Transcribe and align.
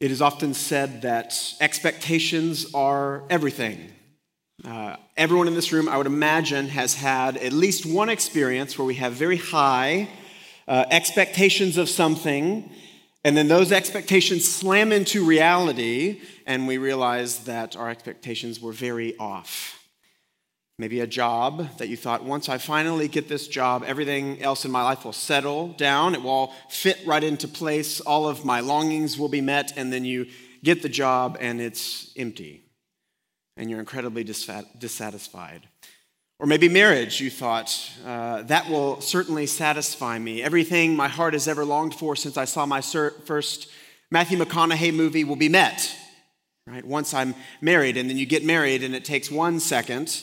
It 0.00 0.10
is 0.10 0.22
often 0.22 0.54
said 0.54 1.02
that 1.02 1.38
expectations 1.60 2.72
are 2.72 3.24
everything. 3.28 3.92
Uh, 4.64 4.96
everyone 5.14 5.46
in 5.46 5.54
this 5.54 5.72
room, 5.72 5.90
I 5.90 5.98
would 5.98 6.06
imagine, 6.06 6.68
has 6.68 6.94
had 6.94 7.36
at 7.36 7.52
least 7.52 7.84
one 7.84 8.08
experience 8.08 8.78
where 8.78 8.86
we 8.86 8.94
have 8.94 9.12
very 9.12 9.36
high 9.36 10.08
uh, 10.66 10.86
expectations 10.90 11.76
of 11.76 11.90
something, 11.90 12.70
and 13.24 13.36
then 13.36 13.48
those 13.48 13.72
expectations 13.72 14.50
slam 14.50 14.90
into 14.90 15.22
reality, 15.22 16.22
and 16.46 16.66
we 16.66 16.78
realize 16.78 17.44
that 17.44 17.76
our 17.76 17.90
expectations 17.90 18.58
were 18.58 18.72
very 18.72 19.18
off. 19.18 19.79
Maybe 20.80 21.00
a 21.00 21.06
job 21.06 21.76
that 21.76 21.90
you 21.90 21.96
thought, 21.98 22.24
once 22.24 22.48
I 22.48 22.56
finally 22.56 23.06
get 23.06 23.28
this 23.28 23.46
job, 23.46 23.84
everything 23.86 24.40
else 24.40 24.64
in 24.64 24.70
my 24.70 24.82
life 24.82 25.04
will 25.04 25.12
settle 25.12 25.74
down. 25.74 26.14
It 26.14 26.22
will 26.22 26.30
all 26.30 26.54
fit 26.70 26.98
right 27.04 27.22
into 27.22 27.48
place. 27.48 28.00
All 28.00 28.26
of 28.26 28.46
my 28.46 28.60
longings 28.60 29.18
will 29.18 29.28
be 29.28 29.42
met. 29.42 29.74
And 29.76 29.92
then 29.92 30.06
you 30.06 30.28
get 30.64 30.80
the 30.80 30.88
job 30.88 31.36
and 31.38 31.60
it's 31.60 32.14
empty. 32.16 32.62
And 33.58 33.68
you're 33.68 33.78
incredibly 33.78 34.24
dissatisfied. 34.24 35.68
Or 36.38 36.46
maybe 36.46 36.70
marriage, 36.70 37.20
you 37.20 37.28
thought, 37.28 37.78
uh, 38.06 38.44
that 38.44 38.70
will 38.70 39.02
certainly 39.02 39.44
satisfy 39.44 40.18
me. 40.18 40.42
Everything 40.42 40.96
my 40.96 41.08
heart 41.08 41.34
has 41.34 41.46
ever 41.46 41.66
longed 41.66 41.94
for 41.94 42.16
since 42.16 42.38
I 42.38 42.46
saw 42.46 42.64
my 42.64 42.80
first 42.80 43.68
Matthew 44.10 44.38
McConaughey 44.38 44.94
movie 44.94 45.24
will 45.24 45.36
be 45.36 45.50
met. 45.50 45.94
Right? 46.66 46.86
Once 46.86 47.12
I'm 47.12 47.34
married, 47.60 47.98
and 47.98 48.08
then 48.08 48.16
you 48.16 48.24
get 48.24 48.46
married, 48.46 48.82
and 48.82 48.94
it 48.94 49.04
takes 49.04 49.30
one 49.30 49.60
second 49.60 50.22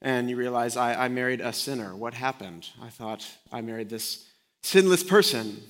and 0.00 0.30
you 0.30 0.36
realize 0.36 0.76
I, 0.76 1.04
I 1.04 1.08
married 1.08 1.40
a 1.40 1.52
sinner. 1.52 1.94
What 1.96 2.14
happened? 2.14 2.68
I 2.82 2.88
thought 2.88 3.26
I 3.52 3.60
married 3.60 3.88
this 3.88 4.26
sinless 4.62 5.02
person, 5.02 5.62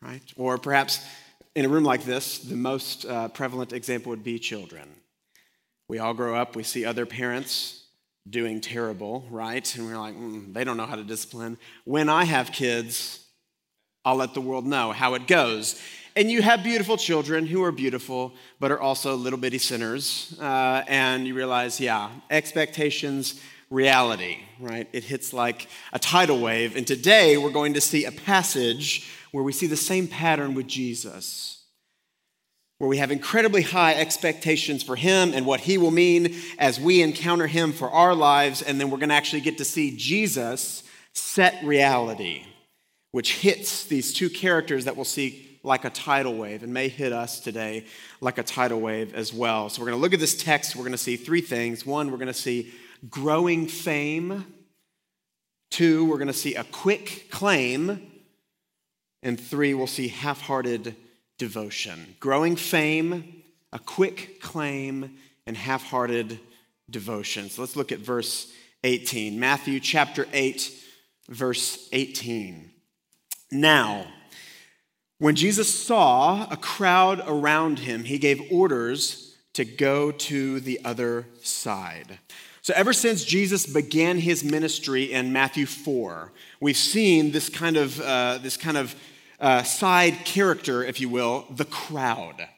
right? 0.00 0.22
Or 0.36 0.58
perhaps 0.58 1.04
in 1.54 1.64
a 1.64 1.68
room 1.68 1.84
like 1.84 2.04
this, 2.04 2.38
the 2.38 2.56
most 2.56 3.04
uh, 3.04 3.28
prevalent 3.28 3.72
example 3.72 4.10
would 4.10 4.24
be 4.24 4.38
children. 4.38 4.88
We 5.88 5.98
all 5.98 6.14
grow 6.14 6.34
up, 6.34 6.56
we 6.56 6.62
see 6.62 6.84
other 6.84 7.06
parents 7.06 7.84
doing 8.28 8.60
terrible, 8.60 9.26
right? 9.30 9.76
And 9.76 9.86
we're 9.86 9.98
like, 9.98 10.16
mm, 10.16 10.52
they 10.54 10.64
don't 10.64 10.78
know 10.78 10.86
how 10.86 10.96
to 10.96 11.04
discipline. 11.04 11.58
When 11.84 12.08
I 12.08 12.24
have 12.24 12.52
kids, 12.52 13.24
I'll 14.04 14.16
let 14.16 14.32
the 14.34 14.40
world 14.40 14.66
know 14.66 14.92
how 14.92 15.14
it 15.14 15.26
goes. 15.26 15.80
And 16.16 16.30
you 16.30 16.42
have 16.42 16.62
beautiful 16.62 16.96
children 16.96 17.46
who 17.46 17.62
are 17.64 17.72
beautiful, 17.72 18.32
but 18.60 18.70
are 18.70 18.80
also 18.80 19.14
little 19.14 19.38
bitty 19.38 19.58
sinners. 19.58 20.34
Uh, 20.40 20.84
and 20.86 21.26
you 21.26 21.34
realize, 21.34 21.80
yeah, 21.80 22.10
expectations 22.30 23.40
reality, 23.74 24.38
right? 24.60 24.88
It 24.92 25.04
hits 25.04 25.32
like 25.32 25.68
a 25.92 25.98
tidal 25.98 26.40
wave. 26.40 26.76
And 26.76 26.86
today 26.86 27.36
we're 27.36 27.50
going 27.50 27.74
to 27.74 27.80
see 27.80 28.04
a 28.04 28.12
passage 28.12 29.10
where 29.32 29.42
we 29.42 29.52
see 29.52 29.66
the 29.66 29.76
same 29.76 30.06
pattern 30.06 30.54
with 30.54 30.68
Jesus, 30.68 31.64
where 32.78 32.88
we 32.88 32.98
have 32.98 33.10
incredibly 33.10 33.62
high 33.62 33.94
expectations 33.94 34.82
for 34.82 34.94
him 34.96 35.32
and 35.34 35.44
what 35.44 35.60
he 35.60 35.76
will 35.76 35.90
mean 35.90 36.34
as 36.58 36.78
we 36.78 37.02
encounter 37.02 37.48
him 37.48 37.72
for 37.72 37.90
our 37.90 38.14
lives. 38.14 38.62
And 38.62 38.80
then 38.80 38.90
we're 38.90 38.98
going 38.98 39.08
to 39.08 39.14
actually 39.16 39.42
get 39.42 39.58
to 39.58 39.64
see 39.64 39.96
Jesus 39.96 40.84
set 41.12 41.62
reality, 41.64 42.44
which 43.10 43.38
hits 43.38 43.84
these 43.84 44.14
two 44.14 44.30
characters 44.30 44.84
that 44.84 44.94
we'll 44.94 45.04
see 45.04 45.58
like 45.64 45.84
a 45.84 45.90
tidal 45.90 46.34
wave 46.34 46.62
and 46.62 46.72
may 46.74 46.88
hit 46.88 47.12
us 47.12 47.40
today 47.40 47.86
like 48.20 48.38
a 48.38 48.42
tidal 48.42 48.80
wave 48.80 49.14
as 49.14 49.32
well. 49.32 49.68
So 49.68 49.80
we're 49.80 49.88
going 49.88 49.98
to 49.98 50.02
look 50.02 50.12
at 50.12 50.20
this 50.20 50.36
text. 50.36 50.76
We're 50.76 50.82
going 50.82 50.92
to 50.92 50.98
see 50.98 51.16
three 51.16 51.40
things. 51.40 51.86
One, 51.86 52.10
we're 52.10 52.18
going 52.18 52.26
to 52.28 52.34
see 52.34 52.72
growing 53.08 53.66
fame. 53.66 54.46
Two, 55.70 56.04
we're 56.04 56.18
going 56.18 56.28
to 56.28 56.32
see 56.32 56.54
a 56.54 56.64
quick 56.64 57.30
claim. 57.30 58.10
And 59.22 59.40
three, 59.40 59.74
we'll 59.74 59.86
see 59.86 60.08
half 60.08 60.40
hearted 60.40 60.96
devotion. 61.38 62.14
Growing 62.20 62.56
fame, 62.56 63.42
a 63.72 63.78
quick 63.78 64.40
claim, 64.40 65.16
and 65.46 65.56
half 65.56 65.84
hearted 65.84 66.38
devotion. 66.90 67.48
So 67.48 67.62
let's 67.62 67.76
look 67.76 67.92
at 67.92 67.98
verse 67.98 68.52
18. 68.84 69.40
Matthew 69.40 69.80
chapter 69.80 70.26
8, 70.32 70.70
verse 71.28 71.88
18. 71.92 72.70
Now, 73.50 74.06
when 75.18 75.36
Jesus 75.36 75.72
saw 75.72 76.46
a 76.50 76.56
crowd 76.56 77.22
around 77.26 77.78
him, 77.80 78.04
he 78.04 78.18
gave 78.18 78.52
orders 78.52 79.34
to 79.54 79.64
go 79.64 80.10
to 80.10 80.60
the 80.60 80.80
other 80.84 81.26
side. 81.40 82.18
So, 82.64 82.72
ever 82.74 82.94
since 82.94 83.26
Jesus 83.26 83.66
began 83.66 84.16
his 84.16 84.42
ministry 84.42 85.12
in 85.12 85.34
Matthew 85.34 85.66
4, 85.66 86.32
we've 86.60 86.78
seen 86.78 87.30
this 87.30 87.50
kind 87.50 87.76
of, 87.76 88.00
uh, 88.00 88.38
this 88.38 88.56
kind 88.56 88.78
of 88.78 88.96
uh, 89.38 89.62
side 89.64 90.24
character, 90.24 90.82
if 90.82 90.98
you 90.98 91.10
will, 91.10 91.44
the 91.50 91.66
crowd. 91.66 92.48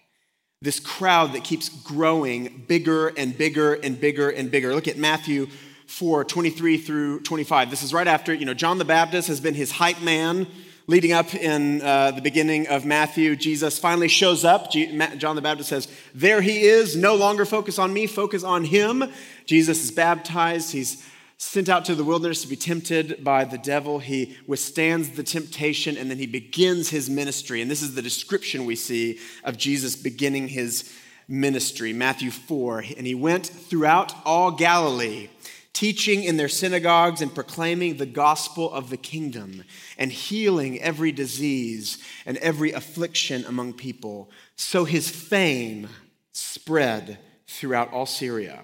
This 0.62 0.78
crowd 0.78 1.32
that 1.32 1.42
keeps 1.42 1.68
growing 1.68 2.66
bigger 2.68 3.08
and 3.08 3.36
bigger 3.36 3.74
and 3.74 4.00
bigger 4.00 4.30
and 4.30 4.48
bigger. 4.48 4.72
Look 4.76 4.86
at 4.86 4.96
Matthew 4.96 5.48
4 5.88 6.24
23 6.24 6.78
through 6.78 7.22
25. 7.22 7.68
This 7.68 7.82
is 7.82 7.92
right 7.92 8.06
after, 8.06 8.32
you 8.32 8.46
know, 8.46 8.54
John 8.54 8.78
the 8.78 8.84
Baptist 8.84 9.26
has 9.26 9.40
been 9.40 9.54
his 9.54 9.72
hype 9.72 10.00
man 10.00 10.46
leading 10.86 11.12
up 11.12 11.34
in 11.34 11.82
uh, 11.82 12.12
the 12.12 12.20
beginning 12.20 12.68
of 12.68 12.84
Matthew, 12.84 13.36
Jesus 13.36 13.78
finally 13.78 14.08
shows 14.08 14.44
up. 14.44 14.70
John 14.70 15.36
the 15.36 15.42
Baptist 15.42 15.68
says, 15.68 15.88
There 16.14 16.40
he 16.40 16.62
is. 16.62 16.96
No 16.96 17.14
longer 17.14 17.44
focus 17.44 17.78
on 17.78 17.92
me, 17.92 18.06
focus 18.06 18.44
on 18.44 18.64
him. 18.64 19.04
Jesus 19.46 19.84
is 19.84 19.90
baptized. 19.90 20.72
He's 20.72 21.04
sent 21.38 21.68
out 21.68 21.84
to 21.84 21.94
the 21.94 22.04
wilderness 22.04 22.42
to 22.42 22.48
be 22.48 22.56
tempted 22.56 23.22
by 23.22 23.44
the 23.44 23.58
devil. 23.58 23.98
He 23.98 24.36
withstands 24.46 25.10
the 25.10 25.22
temptation 25.22 25.96
and 25.96 26.10
then 26.10 26.18
he 26.18 26.26
begins 26.26 26.88
his 26.88 27.10
ministry. 27.10 27.60
And 27.60 27.70
this 27.70 27.82
is 27.82 27.94
the 27.94 28.02
description 28.02 28.64
we 28.64 28.76
see 28.76 29.18
of 29.44 29.58
Jesus 29.58 29.96
beginning 29.96 30.48
his 30.48 30.94
ministry. 31.28 31.92
Matthew 31.92 32.30
4. 32.30 32.84
And 32.96 33.06
he 33.06 33.14
went 33.14 33.46
throughout 33.46 34.14
all 34.24 34.50
Galilee 34.52 35.28
teaching 35.76 36.24
in 36.24 36.38
their 36.38 36.48
synagogues 36.48 37.20
and 37.20 37.34
proclaiming 37.34 37.98
the 37.98 38.06
gospel 38.06 38.72
of 38.72 38.88
the 38.88 38.96
kingdom 38.96 39.62
and 39.98 40.10
healing 40.10 40.80
every 40.80 41.12
disease 41.12 41.98
and 42.24 42.38
every 42.38 42.72
affliction 42.72 43.44
among 43.44 43.74
people. 43.74 44.30
So 44.56 44.86
his 44.86 45.10
fame 45.10 45.88
spread 46.32 47.18
throughout 47.46 47.92
all 47.92 48.06
Syria. 48.06 48.62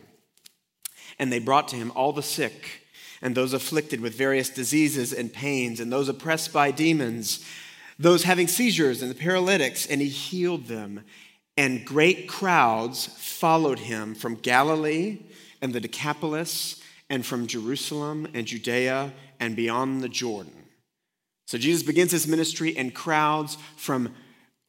And 1.19 1.31
they 1.31 1.39
brought 1.39 1.69
to 1.69 1.77
him 1.77 1.93
all 1.95 2.15
the 2.15 2.23
sick 2.23 2.87
and 3.21 3.35
those 3.35 3.53
afflicted 3.53 4.01
with 4.01 4.15
various 4.15 4.49
diseases 4.49 5.13
and 5.13 5.31
pains, 5.31 5.81
and 5.81 5.93
those 5.93 6.09
oppressed 6.09 6.51
by 6.51 6.71
demons, 6.71 7.45
those 7.99 8.25
having 8.25 8.49
seizures 8.49 9.03
and 9.03 9.11
the 9.11 9.15
paralytics, 9.15 9.87
and 9.87 10.01
he 10.01 10.09
healed 10.09 10.65
them. 10.65 11.05
And 11.59 11.85
great 11.85 12.27
crowds 12.27 13.07
followed 13.07 13.81
him 13.81 14.15
from 14.15 14.37
Galilee 14.37 15.19
and 15.61 15.75
the 15.75 15.81
Decapolis 15.81 16.82
and 17.13 17.27
from 17.27 17.47
Jerusalem 17.47 18.27
and 18.33 18.47
Judea 18.47 19.13
and 19.39 19.55
beyond 19.55 20.01
the 20.01 20.09
Jordan. 20.09 20.65
So 21.47 21.59
Jesus 21.59 21.83
begins 21.83 22.11
his 22.11 22.27
ministry, 22.27 22.75
and 22.75 22.95
crowds 22.95 23.59
from 23.77 24.15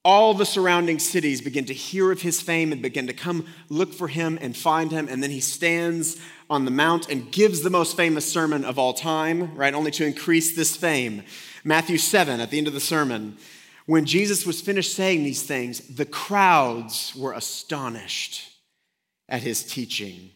all 0.03 0.33
the 0.33 0.45
surrounding 0.45 0.99
cities 0.99 1.39
begin 1.39 1.63
to 1.65 1.73
hear 1.73 2.11
of 2.11 2.21
his 2.21 2.41
fame 2.41 2.73
and 2.73 2.81
begin 2.81 3.07
to 3.07 3.13
come 3.13 3.45
look 3.69 3.93
for 3.93 4.09
him 4.09 4.37
and 4.41 4.57
find 4.57 4.91
him. 4.91 5.07
And 5.07 5.23
then 5.23 5.31
he 5.31 5.39
stands 5.39 6.19
on 6.49 6.65
the 6.65 6.71
mount 6.71 7.07
and 7.09 7.31
gives 7.31 7.61
the 7.61 7.69
most 7.69 7.95
famous 7.95 8.29
sermon 8.29 8.65
of 8.65 8.77
all 8.77 8.93
time, 8.93 9.55
right? 9.55 9.73
Only 9.73 9.91
to 9.91 10.05
increase 10.05 10.53
this 10.53 10.75
fame. 10.75 11.23
Matthew 11.63 11.97
7, 11.97 12.41
at 12.41 12.49
the 12.49 12.57
end 12.57 12.67
of 12.67 12.73
the 12.73 12.81
sermon, 12.81 13.37
when 13.85 14.03
Jesus 14.03 14.45
was 14.45 14.59
finished 14.59 14.93
saying 14.93 15.23
these 15.23 15.43
things, 15.43 15.79
the 15.95 16.05
crowds 16.05 17.15
were 17.15 17.31
astonished 17.31 18.49
at 19.29 19.43
his 19.43 19.63
teaching 19.63 20.31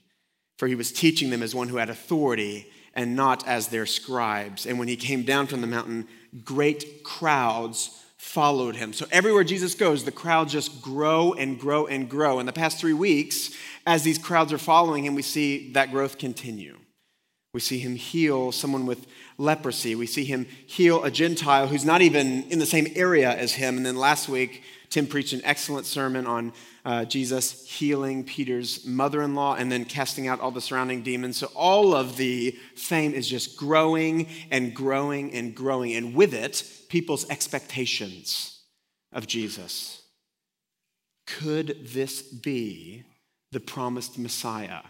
for 0.58 0.68
he 0.68 0.76
was 0.76 0.92
teaching 0.92 1.30
them 1.30 1.44
as 1.44 1.56
one 1.56 1.70
who 1.70 1.78
had 1.78 1.90
authority 1.90 2.68
and 2.94 3.16
not 3.16 3.48
as 3.48 3.68
their 3.68 3.86
scribes. 3.86 4.66
And 4.66 4.80
when 4.80 4.88
he 4.88 4.96
came 4.96 5.24
down 5.24 5.48
from 5.48 5.62
the 5.62 5.68
mountain, 5.68 6.08
great 6.44 7.04
crowds 7.04 8.04
followed 8.18 8.76
him. 8.76 8.92
So 8.92 9.06
everywhere 9.12 9.44
Jesus 9.44 9.76
goes, 9.76 10.04
the 10.04 10.12
crowds 10.12 10.52
just 10.52 10.82
grow 10.82 11.34
and 11.34 11.60
grow 11.60 11.86
and 11.86 12.10
grow. 12.10 12.40
In 12.40 12.46
the 12.46 12.54
past 12.54 12.80
three 12.80 12.94
weeks, 12.94 13.52
as 13.86 14.04
these 14.04 14.18
crowds 14.18 14.52
are 14.52 14.58
following 14.58 15.06
him, 15.06 15.16
we 15.16 15.22
see 15.22 15.72
that 15.74 15.92
growth 15.92 16.18
continue. 16.18 16.76
We 17.58 17.62
see 17.62 17.80
him 17.80 17.96
heal 17.96 18.52
someone 18.52 18.86
with 18.86 19.08
leprosy. 19.40 19.96
We 19.96 20.06
see 20.06 20.26
him 20.26 20.46
heal 20.68 21.04
a 21.04 21.10
Gentile 21.10 21.66
who's 21.66 21.84
not 21.84 22.04
even 22.04 22.44
in 22.52 22.60
the 22.60 22.68
same 22.68 22.86
area 22.94 23.36
as 23.36 23.54
him. 23.54 23.78
And 23.78 23.84
then 23.84 23.96
last 23.96 24.30
week, 24.30 24.62
Tim 24.92 25.08
preached 25.08 25.34
an 25.34 25.42
excellent 25.44 25.88
sermon 25.88 26.28
on 26.28 26.54
uh, 26.86 27.06
Jesus 27.06 27.68
healing 27.68 28.24
Peter's 28.24 28.86
mother 28.86 29.24
in 29.24 29.34
law 29.34 29.56
and 29.56 29.72
then 29.72 29.86
casting 29.86 30.28
out 30.28 30.40
all 30.40 30.52
the 30.52 30.62
surrounding 30.62 31.02
demons. 31.02 31.38
So 31.38 31.48
all 31.56 31.96
of 31.96 32.18
the 32.18 32.52
fame 32.76 33.16
is 33.16 33.28
just 33.28 33.58
growing 33.58 34.28
and 34.52 34.76
growing 34.76 35.34
and 35.34 35.56
growing. 35.56 35.96
And 35.96 36.14
with 36.14 36.36
it, 36.36 36.64
people's 36.90 37.28
expectations 37.28 38.60
of 39.12 39.26
Jesus. 39.26 40.04
Could 41.26 41.88
this 41.92 42.22
be 42.22 43.04
the 43.52 43.60
promised 43.60 44.20
Messiah? 44.20 44.82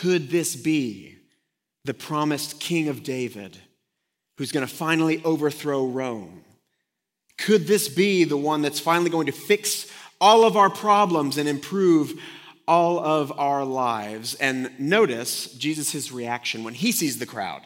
Could 0.00 0.30
this 0.30 0.56
be 0.56 1.16
the 1.84 1.94
promised 1.94 2.60
King 2.60 2.88
of 2.88 3.02
David 3.02 3.58
who's 4.38 4.52
going 4.52 4.66
to 4.66 4.72
finally 4.72 5.22
overthrow 5.24 5.86
Rome? 5.86 6.44
Could 7.38 7.66
this 7.66 7.88
be 7.88 8.24
the 8.24 8.36
one 8.36 8.62
that's 8.62 8.80
finally 8.80 9.10
going 9.10 9.26
to 9.26 9.32
fix 9.32 9.86
all 10.20 10.44
of 10.44 10.56
our 10.56 10.70
problems 10.70 11.36
and 11.36 11.48
improve 11.48 12.20
all 12.66 12.98
of 12.98 13.32
our 13.38 13.64
lives? 13.64 14.34
And 14.34 14.70
notice 14.78 15.52
Jesus' 15.54 16.10
reaction 16.10 16.64
when 16.64 16.74
he 16.74 16.90
sees 16.92 17.18
the 17.18 17.26
crowd. 17.26 17.62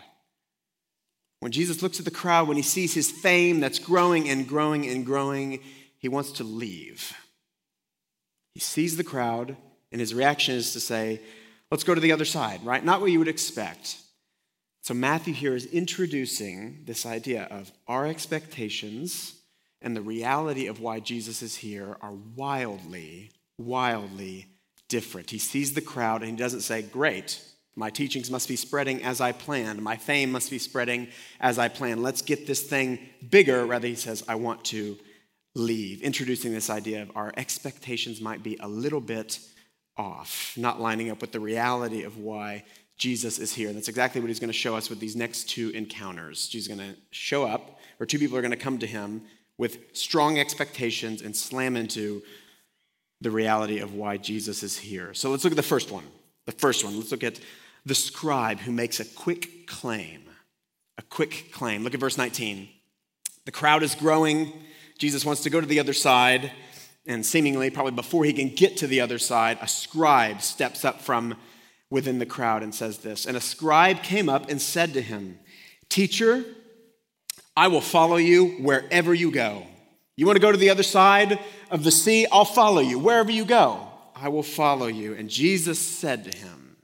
When 1.41 1.53
Jesus 1.53 1.83
looks 1.83 1.99
at 1.99 2.05
the 2.05 2.11
crowd, 2.11 2.49
when 2.49 2.57
he 2.57 2.63
sees 2.63 2.95
his 2.95 3.11
fame 3.11 3.61
that's 3.61 3.79
growing 3.79 4.29
and 4.29 4.49
growing 4.49 4.89
and 4.89 5.07
growing, 5.07 5.61
he 5.99 6.09
wants 6.09 6.33
to 6.33 6.45
leave. 6.45 7.13
He 8.55 8.61
sees 8.61 8.97
the 8.97 9.05
crowd, 9.05 9.57
and 9.93 10.01
his 10.01 10.15
reaction 10.15 10.57
is 10.57 10.73
to 10.73 10.81
say, 10.81 11.21
Let's 11.71 11.85
go 11.85 11.95
to 11.95 12.01
the 12.01 12.13
other 12.13 12.25
side, 12.25 12.65
right? 12.65 12.85
Not 12.85 13.01
what 13.01 13.11
you 13.11 13.19
would 13.19 13.29
expect. 13.29 13.99
So, 14.83 14.95
Matthew 14.95 15.35
here 15.35 15.55
is 15.55 15.67
introducing 15.67 16.85
this 16.87 17.05
idea 17.05 17.47
of 17.51 17.71
our 17.87 18.07
expectations 18.07 19.35
and 19.83 19.95
the 19.95 20.03
reality 20.03 20.67
of 20.67 20.81
why 20.81 21.01
Jesus 21.01 21.43
is 21.43 21.57
here 21.57 21.97
are 22.01 22.15
wildly, 22.35 23.33
wildly 23.59 24.47
different. 24.89 25.31
He 25.31 25.39
sees 25.39 25.75
the 25.75 25.81
crowd 25.81 26.23
and 26.23 26.31
he 26.31 26.37
doesn't 26.37 26.63
say, 26.63 26.83
Great, 26.83 27.43
my 27.77 27.91
teachings 27.91 28.31
must 28.31 28.49
be 28.49 28.57
spreading 28.57 29.03
as 29.03 29.21
I 29.21 29.33
planned. 29.33 29.83
My 29.83 29.97
fame 29.97 30.33
must 30.33 30.51
be 30.51 30.59
spreading 30.59 31.09
as 31.39 31.59
I 31.59 31.69
planned. 31.69 32.03
Let's 32.03 32.23
get 32.23 32.47
this 32.47 32.63
thing 32.63 32.99
bigger. 33.29 33.67
Rather, 33.67 33.89
he 33.89 33.95
says, 33.95 34.25
I 34.27 34.37
want 34.37 34.65
to 34.67 34.97
leave, 35.55 36.03
introducing 36.03 36.53
this 36.53 36.71
idea 36.71 37.03
of 37.03 37.11
our 37.15 37.33
expectations 37.37 38.21
might 38.21 38.43
be 38.43 38.57
a 38.61 38.69
little 38.69 39.01
bit 39.01 39.39
off, 39.99 40.55
not 40.57 40.81
lining 40.81 41.11
up 41.11 41.21
with 41.21 41.33
the 41.33 41.41
reality 41.41 42.05
of 42.05 42.19
why 42.19 42.65
Jesus 42.97 43.39
is 43.39 43.55
here. 43.55 43.69
And 43.69 43.77
that's 43.77 43.89
exactly 43.89 44.21
what 44.21 44.29
he's 44.29 44.41
going 44.41 44.49
to 44.49 44.53
show 44.53 44.77
us 44.77 44.89
with 44.89 45.01
these 45.01 45.17
next 45.17 45.49
two 45.49 45.71
encounters. 45.71 46.49
Jesus 46.49 46.75
going 46.75 46.95
to 46.95 46.97
show 47.11 47.45
up, 47.45 47.79
or 48.01 48.07
two 48.07 48.19
people 48.19 48.37
are 48.37 48.43
going 48.43 48.51
to 48.51 48.57
come 48.57 48.79
to 48.79 48.87
him 48.87 49.23
with 49.57 49.79
strong 49.93 50.39
expectations 50.39 51.21
and 51.23 51.35
slam 51.35 51.77
into 51.77 52.23
the 53.21 53.31
reality 53.31 53.81
of 53.81 53.95
why 53.95 54.17
Jesus 54.17 54.63
is 54.63 54.79
here. 54.79 55.13
So 55.15 55.31
let's 55.31 55.45
look 55.45 55.53
at 55.53 55.57
the 55.57 55.63
first 55.63 55.91
one. 55.91 56.05
The 56.47 56.53
first 56.53 56.85
one, 56.85 56.97
let's 56.97 57.11
look 57.11 57.25
at 57.25 57.41
the 57.85 57.95
scribe 57.95 58.61
who 58.61 58.73
makes 58.73 59.01
a 59.01 59.05
quick 59.05 59.67
claim. 59.67 60.23
A 60.97 61.03
quick 61.03 61.53
claim. 61.53 61.85
Look 61.85 61.95
at 61.95 62.01
verse 62.01 62.19
19. 62.19 62.69
The 63.45 63.53
crowd 63.53 63.83
is 63.83 63.95
growing. 63.95 64.53
Jesus 64.99 65.25
wants 65.25 65.43
to 65.43 65.51
go 65.51 65.61
to 65.61 65.67
the 65.67 65.81
other 65.81 65.93
side. 65.93 66.53
And 67.09 67.25
seemingly, 67.25 67.71
probably 67.71 67.93
before 67.93 68.27
he 68.27 68.35
can 68.35 68.51
get 68.51 68.77
to 68.77 68.87
the 68.87 69.01
other 69.01 69.19
side, 69.19 69.59
a 69.63 69.67
scribe 69.67 70.43
steps 70.43 70.85
up 70.85 71.01
from 71.01 71.37
within 71.91 72.19
the 72.19 72.27
crowd 72.27 72.63
and 72.63 72.75
says 72.75 72.99
this. 72.99 73.25
And 73.25 73.35
a 73.35 73.41
scribe 73.41 74.03
came 74.03 74.29
up 74.29 74.51
and 74.51 74.61
said 74.61 74.93
to 74.93 75.01
him, 75.01 75.39
Teacher, 75.89 76.45
I 77.57 77.69
will 77.69 77.81
follow 77.81 78.17
you 78.17 78.49
wherever 78.61 79.15
you 79.15 79.31
go. 79.31 79.67
You 80.19 80.27
want 80.27 80.37
to 80.37 80.43
go 80.43 80.53
to 80.53 80.59
the 80.59 80.69
other 80.69 80.83
side 80.83 81.41
of 81.71 81.83
the 81.83 81.91
sea? 81.91 82.27
I'll 82.31 82.45
follow 82.45 82.81
you. 82.81 82.99
Wherever 82.99 83.31
you 83.31 83.47
go, 83.47 83.89
I 84.15 84.29
will 84.29 84.43
follow 84.43 84.87
you. 84.87 85.15
And 85.15 85.31
Jesus 85.31 85.79
said 85.79 86.31
to 86.31 86.39
him, 86.39 86.77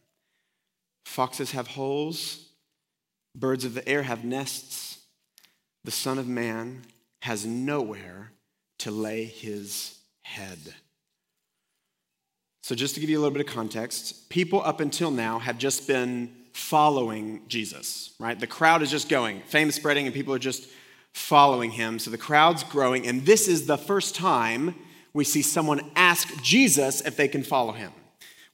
Foxes 1.04 1.52
have 1.52 1.68
holes, 1.68 2.48
birds 3.36 3.66
of 3.66 3.74
the 3.74 3.86
air 3.86 4.04
have 4.04 4.24
nests. 4.24 5.00
The 5.84 5.90
Son 5.90 6.18
of 6.18 6.26
Man 6.26 6.82
has 7.20 7.44
nowhere 7.44 8.32
to 8.78 8.90
lay 8.90 9.24
his 9.24 9.98
head. 10.24 10.58
So, 12.62 12.74
just 12.74 12.94
to 12.94 13.00
give 13.00 13.10
you 13.10 13.18
a 13.18 13.20
little 13.20 13.36
bit 13.36 13.46
of 13.46 13.52
context, 13.52 14.28
people 14.30 14.62
up 14.62 14.80
until 14.80 15.10
now 15.10 15.38
have 15.38 15.58
just 15.58 15.86
been 15.86 16.34
following 16.54 17.42
Jesus, 17.46 18.14
right? 18.18 18.38
The 18.38 18.46
crowd 18.46 18.82
is 18.82 18.90
just 18.90 19.08
going, 19.08 19.42
fame 19.42 19.68
is 19.68 19.74
spreading, 19.74 20.06
and 20.06 20.14
people 20.14 20.34
are 20.34 20.38
just 20.38 20.68
following 21.12 21.70
him. 21.70 21.98
So 21.98 22.10
the 22.10 22.18
crowd's 22.18 22.64
growing, 22.64 23.06
and 23.06 23.26
this 23.26 23.48
is 23.48 23.66
the 23.66 23.76
first 23.76 24.14
time 24.14 24.74
we 25.12 25.24
see 25.24 25.42
someone 25.42 25.80
ask 25.94 26.42
Jesus 26.42 27.00
if 27.00 27.16
they 27.16 27.28
can 27.28 27.42
follow 27.42 27.72
him. 27.72 27.92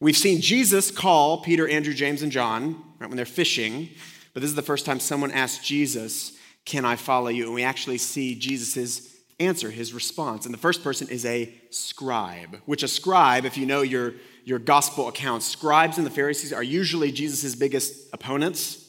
We've 0.01 0.17
seen 0.17 0.41
Jesus 0.41 0.91
call 0.91 1.43
Peter, 1.43 1.69
Andrew, 1.69 1.95
James, 1.95 2.23
and 2.23 2.33
John 2.33 2.83
right, 2.99 3.09
when 3.09 3.17
they're 3.17 3.27
fishing, 3.27 3.89
but 4.33 4.41
this 4.41 4.51
is 4.51 4.57
the 4.57 4.63
first 4.63 4.87
time 4.87 5.01
someone 5.01 5.31
asked 5.31 5.65
Jesus, 5.65 6.37
Can 6.65 6.85
I 6.85 6.97
follow 6.97 7.29
you? 7.29 7.45
And 7.45 7.55
we 7.55 7.63
actually 7.63 7.99
see 7.99 8.35
Jesus' 8.35 9.10
answer, 9.41 9.71
his 9.71 9.93
response. 9.93 10.45
And 10.45 10.55
the 10.55 10.59
first 10.59 10.85
person 10.85 11.09
is 11.09 11.25
a 11.25 11.53
scribe, 11.71 12.59
which 12.67 12.83
a 12.83 12.89
scribe, 12.89 13.45
if 13.45 13.57
you 13.57 13.67
know 13.67 13.83
your, 13.83 14.15
your 14.45 14.59
gospel 14.59 15.09
accounts, 15.09 15.47
scribes 15.47 15.97
and 15.97 16.07
the 16.07 16.11
Pharisees 16.11 16.53
are 16.53 16.63
usually 16.63 17.11
Jesus' 17.11 17.55
biggest 17.55 18.09
opponents 18.13 18.87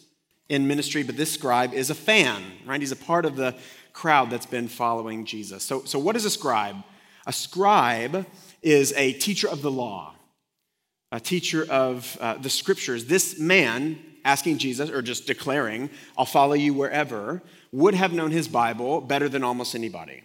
in 0.50 0.68
ministry, 0.68 1.02
but 1.02 1.16
this 1.16 1.32
scribe 1.32 1.74
is 1.74 1.90
a 1.90 1.96
fan, 1.96 2.44
right? 2.66 2.82
He's 2.82 2.92
a 2.92 2.98
part 2.98 3.26
of 3.26 3.38
the 3.38 3.56
crowd 3.94 4.30
that's 4.30 4.46
been 4.46 4.68
following 4.68 5.26
Jesus. 5.26 5.64
So, 5.64 5.84
so 5.86 5.98
what 5.98 6.16
is 6.16 6.26
a 6.26 6.30
scribe? 6.30 6.76
A 7.26 7.32
scribe 7.34 8.26
is 8.62 8.94
a 8.98 9.14
teacher 9.14 9.48
of 9.48 9.62
the 9.62 9.72
law, 9.72 10.14
a 11.12 11.20
teacher 11.20 11.66
of 11.70 12.18
uh, 12.20 12.36
the 12.36 12.50
scriptures. 12.50 13.06
This 13.06 13.40
man 13.40 14.00
asking 14.26 14.58
Jesus, 14.58 14.90
or 14.90 15.02
just 15.02 15.26
declaring, 15.26 15.90
I'll 16.18 16.26
follow 16.26 16.54
you 16.54 16.74
wherever, 16.74 17.42
would 17.72 17.96
have 17.96 18.14
known 18.14 18.32
his 18.32 18.48
Bible 18.48 19.02
better 19.02 19.30
than 19.30 19.44
almost 19.44 19.74
anybody. 19.74 20.24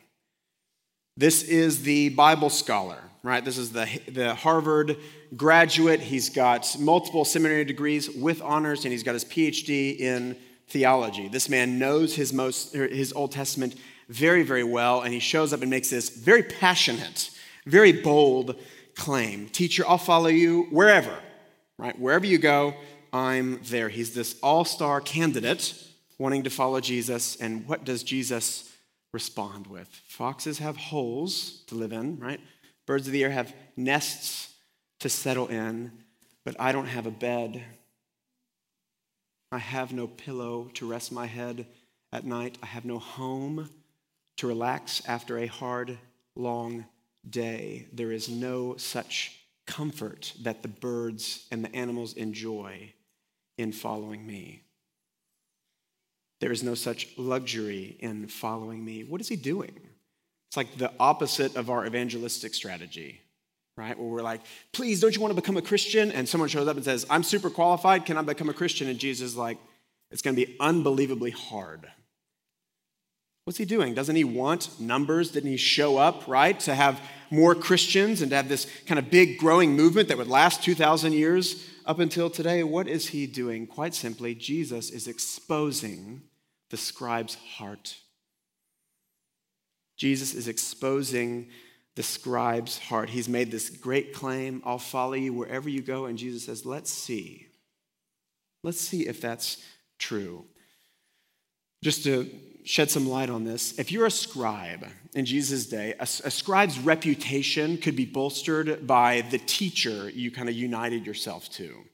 This 1.18 1.42
is 1.42 1.82
the 1.82 2.10
Bible 2.10 2.50
scholar, 2.50 2.98
right? 3.22 3.42
This 3.42 3.56
is 3.56 3.72
the, 3.72 3.88
the 4.06 4.34
Harvard 4.34 4.98
graduate. 5.34 6.00
He's 6.00 6.28
got 6.28 6.76
multiple 6.78 7.24
seminary 7.24 7.64
degrees 7.64 8.10
with 8.10 8.42
honors, 8.42 8.84
and 8.84 8.92
he's 8.92 9.02
got 9.02 9.14
his 9.14 9.24
PhD 9.24 9.98
in 9.98 10.36
theology. 10.68 11.28
This 11.28 11.48
man 11.48 11.78
knows 11.78 12.14
his, 12.14 12.34
most, 12.34 12.74
er, 12.76 12.86
his 12.86 13.14
Old 13.14 13.32
Testament 13.32 13.76
very, 14.10 14.42
very 14.42 14.62
well, 14.62 15.00
and 15.00 15.14
he 15.14 15.18
shows 15.18 15.54
up 15.54 15.62
and 15.62 15.70
makes 15.70 15.88
this 15.88 16.10
very 16.10 16.42
passionate, 16.42 17.30
very 17.64 17.92
bold 17.92 18.54
claim 18.94 19.48
Teacher, 19.48 19.84
I'll 19.88 19.96
follow 19.96 20.28
you 20.28 20.64
wherever, 20.64 21.14
right? 21.78 21.98
Wherever 21.98 22.26
you 22.26 22.36
go, 22.36 22.74
I'm 23.10 23.60
there. 23.64 23.88
He's 23.88 24.12
this 24.12 24.38
all 24.42 24.66
star 24.66 25.00
candidate 25.00 25.82
wanting 26.18 26.42
to 26.42 26.50
follow 26.50 26.80
Jesus, 26.80 27.36
and 27.36 27.66
what 27.66 27.84
does 27.84 28.02
Jesus 28.02 28.70
respond 29.12 29.66
with. 29.66 29.88
Foxes 30.06 30.58
have 30.58 30.76
holes 30.76 31.62
to 31.66 31.74
live 31.74 31.92
in, 31.92 32.18
right? 32.18 32.40
Birds 32.86 33.06
of 33.06 33.12
the 33.12 33.24
air 33.24 33.30
have 33.30 33.54
nests 33.76 34.54
to 35.00 35.08
settle 35.08 35.48
in, 35.48 35.92
but 36.44 36.56
I 36.58 36.72
don't 36.72 36.86
have 36.86 37.06
a 37.06 37.10
bed. 37.10 37.62
I 39.52 39.58
have 39.58 39.92
no 39.92 40.06
pillow 40.06 40.70
to 40.74 40.88
rest 40.88 41.12
my 41.12 41.26
head 41.26 41.66
at 42.12 42.24
night. 42.24 42.58
I 42.62 42.66
have 42.66 42.84
no 42.84 42.98
home 42.98 43.70
to 44.36 44.46
relax 44.46 45.02
after 45.06 45.38
a 45.38 45.46
hard, 45.46 45.98
long 46.34 46.86
day. 47.28 47.86
There 47.92 48.12
is 48.12 48.28
no 48.28 48.76
such 48.76 49.40
comfort 49.66 50.32
that 50.42 50.62
the 50.62 50.68
birds 50.68 51.46
and 51.50 51.64
the 51.64 51.74
animals 51.74 52.12
enjoy 52.14 52.92
in 53.58 53.72
following 53.72 54.26
me. 54.26 54.62
There 56.40 56.52
is 56.52 56.62
no 56.62 56.74
such 56.74 57.08
luxury 57.16 57.96
in 58.00 58.26
following 58.28 58.84
me. 58.84 59.04
What 59.04 59.20
is 59.20 59.28
he 59.28 59.36
doing? 59.36 59.72
It's 60.48 60.56
like 60.56 60.76
the 60.76 60.92
opposite 61.00 61.56
of 61.56 61.70
our 61.70 61.86
evangelistic 61.86 62.54
strategy, 62.54 63.20
right? 63.76 63.98
Where 63.98 64.08
we're 64.08 64.22
like, 64.22 64.42
please, 64.72 65.00
don't 65.00 65.14
you 65.14 65.20
want 65.20 65.34
to 65.34 65.40
become 65.40 65.56
a 65.56 65.62
Christian? 65.62 66.12
And 66.12 66.28
someone 66.28 66.48
shows 66.48 66.68
up 66.68 66.76
and 66.76 66.84
says, 66.84 67.06
I'm 67.08 67.22
super 67.22 67.50
qualified. 67.50 68.04
Can 68.04 68.16
I 68.16 68.22
become 68.22 68.48
a 68.48 68.54
Christian? 68.54 68.88
And 68.88 68.98
Jesus 68.98 69.30
is 69.30 69.36
like, 69.36 69.58
it's 70.10 70.22
going 70.22 70.36
to 70.36 70.46
be 70.46 70.56
unbelievably 70.60 71.32
hard. 71.32 71.88
What's 73.44 73.58
he 73.58 73.64
doing? 73.64 73.94
Doesn't 73.94 74.16
he 74.16 74.24
want 74.24 74.80
numbers? 74.80 75.30
Didn't 75.30 75.50
he 75.50 75.56
show 75.56 75.98
up, 75.98 76.26
right, 76.26 76.58
to 76.60 76.74
have 76.74 77.00
more 77.30 77.54
Christians 77.54 78.20
and 78.20 78.30
to 78.30 78.36
have 78.36 78.48
this 78.48 78.66
kind 78.86 78.98
of 78.98 79.10
big 79.10 79.38
growing 79.38 79.76
movement 79.76 80.08
that 80.08 80.18
would 80.18 80.28
last 80.28 80.62
2,000 80.64 81.12
years 81.12 81.64
up 81.86 81.98
until 82.00 82.28
today? 82.28 82.62
What 82.62 82.88
is 82.88 83.08
he 83.08 83.26
doing? 83.26 83.66
Quite 83.66 83.94
simply, 83.94 84.34
Jesus 84.34 84.90
is 84.90 85.06
exposing 85.06 86.22
the 86.70 86.76
scribe's 86.76 87.36
heart. 87.36 87.96
Jesus 89.96 90.34
is 90.34 90.48
exposing 90.48 91.48
the 91.94 92.02
scribe's 92.02 92.78
heart. 92.78 93.08
He's 93.08 93.28
made 93.28 93.50
this 93.50 93.70
great 93.70 94.12
claim 94.12 94.62
I'll 94.64 94.78
follow 94.78 95.14
you 95.14 95.32
wherever 95.32 95.68
you 95.68 95.80
go. 95.80 96.04
And 96.06 96.18
Jesus 96.18 96.44
says, 96.44 96.66
Let's 96.66 96.90
see. 96.90 97.46
Let's 98.62 98.80
see 98.80 99.06
if 99.06 99.20
that's 99.20 99.62
true. 99.98 100.44
Just 101.82 102.04
to 102.04 102.28
shed 102.66 102.90
some 102.90 103.08
light 103.08 103.30
on 103.30 103.44
this, 103.44 103.78
if 103.78 103.92
you're 103.92 104.06
a 104.06 104.10
scribe 104.10 104.86
in 105.14 105.24
Jesus' 105.24 105.66
day, 105.66 105.94
a, 105.98 106.02
a 106.02 106.30
scribe's 106.30 106.78
reputation 106.78 107.78
could 107.78 107.96
be 107.96 108.04
bolstered 108.04 108.86
by 108.86 109.22
the 109.30 109.38
teacher 109.38 110.10
you 110.10 110.30
kind 110.30 110.48
of 110.48 110.54
united 110.54 111.06
yourself 111.06 111.48
to, 111.50 111.84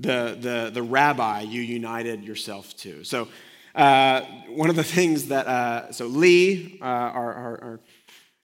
the, 0.00 0.36
the, 0.38 0.70
the 0.74 0.82
rabbi 0.82 1.40
you 1.42 1.62
united 1.62 2.24
yourself 2.24 2.76
to. 2.78 3.04
So, 3.04 3.28
uh, 3.74 4.22
one 4.48 4.70
of 4.70 4.76
the 4.76 4.84
things 4.84 5.28
that, 5.28 5.46
uh, 5.46 5.92
so 5.92 6.06
Lee, 6.06 6.78
uh, 6.80 6.84
our, 6.84 7.34
our, 7.34 7.64
our, 7.64 7.80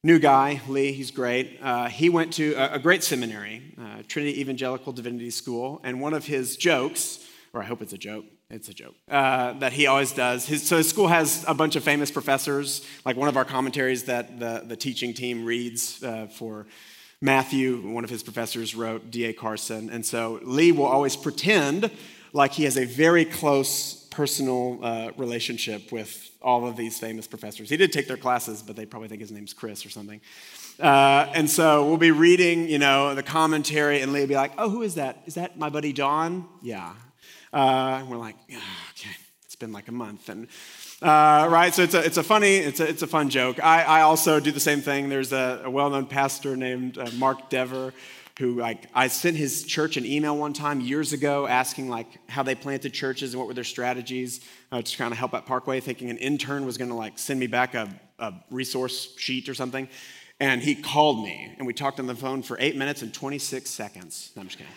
new 0.05 0.19
guy, 0.19 0.61
Lee, 0.69 0.93
he's 0.93 1.11
great. 1.11 1.59
Uh, 1.63 1.89
he 1.89 2.09
went 2.11 2.33
to 2.35 2.55
a, 2.55 2.75
a 2.75 2.79
great 2.79 3.05
seminary, 3.05 3.75
uh, 3.81 4.03
Trinity 4.09 4.41
Evangelical 4.41 4.93
Divinity 4.93 5.31
School, 5.31 5.81
and 5.85 6.01
one 6.01 6.13
of 6.13 6.27
his 6.27 6.57
jokes 6.57 7.21
or 7.53 7.63
I 7.63 7.67
hope 7.67 7.83
it's 7.83 7.93
a 7.93 7.99
joke. 7.99 8.25
It's 8.53 8.69
a 8.69 8.75
joke 8.75 8.95
uh, 9.11 9.55
that 9.55 9.73
he 9.73 9.87
always 9.87 10.13
does. 10.13 10.47
His, 10.47 10.69
so 10.69 10.77
his 10.77 10.87
school 10.87 11.09
has 11.09 11.43
a 11.49 11.55
bunch 11.55 11.75
of 11.75 11.83
famous 11.83 12.11
professors, 12.11 12.87
like 13.03 13.17
one 13.17 13.29
of 13.29 13.39
our 13.39 13.47
commentaries 13.47 14.05
that 14.05 14.39
the, 14.39 14.63
the 14.67 14.77
teaching 14.77 15.15
team 15.15 15.47
reads 15.47 16.05
uh, 16.05 16.27
for 16.27 16.67
Matthew, 17.23 17.81
one 17.89 18.05
of 18.05 18.11
his 18.11 18.23
professors 18.23 18.75
wrote, 18.75 19.11
D.A. 19.11 19.33
Carson. 19.33 19.89
And 19.89 20.05
so 20.05 20.39
Lee 20.43 20.71
will 20.71 20.85
always 20.85 21.17
pretend 21.17 21.91
like 22.35 22.53
he 22.53 22.65
has 22.65 22.77
a 22.77 22.85
very 22.85 23.25
close 23.25 23.95
personal 24.11 24.85
uh, 24.85 25.13
relationship 25.17 25.91
with 25.91 26.31
all 26.43 26.67
of 26.67 26.77
these 26.77 26.99
famous 26.99 27.27
professors. 27.27 27.71
He 27.71 27.79
did 27.79 27.91
take 27.91 28.07
their 28.07 28.19
classes, 28.19 28.63
but 28.63 28.77
they 28.77 28.85
probably 28.85 29.09
think 29.09 29.23
his 29.23 29.33
name's 29.33 29.55
Chris 29.55 29.87
or 29.87 29.89
something. 29.89 30.21
Uh, 30.79 31.27
and 31.33 31.49
so 31.49 31.87
we'll 31.87 31.97
be 31.97 32.11
reading, 32.11 32.69
you 32.69 32.79
know, 32.79 33.15
the 33.15 33.23
commentary, 33.23 34.03
and 34.03 34.13
Lee 34.13 34.21
will 34.21 34.27
be 34.27 34.35
like, 34.35 34.53
"Oh, 34.59 34.69
who 34.69 34.83
is 34.83 34.97
that? 34.97 35.23
Is 35.27 35.35
that 35.35 35.59
my 35.59 35.69
buddy 35.69 35.93
John?" 35.93 36.49
Yeah. 36.63 36.93
Uh, 37.53 37.99
and 38.01 38.11
we're 38.11 38.17
like, 38.17 38.37
oh, 38.53 38.57
"Okay, 38.93 39.11
it's 39.45 39.57
been 39.57 39.73
like 39.73 39.89
a 39.89 39.93
month." 39.93 40.29
And 40.29 40.49
uh, 41.03 41.49
right, 41.51 41.75
so 41.75 41.83
it's 41.83 41.95
a, 41.95 42.05
it's 42.05 42.17
a 42.17 42.23
funny, 42.23 42.57
it's 42.57 42.81
a, 42.81 42.89
it's 42.89 43.03
a 43.03 43.07
fun 43.07 43.29
joke. 43.29 43.63
I, 43.63 43.83
I 43.83 44.01
also 44.03 44.41
do 44.41 44.53
the 44.53 44.61
same 44.61 44.81
thing. 44.81 45.09
There's 45.09 45.33
a, 45.33 45.63
a 45.65 45.71
well-known 45.71 46.07
pastor 46.07 46.57
named 46.57 46.97
uh, 46.97 47.11
Mark 47.19 47.51
Dever 47.51 47.93
who 48.39 48.55
like 48.55 48.87
I 48.95 49.09
sent 49.09 49.37
his 49.37 49.65
church 49.65 49.97
an 49.97 50.07
email 50.07 50.37
one 50.37 50.53
time 50.53 50.81
years 50.81 51.13
ago 51.13 51.47
asking 51.47 51.89
like 51.89 52.07
how 52.29 52.43
they 52.43 52.55
planted 52.55 52.93
churches 52.93 53.35
and 53.35 53.39
what 53.39 53.47
were 53.47 53.55
their 53.55 53.65
strategies 53.65 54.41
uh, 54.71 54.81
to 54.81 54.97
kind 54.97 55.13
of 55.13 55.19
help 55.19 55.35
at 55.35 55.45
Parkway, 55.45 55.81
thinking 55.81 56.09
an 56.11 56.19
intern 56.19 56.65
was 56.65 56.79
going 56.79 56.91
to 56.91 56.97
like 56.97 57.19
send 57.19 57.39
me 57.39 57.47
back 57.47 57.75
a, 57.75 57.89
a 58.19 58.33
resource 58.51 59.15
sheet 59.19 59.49
or 59.49 59.55
something. 59.55 59.89
And 60.41 60.63
he 60.63 60.75
called 60.75 61.23
me 61.23 61.55
and 61.59 61.67
we 61.67 61.75
talked 61.75 62.01
on 62.01 62.07
the 62.07 62.15
phone 62.15 62.43
for 62.43 62.57
eight 62.59 62.77
minutes 62.77 63.03
and 63.03 63.13
26 63.13 63.69
seconds. 63.69 64.33
No, 64.35 64.41
I'm 64.41 64.49
just 64.49 64.59
kidding. 64.59 64.73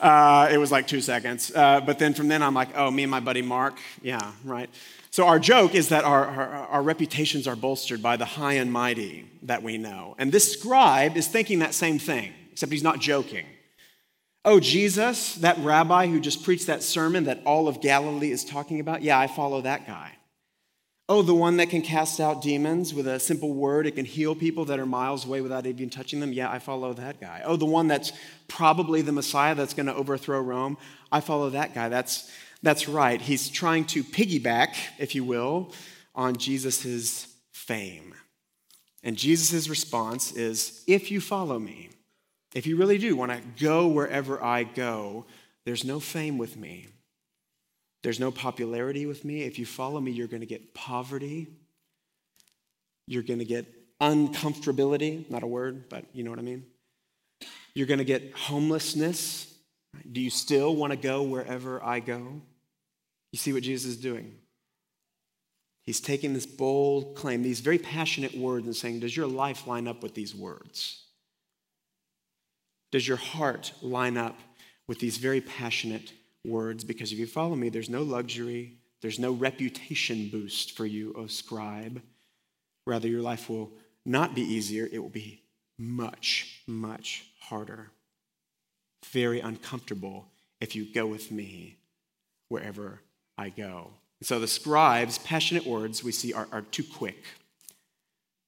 Uh, 0.00 0.48
it 0.50 0.56
was 0.58 0.72
like 0.72 0.86
two 0.86 1.00
seconds. 1.00 1.52
Uh, 1.54 1.80
but 1.80 1.98
then 1.98 2.14
from 2.14 2.28
then 2.28 2.42
I'm 2.42 2.54
like, 2.54 2.70
oh, 2.74 2.90
me 2.90 3.02
and 3.02 3.10
my 3.10 3.20
buddy 3.20 3.42
Mark, 3.42 3.78
yeah, 4.02 4.32
right. 4.44 4.70
So 5.10 5.26
our 5.26 5.38
joke 5.38 5.74
is 5.74 5.88
that 5.88 6.04
our, 6.04 6.24
our, 6.24 6.48
our, 6.68 6.82
reputations 6.82 7.48
are 7.48 7.56
bolstered 7.56 8.00
by 8.00 8.16
the 8.16 8.24
high 8.24 8.54
and 8.54 8.72
mighty 8.72 9.28
that 9.42 9.62
we 9.62 9.76
know. 9.76 10.14
And 10.18 10.30
this 10.30 10.52
scribe 10.52 11.16
is 11.16 11.26
thinking 11.26 11.58
that 11.58 11.74
same 11.74 11.98
thing 11.98 12.32
except 12.52 12.72
he's 12.72 12.82
not 12.82 13.00
joking. 13.00 13.46
Oh, 14.44 14.60
Jesus, 14.60 15.34
that 15.36 15.58
rabbi 15.58 16.06
who 16.06 16.20
just 16.20 16.44
preached 16.44 16.68
that 16.68 16.82
sermon 16.82 17.24
that 17.24 17.42
all 17.44 17.68
of 17.68 17.80
Galilee 17.80 18.30
is 18.30 18.44
talking 18.44 18.80
about? 18.80 19.02
Yeah, 19.02 19.18
I 19.18 19.26
follow 19.26 19.60
that 19.62 19.86
guy. 19.86 20.12
Oh, 21.10 21.22
the 21.22 21.34
one 21.34 21.56
that 21.56 21.70
can 21.70 21.82
cast 21.82 22.20
out 22.20 22.40
demons 22.40 22.94
with 22.94 23.08
a 23.08 23.18
simple 23.18 23.52
word, 23.52 23.84
it 23.84 23.96
can 23.96 24.04
heal 24.04 24.36
people 24.36 24.66
that 24.66 24.78
are 24.78 24.86
miles 24.86 25.26
away 25.26 25.40
without 25.40 25.66
even 25.66 25.90
touching 25.90 26.20
them? 26.20 26.32
Yeah, 26.32 26.48
I 26.48 26.60
follow 26.60 26.92
that 26.92 27.20
guy. 27.20 27.42
Oh, 27.44 27.56
the 27.56 27.66
one 27.66 27.88
that's 27.88 28.12
probably 28.46 29.02
the 29.02 29.10
Messiah 29.10 29.56
that's 29.56 29.74
going 29.74 29.86
to 29.86 29.94
overthrow 29.94 30.40
Rome? 30.40 30.78
I 31.10 31.18
follow 31.18 31.50
that 31.50 31.74
guy. 31.74 31.88
That's, 31.88 32.30
that's 32.62 32.88
right. 32.88 33.20
He's 33.20 33.48
trying 33.48 33.86
to 33.86 34.04
piggyback, 34.04 34.76
if 35.00 35.16
you 35.16 35.24
will, 35.24 35.72
on 36.14 36.36
Jesus' 36.36 37.26
fame. 37.50 38.14
And 39.02 39.16
Jesus' 39.16 39.68
response 39.68 40.30
is 40.30 40.84
if 40.86 41.10
you 41.10 41.20
follow 41.20 41.58
me, 41.58 41.90
if 42.54 42.68
you 42.68 42.76
really 42.76 42.98
do 42.98 43.16
want 43.16 43.32
to 43.32 43.42
go 43.60 43.88
wherever 43.88 44.40
I 44.40 44.62
go, 44.62 45.26
there's 45.64 45.82
no 45.82 45.98
fame 45.98 46.38
with 46.38 46.56
me. 46.56 46.86
There's 48.02 48.20
no 48.20 48.30
popularity 48.30 49.06
with 49.06 49.24
me. 49.24 49.42
If 49.42 49.58
you 49.58 49.66
follow 49.66 50.00
me, 50.00 50.10
you're 50.10 50.26
going 50.26 50.40
to 50.40 50.46
get 50.46 50.74
poverty. 50.74 51.48
You're 53.06 53.22
going 53.22 53.40
to 53.40 53.44
get 53.44 53.66
uncomfortability, 54.00 55.30
not 55.30 55.42
a 55.42 55.46
word, 55.46 55.88
but 55.88 56.04
you 56.12 56.24
know 56.24 56.30
what 56.30 56.38
I 56.38 56.42
mean. 56.42 56.64
You're 57.74 57.86
going 57.86 57.98
to 57.98 58.04
get 58.04 58.32
homelessness. 58.34 59.52
Do 60.10 60.20
you 60.20 60.30
still 60.30 60.74
want 60.74 60.92
to 60.92 60.96
go 60.96 61.22
wherever 61.22 61.82
I 61.84 62.00
go? 62.00 62.40
You 63.32 63.38
see 63.38 63.52
what 63.52 63.62
Jesus 63.62 63.92
is 63.92 63.96
doing? 63.96 64.36
He's 65.84 66.00
taking 66.00 66.34
this 66.34 66.46
bold 66.46 67.16
claim, 67.16 67.42
these 67.42 67.60
very 67.60 67.78
passionate 67.78 68.36
words, 68.36 68.66
and 68.66 68.76
saying, 68.76 69.00
Does 69.00 69.16
your 69.16 69.26
life 69.26 69.66
line 69.66 69.88
up 69.88 70.02
with 70.02 70.14
these 70.14 70.34
words? 70.34 71.04
Does 72.92 73.06
your 73.06 73.16
heart 73.16 73.72
line 73.82 74.16
up 74.16 74.38
with 74.88 74.98
these 74.98 75.16
very 75.16 75.40
passionate 75.40 76.12
words? 76.44 76.84
Because 76.84 77.12
if 77.12 77.18
you 77.18 77.26
follow 77.26 77.56
me, 77.56 77.68
there's 77.68 77.90
no 77.90 78.02
luxury, 78.02 78.78
there's 79.00 79.18
no 79.18 79.32
reputation 79.32 80.28
boost 80.28 80.76
for 80.76 80.86
you, 80.86 81.14
O 81.16 81.26
scribe. 81.26 82.02
Rather, 82.86 83.08
your 83.08 83.22
life 83.22 83.48
will 83.48 83.72
not 84.04 84.34
be 84.34 84.42
easier, 84.42 84.88
it 84.90 84.98
will 84.98 85.08
be 85.08 85.42
much, 85.78 86.62
much 86.66 87.26
harder. 87.40 87.90
Very 89.06 89.40
uncomfortable 89.40 90.28
if 90.60 90.76
you 90.76 90.92
go 90.92 91.06
with 91.06 91.30
me 91.30 91.76
wherever 92.48 93.00
I 93.38 93.48
go. 93.48 93.92
so 94.22 94.38
the 94.38 94.46
scribe's 94.46 95.16
passionate 95.16 95.66
words 95.66 96.04
we 96.04 96.12
see 96.12 96.34
are, 96.34 96.46
are 96.52 96.60
too 96.60 96.84
quick. 96.84 97.24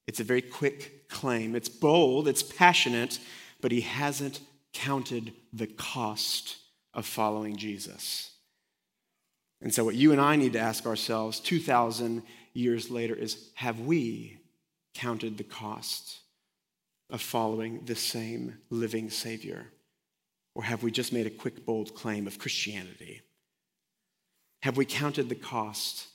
It's 0.06 0.20
a 0.20 0.24
very 0.24 0.42
quick 0.42 1.08
claim. 1.08 1.54
It's 1.56 1.68
bold, 1.68 2.28
it's 2.28 2.42
passionate, 2.42 3.18
but 3.62 3.72
he 3.72 3.80
hasn't 3.80 4.40
counted 4.74 5.32
the 5.52 5.66
cost 5.66 6.56
of 6.94 7.06
following 7.06 7.56
Jesus. 7.56 8.30
And 9.60 9.72
so, 9.72 9.84
what 9.84 9.94
you 9.94 10.12
and 10.12 10.20
I 10.20 10.36
need 10.36 10.54
to 10.54 10.58
ask 10.58 10.86
ourselves 10.86 11.40
2,000 11.40 12.22
years 12.52 12.90
later 12.90 13.14
is 13.14 13.50
have 13.54 13.80
we 13.80 14.38
counted 14.94 15.38
the 15.38 15.44
cost 15.44 16.18
of 17.10 17.20
following 17.20 17.84
the 17.84 17.94
same 17.94 18.58
living 18.70 19.10
Savior? 19.10 19.66
Or 20.54 20.64
have 20.64 20.82
we 20.82 20.90
just 20.90 21.12
made 21.12 21.26
a 21.26 21.30
quick, 21.30 21.64
bold 21.64 21.94
claim 21.94 22.26
of 22.26 22.38
Christianity? 22.38 23.22
Have 24.62 24.76
we 24.76 24.84
counted 24.84 25.28
the 25.28 25.34
cost 25.34 26.08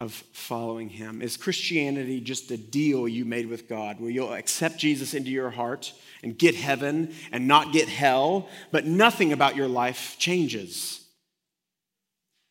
of 0.00 0.12
following 0.32 0.88
him? 0.90 1.22
Is 1.22 1.36
Christianity 1.36 2.20
just 2.20 2.50
a 2.50 2.56
deal 2.56 3.08
you 3.08 3.24
made 3.24 3.48
with 3.48 3.68
God 3.68 4.00
where 4.00 4.10
you'll 4.10 4.34
accept 4.34 4.78
Jesus 4.78 5.14
into 5.14 5.30
your 5.30 5.50
heart 5.50 5.92
and 6.22 6.36
get 6.36 6.54
heaven 6.54 7.14
and 7.32 7.48
not 7.48 7.72
get 7.72 7.88
hell, 7.88 8.48
but 8.70 8.84
nothing 8.84 9.32
about 9.32 9.56
your 9.56 9.68
life 9.68 10.16
changes? 10.18 11.02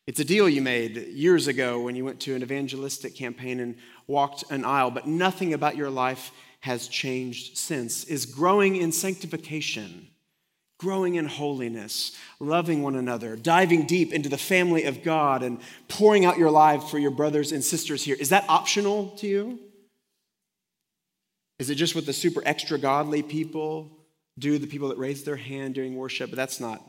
It's 0.06 0.20
a 0.20 0.24
deal 0.24 0.48
you 0.48 0.62
made 0.62 0.96
years 0.96 1.48
ago 1.48 1.80
when 1.80 1.96
you 1.96 2.04
went 2.04 2.20
to 2.20 2.34
an 2.34 2.42
evangelistic 2.42 3.16
campaign 3.16 3.58
and 3.58 3.76
walked 4.06 4.44
an 4.50 4.64
aisle, 4.64 4.90
but 4.90 5.06
nothing 5.06 5.52
about 5.52 5.76
your 5.76 5.90
life 5.90 6.30
has 6.60 6.88
changed 6.88 7.56
since. 7.56 8.04
Is 8.04 8.26
growing 8.26 8.76
in 8.76 8.92
sanctification 8.92 10.08
growing 10.78 11.14
in 11.14 11.26
holiness, 11.26 12.12
loving 12.38 12.82
one 12.82 12.96
another, 12.96 13.36
diving 13.36 13.86
deep 13.86 14.12
into 14.12 14.28
the 14.28 14.38
family 14.38 14.84
of 14.84 15.02
God, 15.02 15.42
and 15.42 15.60
pouring 15.88 16.24
out 16.24 16.38
your 16.38 16.50
life 16.50 16.84
for 16.84 16.98
your 16.98 17.10
brothers 17.10 17.52
and 17.52 17.64
sisters 17.64 18.02
here. 18.02 18.16
Is 18.18 18.28
that 18.28 18.44
optional 18.48 19.08
to 19.18 19.26
you? 19.26 19.58
Is 21.58 21.70
it 21.70 21.76
just 21.76 21.94
what 21.94 22.04
the 22.04 22.12
super 22.12 22.42
extra 22.44 22.78
godly 22.78 23.22
people 23.22 23.90
do, 24.38 24.58
the 24.58 24.66
people 24.66 24.88
that 24.88 24.98
raise 24.98 25.24
their 25.24 25.36
hand 25.36 25.74
during 25.74 25.96
worship? 25.96 26.30
But 26.30 26.36
that's 26.36 26.60
not 26.60 26.82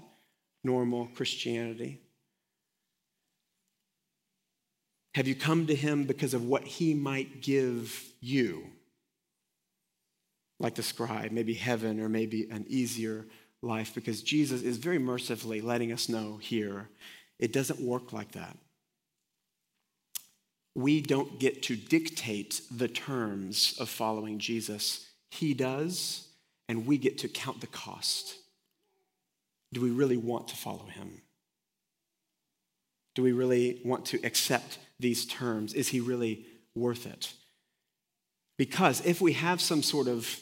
normal 0.63 1.08
Christianity. 1.15 2.01
Have 5.15 5.27
you 5.27 5.36
come 5.36 5.65
to 5.67 5.75
him 5.75 6.03
because 6.03 6.34
of 6.34 6.44
what 6.44 6.63
he 6.63 6.94
might 6.94 7.41
give 7.41 8.06
you? 8.20 8.65
Like 10.60 10.75
the 10.75 10.84
scribe, 10.84 11.32
maybe 11.32 11.53
heaven 11.53 12.00
or 12.00 12.10
maybe 12.10 12.50
an 12.51 12.65
easier 12.67 13.25
life 13.61 13.93
because 13.95 14.21
Jesus 14.21 14.61
is 14.61 14.77
very 14.77 14.99
mercifully 14.99 15.61
letting 15.61 15.91
us 15.91 16.09
know 16.09 16.37
here 16.37 16.89
it 17.39 17.53
doesn't 17.53 17.79
work 17.79 18.13
like 18.13 18.31
that. 18.31 18.57
We 20.75 21.01
don't 21.01 21.39
get 21.39 21.63
to 21.63 21.75
dictate 21.75 22.61
the 22.71 22.87
terms 22.87 23.75
of 23.79 23.89
following 23.89 24.39
Jesus, 24.39 25.07
He 25.31 25.53
does, 25.53 26.27
and 26.69 26.85
we 26.85 26.97
get 26.97 27.17
to 27.19 27.27
count 27.27 27.61
the 27.61 27.67
cost. 27.67 28.35
Do 29.73 29.81
we 29.81 29.89
really 29.89 30.17
want 30.17 30.47
to 30.49 30.55
follow 30.55 30.85
Him? 30.85 31.21
Do 33.15 33.23
we 33.23 33.31
really 33.31 33.81
want 33.83 34.05
to 34.07 34.19
accept 34.23 34.77
these 34.99 35.25
terms? 35.25 35.73
Is 35.73 35.87
He 35.89 35.99
really 35.99 36.45
worth 36.75 37.05
it? 37.05 37.33
Because 38.57 39.05
if 39.05 39.21
we 39.21 39.33
have 39.33 39.61
some 39.61 39.83
sort 39.83 40.07
of 40.07 40.39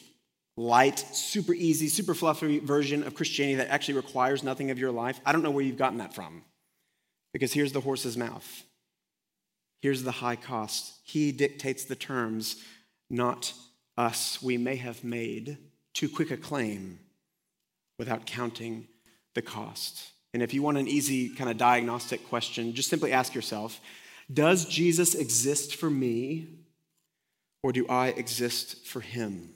light, 0.56 0.98
super 0.98 1.52
easy, 1.52 1.88
super 1.88 2.14
fluffy 2.14 2.58
version 2.58 3.02
of 3.02 3.14
Christianity 3.14 3.56
that 3.56 3.68
actually 3.68 3.94
requires 3.94 4.42
nothing 4.42 4.70
of 4.70 4.78
your 4.78 4.90
life, 4.90 5.20
I 5.24 5.32
don't 5.32 5.42
know 5.42 5.50
where 5.50 5.64
you've 5.64 5.76
gotten 5.76 5.98
that 5.98 6.14
from. 6.14 6.42
Because 7.32 7.52
here's 7.52 7.72
the 7.72 7.80
horse's 7.80 8.16
mouth. 8.16 8.64
Here's 9.82 10.02
the 10.02 10.12
high 10.12 10.36
cost. 10.36 10.94
He 11.04 11.32
dictates 11.32 11.84
the 11.84 11.94
terms, 11.96 12.62
not 13.10 13.52
us. 13.98 14.42
We 14.42 14.56
may 14.56 14.76
have 14.76 15.04
made 15.04 15.58
too 15.92 16.08
quick 16.08 16.30
a 16.30 16.36
claim 16.36 16.98
without 17.98 18.26
counting 18.26 18.88
the 19.34 19.42
cost. 19.42 20.12
And 20.32 20.42
if 20.42 20.52
you 20.54 20.62
want 20.62 20.78
an 20.78 20.88
easy 20.88 21.28
kind 21.28 21.50
of 21.50 21.56
diagnostic 21.56 22.26
question, 22.28 22.74
just 22.74 22.90
simply 22.90 23.12
ask 23.12 23.34
yourself 23.34 23.80
Does 24.32 24.64
Jesus 24.64 25.14
exist 25.14 25.76
for 25.76 25.90
me, 25.90 26.48
or 27.62 27.72
do 27.72 27.86
I 27.88 28.08
exist 28.08 28.86
for 28.86 29.00
him? 29.00 29.55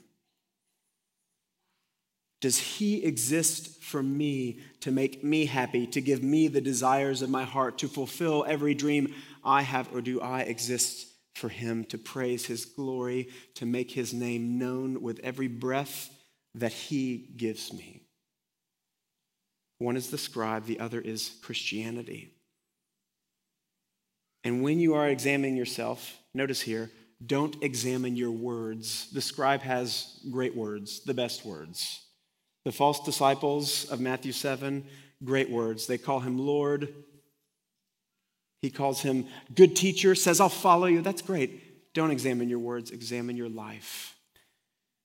Does 2.41 2.57
he 2.57 3.05
exist 3.05 3.81
for 3.83 4.01
me 4.01 4.59
to 4.81 4.91
make 4.91 5.23
me 5.23 5.45
happy, 5.45 5.85
to 5.87 6.01
give 6.01 6.23
me 6.23 6.47
the 6.47 6.59
desires 6.59 7.21
of 7.21 7.29
my 7.29 7.43
heart, 7.43 7.77
to 7.79 7.87
fulfill 7.87 8.43
every 8.47 8.73
dream 8.73 9.13
I 9.43 9.61
have? 9.61 9.93
Or 9.93 10.01
do 10.01 10.19
I 10.19 10.41
exist 10.41 11.07
for 11.35 11.49
him 11.49 11.85
to 11.85 11.99
praise 11.99 12.45
his 12.47 12.65
glory, 12.65 13.29
to 13.55 13.65
make 13.67 13.91
his 13.91 14.11
name 14.11 14.57
known 14.57 15.01
with 15.01 15.19
every 15.23 15.47
breath 15.47 16.09
that 16.55 16.73
he 16.73 17.17
gives 17.37 17.71
me? 17.71 18.01
One 19.77 19.95
is 19.95 20.09
the 20.09 20.17
scribe, 20.17 20.65
the 20.65 20.79
other 20.79 20.99
is 20.99 21.31
Christianity. 21.43 22.33
And 24.43 24.63
when 24.63 24.79
you 24.79 24.95
are 24.95 25.07
examining 25.07 25.55
yourself, 25.55 26.17
notice 26.33 26.61
here, 26.61 26.89
don't 27.23 27.61
examine 27.61 28.15
your 28.15 28.31
words. 28.31 29.11
The 29.11 29.21
scribe 29.21 29.61
has 29.61 30.19
great 30.31 30.55
words, 30.55 31.03
the 31.03 31.13
best 31.13 31.45
words. 31.45 32.01
The 32.65 32.71
false 32.71 32.99
disciples 32.99 33.85
of 33.85 33.99
Matthew 33.99 34.31
7, 34.31 34.85
great 35.23 35.49
words. 35.49 35.87
They 35.87 35.97
call 35.97 36.19
him 36.19 36.37
Lord. 36.37 36.93
He 38.61 38.69
calls 38.69 39.01
him 39.01 39.25
good 39.55 39.75
teacher, 39.75 40.13
says, 40.13 40.39
I'll 40.39 40.49
follow 40.49 40.85
you. 40.85 41.01
That's 41.01 41.23
great. 41.23 41.93
Don't 41.93 42.11
examine 42.11 42.49
your 42.49 42.59
words, 42.59 42.91
examine 42.91 43.35
your 43.35 43.49
life. 43.49 44.15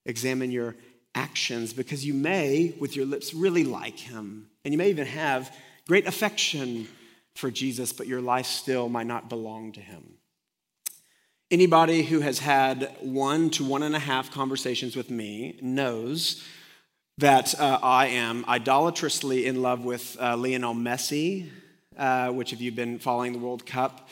Examine 0.04 0.50
your 0.50 0.76
actions 1.14 1.72
because 1.72 2.04
you 2.04 2.14
may, 2.14 2.74
with 2.78 2.94
your 2.94 3.06
lips, 3.06 3.32
really 3.34 3.64
like 3.64 3.98
him. 3.98 4.48
And 4.64 4.72
you 4.72 4.78
may 4.78 4.90
even 4.90 5.06
have 5.06 5.54
great 5.88 6.06
affection 6.06 6.86
for 7.34 7.50
Jesus, 7.50 7.92
but 7.92 8.06
your 8.06 8.20
life 8.20 8.46
still 8.46 8.88
might 8.88 9.06
not 9.06 9.28
belong 9.28 9.72
to 9.72 9.80
him. 9.80 10.18
Anybody 11.50 12.02
who 12.02 12.20
has 12.20 12.40
had 12.40 12.94
one 13.00 13.50
to 13.50 13.64
one 13.64 13.82
and 13.82 13.94
a 13.94 14.00
half 14.00 14.30
conversations 14.30 14.96
with 14.96 15.10
me 15.10 15.58
knows 15.62 16.44
that 17.18 17.58
uh, 17.58 17.78
I 17.82 18.08
am 18.08 18.44
idolatrously 18.46 19.46
in 19.46 19.62
love 19.62 19.86
with 19.86 20.18
uh, 20.20 20.36
Lionel 20.36 20.74
Messi, 20.74 21.48
uh, 21.96 22.28
which, 22.28 22.52
if 22.52 22.60
you've 22.60 22.76
been 22.76 22.98
following 22.98 23.32
the 23.32 23.38
World 23.38 23.64
Cup, 23.64 24.10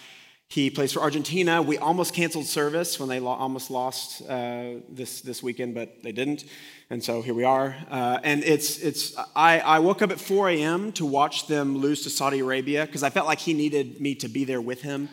he 0.48 0.70
plays 0.70 0.94
for 0.94 1.00
Argentina. 1.00 1.60
We 1.60 1.76
almost 1.76 2.14
canceled 2.14 2.46
service 2.46 2.98
when 2.98 3.10
they 3.10 3.20
lo- 3.20 3.32
almost 3.32 3.70
lost 3.70 4.22
uh, 4.22 4.76
this, 4.88 5.20
this 5.20 5.42
weekend, 5.42 5.74
but 5.74 6.02
they 6.02 6.12
didn't. 6.12 6.44
And 6.88 7.04
so 7.04 7.20
here 7.20 7.34
we 7.34 7.44
are. 7.44 7.76
Uh, 7.90 8.20
and 8.24 8.42
it's, 8.42 8.78
it's, 8.78 9.14
I, 9.36 9.60
I 9.60 9.80
woke 9.80 10.00
up 10.00 10.10
at 10.10 10.18
4 10.18 10.48
a.m. 10.48 10.90
to 10.92 11.04
watch 11.04 11.46
them 11.46 11.76
lose 11.76 12.04
to 12.04 12.10
Saudi 12.10 12.38
Arabia 12.38 12.86
because 12.86 13.02
I 13.02 13.10
felt 13.10 13.26
like 13.26 13.40
he 13.40 13.52
needed 13.52 14.00
me 14.00 14.14
to 14.14 14.28
be 14.28 14.44
there 14.44 14.62
with 14.62 14.80
him. 14.80 15.10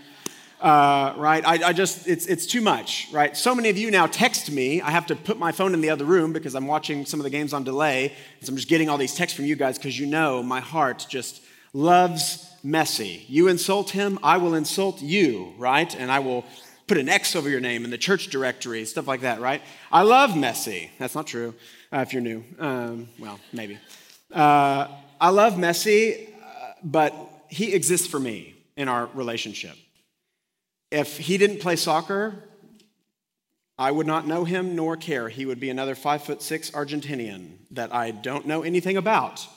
Uh, 0.62 1.16
right? 1.18 1.44
I, 1.44 1.70
I, 1.70 1.74
just, 1.74 2.08
it's, 2.08 2.28
it's 2.28 2.46
too 2.46 2.62
much, 2.62 3.08
right? 3.12 3.36
So 3.36 3.56
many 3.56 3.70
of 3.70 3.80
you 3.80 3.90
now 3.90 4.06
text 4.06 4.52
me. 4.52 4.80
I 4.80 4.92
have 4.92 5.08
to 5.08 5.16
put 5.16 5.40
my 5.40 5.52
phone 5.52 5.74
in 5.74 5.82
the 5.82 5.90
other 5.90 6.06
room 6.06 6.34
because 6.34 6.54
I'm 6.54 6.68
watching 6.68 7.04
some 7.08 7.20
of 7.20 7.24
the 7.24 7.32
games 7.32 7.52
on 7.52 7.64
delay. 7.64 8.14
So 8.42 8.52
I'm 8.52 8.58
just 8.58 8.68
getting 8.68 8.88
all 8.88 9.00
these 9.00 9.16
texts 9.16 9.36
from 9.36 9.46
you 9.46 9.56
guys 9.56 9.80
because 9.80 10.00
you 10.00 10.06
know 10.06 10.44
my 10.44 10.60
heart 10.60 11.08
just 11.10 11.42
loves 11.74 12.48
Messi. 12.64 13.24
You 13.28 13.48
insult 13.48 13.90
him, 13.90 14.20
I 14.22 14.38
will 14.38 14.54
insult 14.54 15.02
you, 15.02 15.54
right? 15.58 15.94
And 15.96 16.12
I 16.12 16.20
will 16.20 16.46
put 16.86 16.98
an 16.98 17.10
X 17.10 17.36
over 17.36 17.50
your 17.50 17.60
name 17.60 17.84
in 17.84 17.90
the 17.90 17.98
church 17.98 18.28
directory, 18.28 18.86
stuff 18.86 19.08
like 19.08 19.22
that, 19.22 19.40
right? 19.40 19.62
I 19.92 20.04
love 20.04 20.32
Messi. 20.32 20.90
That's 21.00 21.16
not 21.16 21.26
true 21.26 21.56
uh, 21.92 22.00
if 22.00 22.14
you're 22.14 22.22
new. 22.22 22.44
Um, 22.60 23.10
well, 23.18 23.40
maybe. 23.52 23.80
Uh, 24.32 24.88
I 25.20 25.30
love 25.30 25.54
Messi, 25.54 26.30
uh, 26.36 26.74
but 26.84 27.16
he 27.50 27.74
exists 27.74 28.08
for 28.08 28.20
me 28.20 28.56
in 28.76 28.88
our 28.88 29.08
relationship. 29.14 29.76
If 30.92 31.18
he 31.18 31.38
didn't 31.38 31.62
play 31.62 31.78
soccer, 31.78 32.44
I 33.78 33.92
would 33.92 34.08
not 34.08 34.28
know 34.28 34.44
him 34.44 34.76
nor 34.76 34.98
care. 34.98 35.30
He 35.30 35.46
would 35.46 35.60
be 35.60 35.70
another 35.70 35.96
five 35.96 36.24
foot 36.24 36.42
six 36.42 36.70
Argentinian 36.72 37.54
that 37.72 37.94
I 37.94 38.12
don't 38.12 38.46
know 38.46 38.62
anything 38.62 38.98
about. 38.98 39.48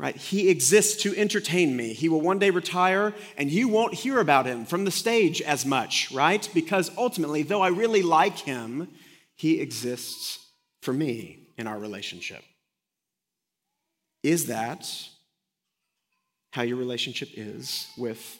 Right? 0.00 0.14
He 0.14 0.48
exists 0.48 1.02
to 1.02 1.16
entertain 1.16 1.76
me. 1.76 1.92
He 1.92 2.08
will 2.08 2.20
one 2.20 2.38
day 2.38 2.50
retire, 2.50 3.12
and 3.36 3.50
you 3.50 3.66
won't 3.66 3.94
hear 3.94 4.20
about 4.20 4.46
him 4.46 4.64
from 4.64 4.84
the 4.84 4.92
stage 4.92 5.42
as 5.42 5.66
much, 5.66 6.12
right? 6.12 6.48
Because 6.54 6.92
ultimately, 6.96 7.42
though 7.42 7.62
I 7.62 7.68
really 7.68 8.02
like 8.02 8.38
him, 8.38 8.88
he 9.34 9.60
exists 9.60 10.38
for 10.82 10.92
me 10.92 11.48
in 11.58 11.66
our 11.66 11.78
relationship. 11.78 12.44
Is 14.22 14.46
that 14.46 14.88
how 16.52 16.62
your 16.62 16.76
relationship 16.76 17.30
is 17.34 17.88
with 17.98 18.38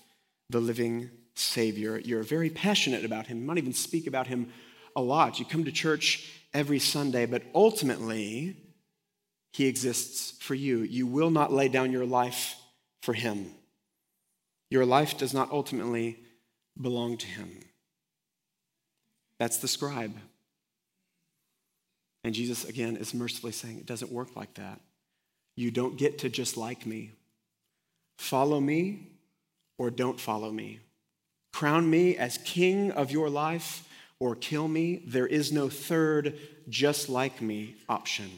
the 0.50 0.60
living 0.60 1.10
Savior. 1.38 1.98
You're 1.98 2.22
very 2.22 2.50
passionate 2.50 3.04
about 3.04 3.26
him. 3.26 3.40
You 3.40 3.46
might 3.46 3.58
even 3.58 3.72
speak 3.72 4.06
about 4.06 4.26
him 4.26 4.52
a 4.96 5.00
lot. 5.00 5.38
You 5.38 5.44
come 5.44 5.64
to 5.64 5.72
church 5.72 6.30
every 6.52 6.78
Sunday, 6.78 7.26
but 7.26 7.42
ultimately, 7.54 8.56
he 9.52 9.66
exists 9.66 10.32
for 10.42 10.54
you. 10.54 10.78
You 10.78 11.06
will 11.06 11.30
not 11.30 11.52
lay 11.52 11.68
down 11.68 11.92
your 11.92 12.06
life 12.06 12.56
for 13.02 13.12
him. 13.12 13.50
Your 14.70 14.84
life 14.84 15.16
does 15.16 15.32
not 15.32 15.50
ultimately 15.50 16.18
belong 16.80 17.16
to 17.18 17.26
him. 17.26 17.60
That's 19.38 19.58
the 19.58 19.68
scribe. 19.68 20.14
And 22.24 22.34
Jesus, 22.34 22.64
again, 22.64 22.96
is 22.96 23.14
mercifully 23.14 23.52
saying, 23.52 23.78
It 23.78 23.86
doesn't 23.86 24.12
work 24.12 24.36
like 24.36 24.54
that. 24.54 24.80
You 25.56 25.70
don't 25.70 25.96
get 25.96 26.18
to 26.18 26.28
just 26.28 26.56
like 26.56 26.86
me. 26.86 27.12
Follow 28.18 28.60
me 28.60 29.08
or 29.78 29.90
don't 29.90 30.20
follow 30.20 30.50
me. 30.50 30.80
Crown 31.58 31.90
me 31.90 32.16
as 32.16 32.38
king 32.44 32.92
of 32.92 33.10
your 33.10 33.28
life 33.28 33.84
or 34.20 34.36
kill 34.36 34.68
me. 34.68 35.02
There 35.04 35.26
is 35.26 35.50
no 35.50 35.68
third, 35.68 36.38
just 36.68 37.08
like 37.08 37.42
me 37.42 37.74
option. 37.88 38.30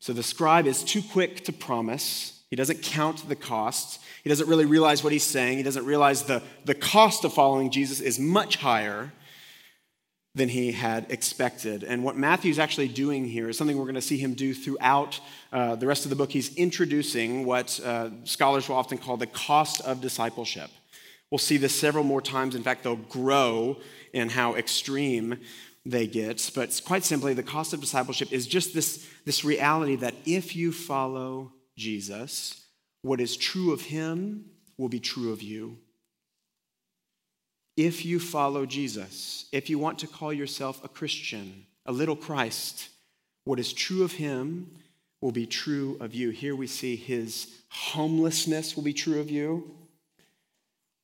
So 0.00 0.14
the 0.14 0.22
scribe 0.22 0.66
is 0.66 0.82
too 0.82 1.02
quick 1.02 1.44
to 1.44 1.52
promise. 1.52 2.42
He 2.48 2.56
doesn't 2.56 2.80
count 2.80 3.28
the 3.28 3.36
costs. 3.36 3.98
He 4.22 4.30
doesn't 4.30 4.48
really 4.48 4.64
realize 4.64 5.04
what 5.04 5.12
he's 5.12 5.24
saying. 5.24 5.58
He 5.58 5.62
doesn't 5.62 5.84
realize 5.84 6.22
the, 6.22 6.42
the 6.64 6.74
cost 6.74 7.26
of 7.26 7.34
following 7.34 7.70
Jesus 7.70 8.00
is 8.00 8.18
much 8.18 8.56
higher 8.56 9.12
than 10.34 10.48
he 10.48 10.72
had 10.72 11.06
expected. 11.10 11.84
And 11.84 12.02
what 12.02 12.16
Matthew's 12.16 12.58
actually 12.58 12.88
doing 12.88 13.24
here 13.24 13.48
is 13.48 13.56
something 13.56 13.78
we're 13.78 13.84
going 13.84 13.94
to 13.94 14.02
see 14.02 14.18
him 14.18 14.34
do 14.34 14.52
throughout 14.52 15.20
uh, 15.52 15.76
the 15.76 15.86
rest 15.86 16.04
of 16.04 16.10
the 16.10 16.16
book. 16.16 16.32
He's 16.32 16.54
introducing 16.56 17.44
what 17.44 17.78
uh, 17.84 18.10
scholars 18.24 18.68
will 18.68 18.76
often 18.76 18.98
call 18.98 19.16
the 19.16 19.28
cost 19.28 19.80
of 19.82 20.00
discipleship. 20.00 20.70
We'll 21.30 21.38
see 21.38 21.56
this 21.56 21.78
several 21.78 22.04
more 22.04 22.20
times. 22.20 22.54
In 22.54 22.62
fact, 22.62 22.82
they'll 22.82 22.96
grow 22.96 23.78
in 24.12 24.28
how 24.28 24.54
extreme 24.54 25.38
they 25.86 26.06
get. 26.06 26.50
But 26.54 26.80
quite 26.84 27.04
simply, 27.04 27.34
the 27.34 27.42
cost 27.42 27.72
of 27.72 27.80
discipleship 27.80 28.32
is 28.32 28.46
just 28.46 28.74
this, 28.74 29.06
this 29.24 29.44
reality 29.44 29.96
that 29.96 30.14
if 30.24 30.56
you 30.56 30.72
follow 30.72 31.52
Jesus, 31.76 32.66
what 33.02 33.20
is 33.20 33.36
true 33.36 33.72
of 33.72 33.82
him 33.82 34.46
will 34.78 34.88
be 34.88 35.00
true 35.00 35.32
of 35.32 35.42
you 35.42 35.78
if 37.76 38.04
you 38.04 38.20
follow 38.20 38.66
Jesus, 38.66 39.46
if 39.52 39.68
you 39.68 39.78
want 39.78 39.98
to 40.00 40.06
call 40.06 40.32
yourself 40.32 40.84
a 40.84 40.88
Christian, 40.88 41.66
a 41.86 41.92
little 41.92 42.16
Christ, 42.16 42.88
what 43.44 43.58
is 43.58 43.72
true 43.72 44.04
of 44.04 44.12
him 44.12 44.70
will 45.20 45.32
be 45.32 45.46
true 45.46 45.96
of 46.00 46.14
you. 46.14 46.30
Here 46.30 46.54
we 46.54 46.66
see 46.66 46.96
his 46.96 47.48
homelessness 47.70 48.76
will 48.76 48.84
be 48.84 48.92
true 48.92 49.20
of 49.20 49.30
you. 49.30 49.74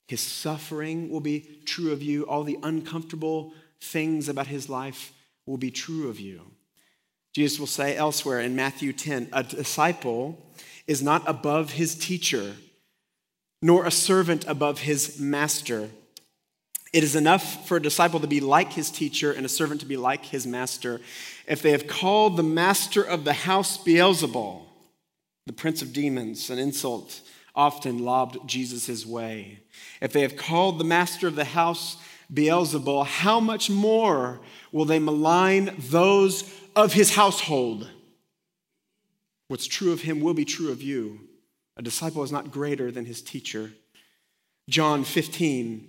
His 0.09 0.21
suffering 0.21 1.11
will 1.11 1.21
be 1.21 1.61
true 1.65 1.93
of 1.93 2.03
you. 2.03 2.25
All 2.25 2.45
the 2.45 2.59
uncomfortable 2.63 3.55
things 3.81 4.29
about 4.29 4.47
his 4.47 4.69
life 4.69 5.13
will 5.47 5.57
be 5.57 5.71
true 5.71 6.09
of 6.09 6.21
you. 6.21 6.43
Jesus 7.33 7.59
will 7.59 7.67
say 7.67 7.97
elsewhere 7.97 8.41
in 8.41 8.57
Matthew 8.57 8.93
10 8.93 9.29
a 9.33 9.43
disciple 9.43 10.53
is 10.87 11.03
not 11.03 11.23
above 11.29 11.73
his 11.73 11.95
teacher, 11.95 12.55
nor 13.63 13.87
a 13.87 13.91
servant 13.91 14.45
above 14.49 14.81
his 14.81 15.21
master. 15.21 15.91
It 16.93 17.05
is 17.05 17.15
enough 17.15 17.69
for 17.69 17.77
a 17.77 17.83
disciple 17.83 18.19
to 18.21 18.27
be 18.27 18.41
like 18.41 18.73
his 18.73 18.91
teacher 18.91 19.31
and 19.33 19.47
a 19.47 19.49
servant 19.49 19.81
to 19.81 19.87
be 19.87 19.97
like 19.97 20.25
his 20.25 20.47
master. 20.47 21.01
If 21.47 21.63
they 21.63 21.71
have 21.71 21.87
called 21.87 22.37
the 22.37 22.43
master 22.43 23.03
of 23.03 23.25
the 23.25 23.33
house 23.33 23.79
Beelzebul, 23.79 24.63
the 25.47 25.53
prince 25.53 25.83
of 25.83 25.93
demons, 25.93 26.51
an 26.51 26.59
insult 26.59 27.21
often 27.55 27.99
lobbed 28.01 28.47
Jesus 28.49 28.87
his 28.87 29.07
way. 29.07 29.61
If 30.01 30.13
they 30.13 30.23
have 30.23 30.37
called 30.37 30.79
the 30.79 30.85
master 30.85 31.29
of 31.29 31.37
the 31.37 31.45
house 31.45 31.97
Beelzebul, 32.33 33.07
how 33.07 33.39
much 33.39 33.71
more 33.71 34.41
will 34.73 34.85
they 34.85 34.99
malign 34.99 35.75
those 35.79 36.53
of 36.75 36.93
his 36.93 37.15
household? 37.15 37.89
What's 39.49 39.67
true 39.67 39.93
of 39.93 40.03
him 40.03 40.21
will 40.21 40.35
be 40.35 40.45
true 40.45 40.71
of 40.71 40.83
you. 40.83 41.21
A 41.77 41.83
disciple 41.83 42.23
is 42.23 42.33
not 42.33 42.53
greater 42.53 42.91
than 42.91 43.05
his 43.05 43.23
teacher. 43.23 43.73
John 44.69 45.03
15, 45.03 45.89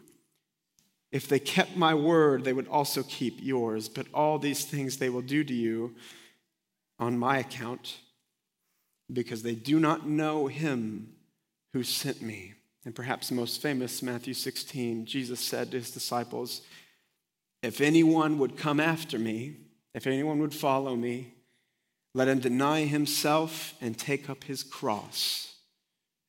If 1.11 1.27
they 1.27 1.39
kept 1.39 1.75
my 1.75 1.93
word, 1.93 2.43
they 2.43 2.53
would 2.53 2.67
also 2.67 3.03
keep 3.03 3.39
yours. 3.41 3.89
But 3.89 4.07
all 4.13 4.39
these 4.39 4.65
things 4.65 4.97
they 4.97 5.09
will 5.09 5.21
do 5.21 5.43
to 5.43 5.53
you 5.53 5.95
on 6.99 7.17
my 7.17 7.39
account, 7.39 7.97
because 9.11 9.43
they 9.43 9.55
do 9.55 9.79
not 9.79 10.07
know 10.07 10.47
him 10.47 11.13
who 11.73 11.83
sent 11.83 12.21
me. 12.21 12.53
And 12.85 12.95
perhaps 12.95 13.31
most 13.31 13.61
famous, 13.61 14.01
Matthew 14.01 14.33
16, 14.33 15.05
Jesus 15.05 15.39
said 15.39 15.71
to 15.71 15.77
his 15.77 15.91
disciples, 15.91 16.61
If 17.61 17.81
anyone 17.81 18.39
would 18.39 18.57
come 18.57 18.79
after 18.79 19.19
me, 19.19 19.57
if 19.93 20.07
anyone 20.07 20.39
would 20.39 20.53
follow 20.53 20.95
me, 20.95 21.33
let 22.13 22.27
him 22.27 22.39
deny 22.39 22.85
himself 22.85 23.73
and 23.81 23.97
take 23.97 24.29
up 24.29 24.45
his 24.45 24.63
cross 24.63 25.55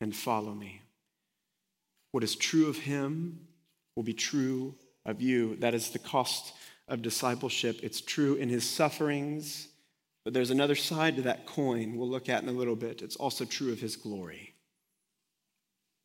and 0.00 0.14
follow 0.14 0.52
me. 0.52 0.80
What 2.12 2.24
is 2.24 2.36
true 2.36 2.68
of 2.68 2.78
him 2.78 3.46
will 3.96 4.02
be 4.02 4.14
true 4.14 4.74
of 5.04 5.20
you. 5.20 5.56
That 5.56 5.74
is 5.74 5.90
the 5.90 5.98
cost 5.98 6.52
of 6.88 7.02
discipleship. 7.02 7.80
It's 7.82 8.00
true 8.00 8.34
in 8.34 8.48
his 8.48 8.68
sufferings, 8.68 9.68
but 10.24 10.34
there's 10.34 10.50
another 10.50 10.74
side 10.74 11.16
to 11.16 11.22
that 11.22 11.46
coin 11.46 11.96
we'll 11.96 12.08
look 12.08 12.28
at 12.28 12.42
in 12.42 12.48
a 12.48 12.52
little 12.52 12.76
bit. 12.76 13.02
It's 13.02 13.16
also 13.16 13.44
true 13.44 13.72
of 13.72 13.80
his 13.80 13.96
glory. 13.96 14.54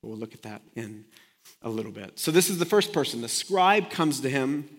We'll 0.02 0.18
look 0.18 0.34
at 0.34 0.44
that 0.44 0.62
in 0.76 1.06
a 1.62 1.70
little 1.70 1.92
bit. 1.92 2.20
So, 2.20 2.32
this 2.32 2.50
is 2.50 2.60
the 2.60 2.66
first 2.66 2.94
person. 2.94 3.22
The 3.22 3.28
scribe 3.28 3.90
comes 3.90 4.22
to 4.22 4.30
him 4.30 4.70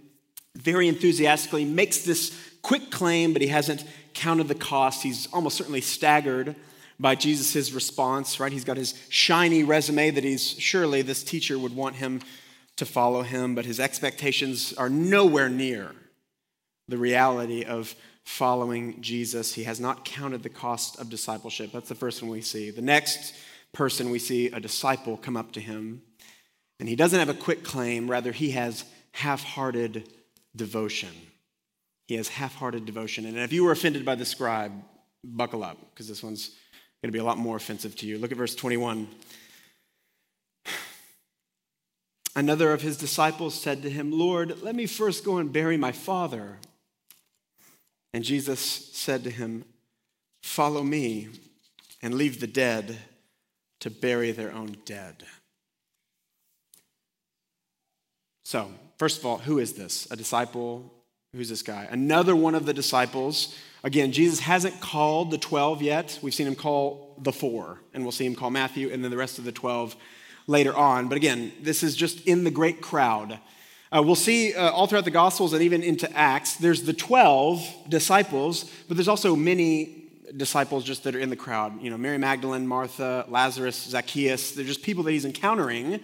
very 0.55 0.89
enthusiastically, 0.89 1.65
makes 1.65 1.99
this 1.99 2.37
quick 2.63 2.91
claim, 2.91 3.33
but 3.33 3.43
he 3.43 3.49
hasn't 3.49 3.85
counted 4.15 4.49
the 4.49 4.55
cost. 4.55 5.03
He's 5.03 5.27
almost 5.33 5.57
certainly 5.57 5.81
staggered 5.81 6.57
by 6.99 7.15
Jesus' 7.15 7.73
response, 7.73 8.41
right? 8.41 8.51
He's 8.51 8.65
got 8.65 8.77
his 8.77 8.95
shiny 9.09 9.63
resume 9.63 10.11
that 10.11 10.25
he's 10.25 10.51
surely 10.51 11.03
this 11.03 11.23
teacher 11.23 11.59
would 11.59 11.75
want 11.75 11.97
him 11.97 12.21
to 12.79 12.87
follow 12.87 13.23
him, 13.23 13.55
but 13.55 13.67
his 13.67 13.79
expectations 13.79 14.73
are 14.73 14.89
nowhere 14.89 15.49
near 15.49 15.95
the 16.89 16.97
reality 16.97 17.65
of 17.65 17.95
following 18.25 19.01
Jesus. 19.01 19.55
He 19.55 19.65
has 19.65 19.81
not 19.81 20.05
counted 20.05 20.43
the 20.43 20.49
cost 20.49 20.99
of 20.99 21.11
discipleship. 21.11 21.71
That's 21.73 21.89
the 21.89 21.95
first 21.95 22.23
one 22.23 22.31
we 22.31 22.41
see. 22.41 22.71
The 22.71 22.83
next 22.83 23.35
person 23.73 24.11
we 24.11 24.19
see 24.19 24.47
a 24.47 24.61
disciple 24.61 25.17
come 25.17 25.37
up 25.37 25.53
to 25.53 25.61
him, 25.61 26.03
and 26.81 26.89
he 26.89 26.97
doesn't 26.97 27.19
have 27.19 27.29
a 27.29 27.35
quick 27.35 27.65
claim, 27.65 28.09
rather, 28.09 28.33
he 28.33 28.53
has 28.53 28.85
half 29.13 29.43
hearted 29.43 30.09
devotion. 30.55 31.11
He 32.07 32.15
has 32.15 32.29
half 32.29 32.55
hearted 32.55 32.87
devotion. 32.87 33.27
And 33.27 33.37
if 33.39 33.53
you 33.53 33.65
were 33.65 33.73
offended 33.73 34.05
by 34.05 34.15
the 34.15 34.25
scribe, 34.25 34.73
buckle 35.25 35.65
up, 35.65 35.79
because 35.91 36.09
this 36.09 36.23
one's 36.23 36.51
going 37.03 37.09
to 37.09 37.13
be 37.13 37.19
a 37.19 37.25
lot 37.25 37.39
more 37.39 37.57
offensive 37.57 37.97
to 37.97 38.07
you. 38.07 38.19
Look 38.19 38.31
at 38.31 38.39
verse 38.39 38.55
21. 38.55 39.09
Another 42.39 42.73
of 42.73 42.83
his 42.83 42.97
disciples 42.97 43.53
said 43.53 43.83
to 43.83 43.91
him, 43.91 44.13
Lord, 44.13 44.63
let 44.63 44.77
me 44.77 44.87
first 44.87 45.25
go 45.25 45.39
and 45.39 45.53
bury 45.53 45.77
my 45.77 45.91
father. 45.91 46.59
And 48.15 48.23
Jesus 48.23 48.61
said 48.61 49.25
to 49.25 49.31
him, 49.31 49.65
Follow 50.45 50.85
me 50.85 51.31
and 52.01 52.15
leave 52.15 52.39
the 52.39 52.47
dead 52.47 52.97
to 53.81 53.91
bury 53.91 54.31
their 54.31 54.53
own 54.53 54.77
dead. 54.85 55.25
So, 58.45 58.71
first 58.99 59.19
of 59.19 59.27
all, 59.27 59.39
who 59.39 59.59
is 59.59 59.73
this? 59.73 60.09
A 60.13 60.15
disciple? 60.15 60.95
Who's 61.35 61.49
this 61.49 61.63
guy? 61.63 61.89
Another 61.91 62.37
one 62.37 62.55
of 62.55 62.67
the 62.67 62.73
disciples. 62.73 63.53
Again, 63.83 64.13
Jesus 64.13 64.39
hasn't 64.39 64.81
called 64.81 65.33
the 65.33 65.39
12 65.39 65.83
yet. 65.83 66.21
We've 66.23 66.33
seen 66.33 66.47
him 66.47 66.55
call 66.55 67.17
the 67.21 67.33
four, 67.33 67.81
and 67.93 68.05
we'll 68.05 68.13
see 68.13 68.27
him 68.27 68.37
call 68.37 68.51
Matthew 68.51 68.93
and 68.93 69.03
then 69.03 69.11
the 69.11 69.17
rest 69.17 69.41
of 69.41 69.45
the 69.45 69.51
12 69.51 69.97
later 70.49 70.77
on. 70.77 71.07
But 71.07 71.17
again, 71.17 71.53
this 71.63 71.85
is 71.85 71.95
just 71.95 72.27
in 72.27 72.43
the 72.43 72.51
great 72.51 72.81
crowd. 72.81 73.39
Uh, 73.93 74.03
we'll 74.05 74.17
see 74.17 74.55
uh, 74.55 74.71
all 74.71 74.89
throughout 74.89 75.05
the 75.05 75.13
Gospels 75.13 75.53
and 75.53 75.63
even 75.63 75.83
into 75.83 76.11
Acts, 76.17 76.57
there's 76.57 76.83
the 76.83 76.93
12 76.93 77.89
disciples, 77.89 78.71
but 78.89 78.97
there's 78.97 79.09
also 79.09 79.37
many 79.37 80.11
disciples 80.37 80.85
just 80.85 81.05
that 81.05 81.15
are 81.15 81.21
in 81.21 81.31
the 81.31 81.37
crowd. 81.37 81.81
You 81.81 81.91
know, 81.91 81.97
Mary 81.97 82.19
Magdalene, 82.19 82.67
Martha, 82.67 83.25
Lazarus, 83.29 83.77
Zacchaeus. 83.77 84.53
They're 84.53 84.65
just 84.65 84.83
people 84.83 85.05
that 85.05 85.13
he's 85.13 85.25
encountering 85.25 86.01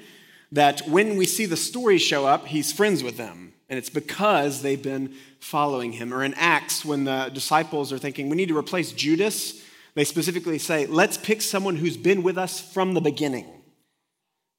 that 0.53 0.83
when 0.89 1.17
we 1.17 1.27
see 1.27 1.47
the 1.47 1.57
stories 1.57 2.01
show 2.01 2.27
up, 2.27 2.47
he's 2.47 2.73
friends 2.73 3.03
with 3.03 3.17
them. 3.17 3.53
And 3.69 3.79
it's 3.79 3.91
because 3.91 4.63
they've 4.63 4.83
been 4.83 5.15
following 5.41 5.93
him. 5.93 6.15
Or 6.15 6.23
in 6.23 6.33
Acts, 6.35 6.85
when 6.85 7.05
the 7.05 7.31
disciples 7.35 7.93
are 7.93 7.99
thinking, 7.99 8.29
we 8.29 8.37
need 8.37 8.49
to 8.49 8.57
replace 8.57 8.93
Judas, 8.93 9.63
they 9.95 10.05
specifically 10.05 10.59
say, 10.59 10.87
let's 10.87 11.19
pick 11.19 11.43
someone 11.43 11.77
who's 11.77 11.97
been 11.97 12.23
with 12.23 12.39
us 12.39 12.61
from 12.61 12.95
the 12.95 13.01
beginning. 13.01 13.47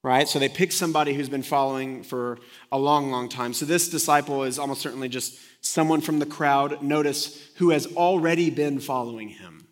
Right? 0.06 0.30
So 0.30 0.38
they 0.38 0.50
pick 0.50 0.72
somebody 0.72 1.14
who's 1.16 1.30
been 1.30 1.42
following 1.42 2.04
for 2.04 2.38
a 2.72 2.78
long, 2.78 3.10
long 3.10 3.28
time. 3.28 3.54
So 3.54 3.66
this 3.66 3.90
disciple 3.90 4.44
is 4.44 4.60
almost 4.60 4.82
certainly 4.82 5.10
just 5.10 5.40
someone 5.62 6.00
from 6.00 6.20
the 6.20 6.28
crowd. 6.28 6.84
Notice 6.84 7.50
who 7.56 7.72
has 7.72 7.88
already 7.96 8.52
been 8.52 8.80
following 8.80 9.30
him. 9.30 9.68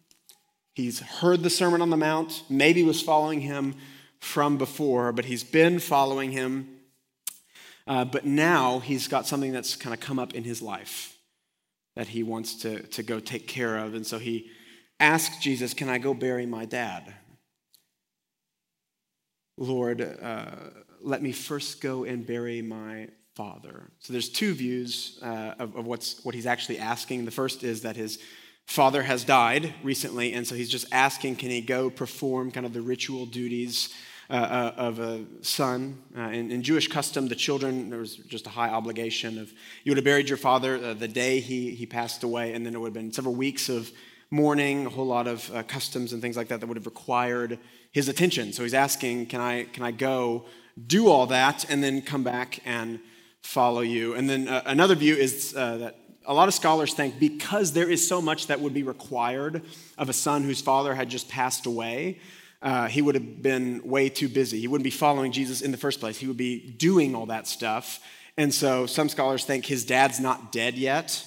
He's 0.74 1.00
heard 1.00 1.44
the 1.44 1.52
Sermon 1.52 1.82
on 1.84 1.92
the 1.92 1.98
Mount, 1.98 2.44
maybe 2.50 2.82
was 2.82 3.00
following 3.00 3.42
him 3.42 3.76
from 4.20 4.58
before, 4.58 5.12
but 5.12 5.26
he's 5.26 5.44
been 5.44 5.78
following 5.78 6.32
him 6.32 6.80
uh, 7.86 8.06
but 8.06 8.26
now 8.26 8.80
he's 8.80 9.08
got 9.08 9.28
something 9.28 9.52
that's 9.52 9.76
kind 9.76 9.94
of 9.94 10.00
come 10.00 10.20
up 10.20 10.34
in 10.34 10.44
his 10.44 10.62
life 10.62 11.18
that 11.96 12.08
he 12.08 12.24
wants 12.24 12.56
to, 12.62 12.82
to 12.84 13.04
go 13.04 13.20
take 13.20 13.48
care 13.48 13.78
of. 13.78 13.94
And 13.94 14.08
so 14.08 14.20
he 14.20 14.50
asks 15.00 15.38
Jesus, 15.38 15.74
Can 15.74 15.90
I 15.90 15.98
go 15.98 16.14
bury 16.14 16.46
my 16.46 16.66
dad? 16.66 17.14
Lord, 19.64 20.02
uh, 20.02 20.46
let 21.02 21.22
me 21.22 21.32
first 21.32 21.82
go 21.82 22.04
and 22.04 22.26
bury 22.26 22.62
my 22.62 23.08
father. 23.34 23.90
So 24.00 24.14
there's 24.14 24.30
two 24.30 24.54
views 24.54 25.20
uh, 25.22 25.56
of, 25.58 25.76
of 25.76 25.86
what's, 25.86 26.24
what 26.24 26.36
he's 26.36 26.46
actually 26.46 26.80
asking. 26.80 27.26
The 27.26 27.32
first 27.32 27.64
is 27.64 27.82
that 27.82 27.96
his 27.96 28.20
father 28.66 29.02
has 29.04 29.24
died 29.24 29.74
recently, 29.84 30.34
and 30.34 30.46
so 30.46 30.56
he's 30.56 30.70
just 30.70 30.86
asking, 30.92 31.38
can 31.38 31.50
he 31.50 31.62
go 31.62 31.90
perform 31.90 32.52
kind 32.52 32.66
of 32.66 32.74
the 32.74 32.82
ritual 32.82 33.26
duties 33.26 33.90
uh, 34.30 34.34
uh, 34.34 34.74
of 34.78 35.00
a 35.00 35.26
son. 35.42 36.02
Uh, 36.18 36.22
in, 36.22 36.50
in, 36.50 36.64
Jewish 36.64 36.88
custom, 36.88 37.28
the 37.28 37.36
children, 37.36 37.90
there 37.90 38.00
was 38.00 38.16
just 38.16 38.48
a 38.48 38.50
high 38.50 38.70
obligation 38.70 39.38
of 39.38 39.52
you 39.84 39.92
would 39.92 39.98
have 39.98 40.06
buried 40.06 40.30
your 40.30 40.38
father 40.38 40.78
uh, 40.78 40.94
the 40.94 41.10
day 41.10 41.42
he, 41.42 41.72
he 41.72 41.86
passed 41.86 42.24
away, 42.24 42.54
and 42.54 42.66
then 42.66 42.74
it 42.74 42.80
would 42.80 42.88
have 42.88 42.94
been 42.94 43.12
several 43.12 43.36
weeks 43.36 43.68
of 43.68 43.92
mourning, 44.32 44.86
a 44.86 44.90
whole 44.90 45.06
lot 45.06 45.28
of 45.28 45.54
uh, 45.54 45.62
customs 45.64 46.14
and 46.14 46.22
things 46.22 46.38
like 46.38 46.48
that 46.48 46.62
that 46.62 46.68
would 46.68 46.78
have 46.78 46.86
required 46.86 47.60
his 47.94 48.10
attention. 48.10 48.52
So 48.52 48.64
he's 48.64 48.74
asking, 48.74 49.28
Can 49.28 49.40
I, 49.40 49.64
can 49.64 49.84
I 49.84 49.92
go 49.92 50.44
do 50.86 51.08
all 51.08 51.28
that 51.28 51.70
and 51.70 51.82
then 51.82 52.02
come 52.02 52.24
back 52.24 52.60
and 52.66 53.00
follow 53.42 53.82
you? 53.82 54.16
And 54.16 54.30
then 54.30 54.50
uh, 54.50 54.64
another 54.66 54.96
view 54.96 55.16
is 55.16 55.54
that 55.54 55.96
a 56.26 56.34
lot 56.34 56.48
of 56.48 56.54
scholars 56.54 56.94
think 56.94 57.20
because 57.20 57.74
there 57.74 57.90
is 57.90 58.06
so 58.06 58.22
much 58.22 58.48
that 58.48 58.60
would 58.60 58.74
be 58.74 58.84
required 58.84 59.62
of 59.98 60.10
a 60.10 60.14
son 60.14 60.44
whose 60.44 60.62
father 60.62 60.96
had 60.96 61.10
just 61.10 61.30
passed 61.30 61.66
away, 61.66 62.20
uh, 62.62 62.88
he 62.88 63.02
would 63.02 63.16
have 63.16 63.42
been 63.42 63.82
way 63.84 64.10
too 64.10 64.30
busy. 64.30 64.60
He 64.60 64.68
wouldn't 64.68 64.86
be 64.86 64.90
following 64.90 65.32
Jesus 65.32 65.62
in 65.62 65.72
the 65.72 65.78
first 65.78 66.00
place. 66.00 66.18
He 66.18 66.28
would 66.28 66.38
be 66.38 66.60
doing 66.60 67.16
all 67.16 67.26
that 67.28 67.48
stuff. 67.48 68.00
And 68.38 68.54
so 68.54 68.86
some 68.86 69.10
scholars 69.10 69.44
think 69.44 69.66
his 69.66 69.86
dad's 69.86 70.20
not 70.20 70.52
dead 70.52 70.76
yet. 70.76 71.26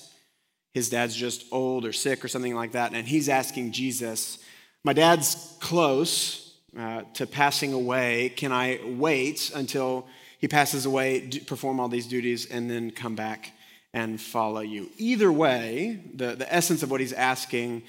His 0.72 0.90
dad's 0.90 1.14
just 1.14 1.44
old 1.52 1.84
or 1.84 1.92
sick 1.92 2.24
or 2.24 2.28
something 2.28 2.54
like 2.54 2.72
that. 2.72 2.94
And 2.94 3.06
he's 3.06 3.28
asking 3.28 3.72
Jesus, 3.72 4.38
My 4.82 4.92
dad's 4.92 5.56
close 5.60 6.45
uh, 6.78 7.02
to 7.14 7.26
passing 7.26 7.72
away. 7.72 8.30
Can 8.30 8.52
I 8.52 8.80
wait 8.84 9.50
until 9.54 10.06
he 10.38 10.48
passes 10.48 10.86
away, 10.86 11.28
perform 11.46 11.80
all 11.80 11.88
these 11.88 12.06
duties, 12.06 12.46
and 12.46 12.70
then 12.70 12.90
come 12.90 13.14
back 13.14 13.52
and 13.94 14.20
follow 14.20 14.60
you? 14.60 14.90
Either 14.98 15.32
way, 15.32 16.00
the, 16.14 16.34
the 16.34 16.52
essence 16.52 16.82
of 16.82 16.90
what 16.90 17.00
he's 17.00 17.12
asking 17.12 17.82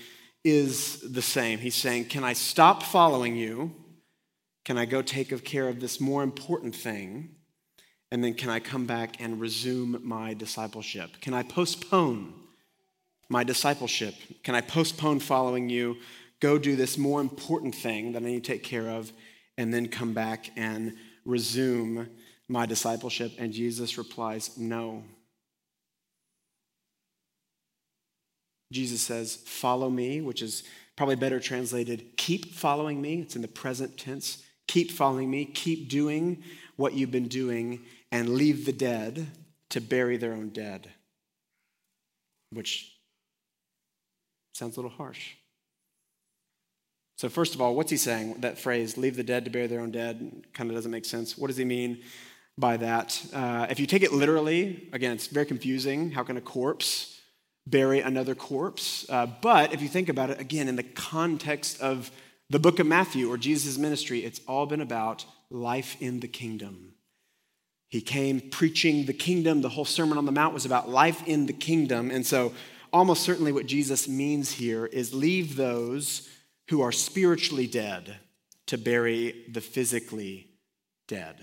is 0.44 1.02
the 1.02 1.22
same. 1.22 1.60
He's 1.60 1.76
saying, 1.76 2.06
Can 2.06 2.24
I 2.24 2.34
stop 2.34 2.84
following 2.84 3.36
you? 3.36 3.76
Can 4.64 4.78
I 4.78 4.86
go 4.86 5.02
take 5.02 5.44
care 5.44 5.68
of 5.68 5.80
this 5.80 6.00
more 6.00 6.24
important 6.24 6.76
thing? 6.76 7.36
And 8.12 8.24
then 8.24 8.34
can 8.34 8.50
I 8.50 8.60
come 8.60 8.86
back 8.86 9.20
and 9.20 9.40
resume 9.40 10.00
my 10.04 10.34
discipleship? 10.34 11.10
Can 11.22 11.34
I 11.34 11.44
postpone 11.44 12.34
my 13.30 13.44
discipleship? 13.44 14.16
Can 14.44 14.56
I 14.56 14.62
postpone 14.62 15.20
following 15.20 15.68
you, 15.70 15.98
go 16.40 16.58
do 16.58 16.76
this 16.76 16.98
more 16.98 17.22
important 17.22 17.76
thing 17.76 18.14
that 18.14 18.22
I 18.22 18.26
need 18.26 18.44
to 18.44 18.52
take 18.52 18.64
care 18.64 18.90
of, 18.90 19.12
and 19.58 19.74
then 19.74 19.88
come 19.88 20.14
back 20.14 20.52
and 20.56 20.96
resume 21.26 22.10
my 22.48 22.66
discipleship? 22.66 23.34
And 23.38 23.54
Jesus 23.54 23.98
replies, 23.98 24.58
No. 24.58 25.04
Jesus 28.72 29.02
says, 29.02 29.36
Follow 29.46 29.90
me, 29.90 30.22
which 30.22 30.42
is 30.42 30.64
probably 30.96 31.16
better 31.16 31.40
translated, 31.40 32.18
keep 32.18 32.54
following 32.54 33.02
me. 33.02 33.22
It's 33.22 33.36
in 33.36 33.42
the 33.42 33.48
present 33.48 33.98
tense. 33.98 34.44
Keep 34.68 34.92
following 34.92 35.32
me, 35.32 35.46
keep 35.46 35.88
doing 35.90 36.44
what 36.76 36.94
you've 36.94 37.12
been 37.12 37.30
doing, 37.30 37.80
and 38.12 38.30
leave 38.30 38.66
the 38.66 38.74
dead 38.74 39.28
to 39.70 39.80
bury 39.80 40.18
their 40.18 40.34
own 40.34 40.50
dead. 40.50 40.90
which 42.52 42.98
sounds 44.54 44.78
a 44.78 44.82
little 44.82 44.96
harsh. 44.96 45.36
So, 47.18 47.30
first 47.30 47.56
of 47.56 47.62
all, 47.62 47.74
what's 47.76 47.90
he 47.90 47.98
saying? 47.98 48.42
That 48.42 48.60
phrase, 48.60 48.96
leave 48.96 49.16
the 49.16 49.24
dead 49.24 49.44
to 49.46 49.52
bury 49.52 49.66
their 49.66 49.80
own 49.80 49.90
dead, 49.90 50.46
kind 50.54 50.70
of 50.70 50.76
doesn't 50.76 50.92
make 50.92 51.04
sense. 51.04 51.36
What 51.36 51.48
does 51.48 51.58
he 51.58 51.66
mean 51.66 52.04
by 52.60 52.78
that? 52.78 53.20
Uh, 53.34 53.66
if 53.72 53.80
you 53.80 53.88
take 53.88 54.04
it 54.04 54.14
literally, 54.14 54.88
again, 54.94 55.14
it's 55.14 55.26
very 55.26 55.48
confusing. 55.48 56.12
How 56.12 56.24
can 56.24 56.38
a 56.38 56.42
corpse 56.42 57.20
bury 57.66 58.02
another 58.02 58.36
corpse? 58.36 59.10
Uh, 59.10 59.26
but 59.42 59.74
if 59.74 59.82
you 59.82 59.88
think 59.88 60.10
about 60.10 60.30
it, 60.30 60.40
again, 60.40 60.68
in 60.68 60.76
the 60.76 60.84
context 60.84 61.82
of 61.82 62.12
the 62.52 62.60
book 62.60 62.78
of 62.78 62.86
Matthew 62.86 63.32
or 63.32 63.38
Jesus' 63.38 63.80
ministry, 63.80 64.20
it's 64.20 64.40
all 64.48 64.68
been 64.68 64.82
about 64.82 65.26
life 65.50 65.98
in 66.00 66.20
the 66.20 66.28
kingdom. 66.28 66.94
He 67.90 68.00
came 68.00 68.42
preaching 68.42 69.08
the 69.08 69.14
kingdom. 69.14 69.62
The 69.62 69.70
whole 69.70 69.86
Sermon 69.86 70.20
on 70.20 70.26
the 70.26 70.32
Mount 70.32 70.54
was 70.54 70.66
about 70.66 70.88
life 70.88 71.28
in 71.28 71.48
the 71.48 71.54
kingdom. 71.54 72.12
And 72.12 72.24
so, 72.24 72.54
almost 72.94 73.24
certainly, 73.24 73.52
what 73.52 73.66
Jesus 73.66 74.08
means 74.08 74.52
here 74.52 74.86
is 74.86 75.16
leave 75.16 75.56
those 75.56 76.30
who 76.70 76.82
are 76.82 76.92
spiritually 76.92 77.68
dead 77.68 78.18
to 78.68 78.78
bury 78.78 79.46
the 79.52 79.62
physically 79.62 80.48
dead. 81.08 81.38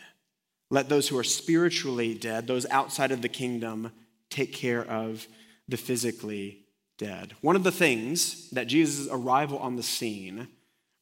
Let 0.70 0.88
those 0.88 1.08
who 1.08 1.18
are 1.18 1.24
spiritually 1.24 2.14
dead, 2.14 2.46
those 2.46 2.66
outside 2.66 3.12
of 3.12 3.22
the 3.22 3.28
kingdom, 3.28 3.92
take 4.30 4.52
care 4.52 4.84
of 4.84 5.26
the 5.68 5.76
physically 5.76 6.64
dead. 6.98 7.34
One 7.40 7.56
of 7.56 7.64
the 7.64 7.72
things 7.72 8.50
that 8.50 8.66
Jesus' 8.66 9.08
arrival 9.10 9.58
on 9.58 9.76
the 9.76 9.82
scene 9.82 10.48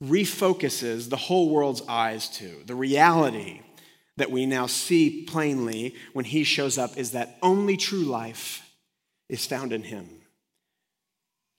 refocuses 0.02 1.08
the 1.08 1.16
whole 1.16 1.48
world's 1.48 1.82
eyes 1.88 2.28
to, 2.28 2.62
the 2.66 2.74
reality 2.74 3.60
that 4.16 4.30
we 4.30 4.46
now 4.46 4.66
see 4.66 5.24
plainly 5.24 5.94
when 6.12 6.24
he 6.24 6.44
shows 6.44 6.76
up, 6.76 6.96
is 6.96 7.12
that 7.12 7.38
only 7.42 7.76
true 7.76 8.02
life 8.02 8.68
is 9.28 9.46
found 9.46 9.72
in 9.72 9.84
him 9.84 10.21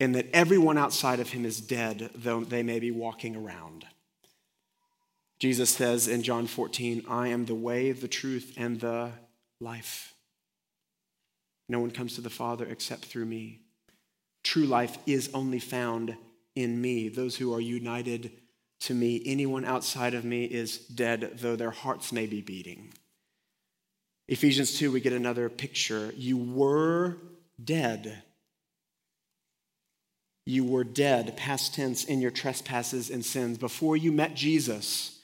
and 0.04 0.16
that 0.16 0.28
everyone 0.34 0.78
outside 0.78 1.22
of 1.22 1.30
him 1.30 1.46
is 1.46 1.62
dead, 1.62 2.10
though 2.14 2.44
they 2.44 2.62
may 2.62 2.78
be 2.78 2.92
walking 2.92 3.38
around. 3.38 3.86
Jesus 5.40 5.70
says 5.70 6.10
in 6.10 6.24
John 6.24 6.46
14, 6.46 7.06
I 7.08 7.30
am 7.30 7.46
the 7.46 7.56
way, 7.56 7.94
the 7.94 8.10
truth, 8.10 8.54
and 8.58 8.82
the 8.82 9.12
life. 9.62 10.14
No 11.70 11.80
one 11.80 11.90
comes 11.90 12.16
to 12.16 12.22
the 12.22 12.30
Father 12.30 12.66
except 12.66 13.06
through 13.06 13.24
me. 13.24 13.62
True 14.44 14.66
life 14.66 14.98
is 15.06 15.30
only 15.34 15.60
found 15.60 16.18
in 16.54 16.82
me. 16.82 17.08
Those 17.08 17.38
who 17.38 17.54
are 17.54 17.62
united 17.62 18.30
to 18.82 18.94
me, 18.94 19.22
anyone 19.26 19.64
outside 19.64 20.14
of 20.14 20.26
me 20.26 20.44
is 20.44 20.80
dead, 20.80 21.38
though 21.40 21.56
their 21.56 21.72
hearts 21.72 22.12
may 22.12 22.26
be 22.26 22.42
beating. 22.42 22.92
Ephesians 24.28 24.78
2, 24.78 24.92
we 24.92 25.00
get 25.00 25.14
another 25.14 25.48
picture. 25.48 26.14
You 26.18 26.36
were 26.36 27.20
dead 27.64 28.22
you 30.46 30.66
were 30.66 30.84
dead, 30.84 31.38
past 31.38 31.76
tense, 31.76 32.04
in 32.04 32.22
your 32.22 32.32
trespasses 32.32 33.10
and 33.10 33.24
sins 33.24 33.58
before 33.58 33.96
you 33.96 34.12
met 34.12 34.36
Jesus. 34.36 35.20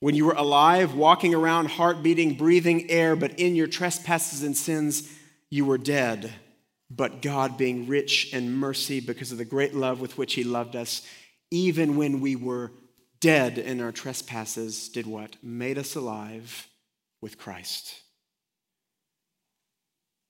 When 0.00 0.14
you 0.14 0.26
were 0.26 0.34
alive, 0.34 0.94
walking 0.94 1.34
around, 1.34 1.70
heart 1.70 2.02
beating, 2.02 2.34
breathing 2.34 2.90
air, 2.90 3.16
but 3.16 3.38
in 3.40 3.56
your 3.56 3.66
trespasses 3.66 4.44
and 4.44 4.56
sins, 4.56 5.10
you 5.50 5.64
were 5.64 5.78
dead. 5.78 6.32
But 6.90 7.20
God, 7.20 7.58
being 7.58 7.88
rich 7.88 8.32
in 8.32 8.52
mercy 8.52 9.00
because 9.00 9.32
of 9.32 9.38
the 9.38 9.44
great 9.44 9.74
love 9.74 10.00
with 10.00 10.16
which 10.16 10.34
He 10.34 10.44
loved 10.44 10.76
us, 10.76 11.02
even 11.50 11.96
when 11.96 12.20
we 12.20 12.36
were 12.36 12.70
dead 13.20 13.58
in 13.58 13.80
our 13.80 13.92
trespasses, 13.92 14.88
did 14.88 15.06
what? 15.06 15.36
Made 15.42 15.76
us 15.76 15.96
alive 15.96 16.68
with 17.20 17.36
Christ. 17.36 18.00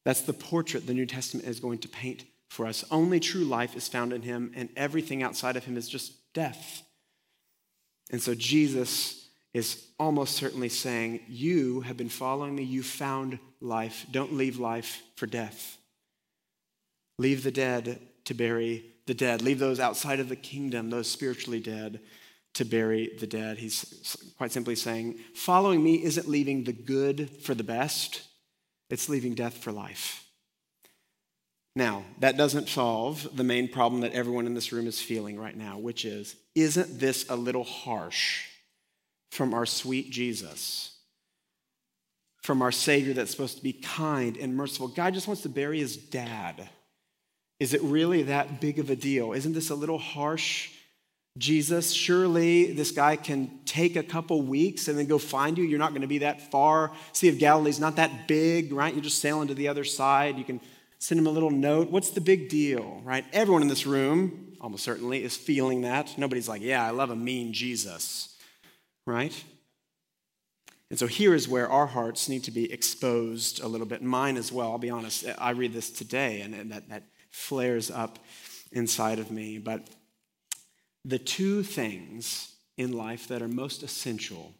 That's 0.06 0.22
the 0.22 0.32
portrait 0.32 0.86
the 0.86 0.94
New 0.94 1.04
Testament 1.04 1.46
is 1.46 1.60
going 1.60 1.80
to 1.80 1.88
paint 1.88 2.24
for 2.48 2.66
us. 2.66 2.84
Only 2.90 3.20
true 3.20 3.44
life 3.44 3.76
is 3.76 3.88
found 3.88 4.12
in 4.12 4.22
him, 4.22 4.52
and 4.54 4.68
everything 4.76 5.22
outside 5.22 5.56
of 5.56 5.64
him 5.64 5.76
is 5.76 5.88
just 5.88 6.12
death. 6.32 6.82
And 8.10 8.22
so 8.22 8.34
Jesus 8.34 9.28
is 9.52 9.86
almost 9.98 10.34
certainly 10.36 10.68
saying, 10.68 11.20
You 11.28 11.82
have 11.82 11.96
been 11.96 12.08
following 12.08 12.54
me, 12.54 12.62
you 12.62 12.82
found 12.82 13.38
life. 13.60 14.06
Don't 14.10 14.34
leave 14.34 14.58
life 14.58 15.02
for 15.16 15.26
death. 15.26 15.76
Leave 17.18 17.42
the 17.42 17.50
dead 17.50 18.00
to 18.24 18.34
bury 18.34 18.84
the 19.06 19.14
dead. 19.14 19.42
Leave 19.42 19.58
those 19.58 19.80
outside 19.80 20.20
of 20.20 20.28
the 20.28 20.36
kingdom, 20.36 20.90
those 20.90 21.10
spiritually 21.10 21.60
dead, 21.60 22.00
to 22.54 22.64
bury 22.64 23.10
the 23.18 23.26
dead. 23.26 23.58
He's 23.58 24.16
quite 24.36 24.52
simply 24.52 24.76
saying, 24.76 25.18
Following 25.34 25.82
me 25.82 26.02
isn't 26.02 26.28
leaving 26.28 26.64
the 26.64 26.72
good 26.72 27.30
for 27.42 27.54
the 27.54 27.64
best, 27.64 28.22
it's 28.90 29.08
leaving 29.08 29.34
death 29.34 29.58
for 29.58 29.72
life. 29.72 30.27
Now, 31.78 32.02
that 32.18 32.36
doesn't 32.36 32.68
solve 32.68 33.28
the 33.36 33.44
main 33.44 33.68
problem 33.68 34.00
that 34.00 34.10
everyone 34.10 34.46
in 34.46 34.54
this 34.54 34.72
room 34.72 34.88
is 34.88 35.00
feeling 35.00 35.38
right 35.38 35.56
now, 35.56 35.78
which 35.78 36.04
is 36.04 36.34
isn't 36.56 36.98
this 36.98 37.24
a 37.30 37.36
little 37.36 37.62
harsh 37.62 38.46
from 39.30 39.54
our 39.54 39.64
sweet 39.64 40.10
Jesus? 40.10 40.96
From 42.42 42.62
our 42.62 42.72
Savior 42.72 43.14
that's 43.14 43.30
supposed 43.30 43.58
to 43.58 43.62
be 43.62 43.74
kind 43.74 44.36
and 44.36 44.56
merciful. 44.56 44.88
God 44.88 45.14
just 45.14 45.28
wants 45.28 45.42
to 45.42 45.48
bury 45.48 45.78
his 45.78 45.96
dad. 45.96 46.68
Is 47.60 47.74
it 47.74 47.82
really 47.82 48.24
that 48.24 48.60
big 48.60 48.80
of 48.80 48.90
a 48.90 48.96
deal? 48.96 49.32
Isn't 49.32 49.52
this 49.52 49.70
a 49.70 49.76
little 49.76 49.98
harsh? 49.98 50.70
Jesus, 51.36 51.92
surely 51.92 52.72
this 52.72 52.90
guy 52.90 53.14
can 53.14 53.60
take 53.66 53.94
a 53.94 54.02
couple 54.02 54.42
weeks 54.42 54.88
and 54.88 54.98
then 54.98 55.06
go 55.06 55.18
find 55.18 55.56
you. 55.56 55.62
You're 55.62 55.78
not 55.78 55.90
going 55.90 56.02
to 56.02 56.08
be 56.08 56.18
that 56.18 56.50
far. 56.50 56.90
Sea 57.12 57.28
of 57.28 57.38
Galilee's 57.38 57.78
not 57.78 57.94
that 57.96 58.26
big, 58.26 58.72
right? 58.72 58.92
You're 58.92 59.04
just 59.04 59.20
sailing 59.20 59.46
to 59.46 59.54
the 59.54 59.68
other 59.68 59.84
side. 59.84 60.38
You 60.38 60.44
can 60.44 60.60
send 60.98 61.18
him 61.18 61.26
a 61.26 61.30
little 61.30 61.50
note. 61.50 61.90
What's 61.90 62.10
the 62.10 62.20
big 62.20 62.48
deal, 62.48 63.00
right? 63.04 63.24
Everyone 63.32 63.62
in 63.62 63.68
this 63.68 63.86
room, 63.86 64.56
almost 64.60 64.84
certainly, 64.84 65.22
is 65.22 65.36
feeling 65.36 65.82
that. 65.82 66.18
Nobody's 66.18 66.48
like, 66.48 66.62
yeah, 66.62 66.84
I 66.84 66.90
love 66.90 67.10
a 67.10 67.16
mean 67.16 67.52
Jesus, 67.52 68.36
right? 69.06 69.44
And 70.90 70.98
so 70.98 71.06
here 71.06 71.34
is 71.34 71.48
where 71.48 71.70
our 71.70 71.86
hearts 71.86 72.28
need 72.28 72.44
to 72.44 72.50
be 72.50 72.72
exposed 72.72 73.62
a 73.62 73.68
little 73.68 73.86
bit. 73.86 74.02
Mine 74.02 74.36
as 74.36 74.50
well, 74.50 74.72
I'll 74.72 74.78
be 74.78 74.90
honest. 74.90 75.26
I 75.38 75.50
read 75.50 75.72
this 75.72 75.90
today 75.90 76.40
and 76.40 76.72
that, 76.72 76.88
that 76.88 77.02
flares 77.30 77.90
up 77.90 78.18
inside 78.72 79.18
of 79.18 79.30
me. 79.30 79.58
But 79.58 79.86
the 81.04 81.18
two 81.18 81.62
things 81.62 82.54
in 82.76 82.92
life 82.92 83.28
that 83.28 83.42
are 83.42 83.48
most 83.48 83.82
essential 83.82 84.54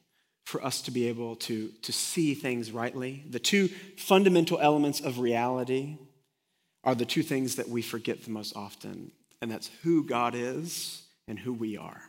for 0.44 0.64
us 0.64 0.81
to 0.83 0.90
be 0.90 1.09
able 1.09 1.37
to, 1.37 1.68
to 1.83 1.92
see 1.92 2.35
things 2.35 2.72
rightly, 2.72 3.24
the 3.29 3.38
two 3.38 3.68
fundamental 3.96 4.59
elements 4.59 5.01
of 5.01 5.18
reality 5.18 5.98
are 6.88 6.94
the 6.94 7.05
two 7.05 7.22
things 7.22 7.57
that 7.57 7.68
we 7.68 7.83
forget 7.83 8.24
the 8.24 8.31
most 8.31 8.57
often, 8.57 9.12
and 9.42 9.51
that's 9.51 9.68
who 9.83 10.03
God 10.03 10.35
is 10.35 11.03
and 11.29 11.38
who 11.38 11.53
we 11.53 11.77
are. 11.77 12.01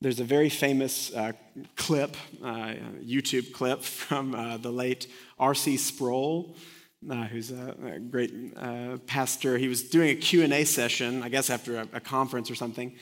There's 0.00 0.20
a 0.20 0.24
very 0.24 0.48
famous 0.48 1.12
uh, 1.12 1.32
clip, 1.76 2.16
uh, 2.42 2.76
YouTube 3.04 3.52
clip 3.52 3.82
from 3.82 4.34
uh, 4.34 4.56
the 4.56 4.70
late 4.70 5.06
R.C. 5.38 5.76
Sproul, 5.76 6.56
uh, 7.10 7.24
who's 7.24 7.50
a, 7.50 7.76
a 7.84 7.98
great 7.98 8.32
uh, 8.56 8.96
pastor. 9.06 9.58
He 9.58 9.68
was 9.68 9.82
doing 9.82 10.08
a 10.08 10.14
Q&A 10.14 10.64
session, 10.64 11.22
I 11.22 11.28
guess 11.28 11.50
after 11.50 11.76
a, 11.76 11.88
a 11.92 12.00
conference 12.00 12.50
or 12.50 12.54
something, 12.54 12.96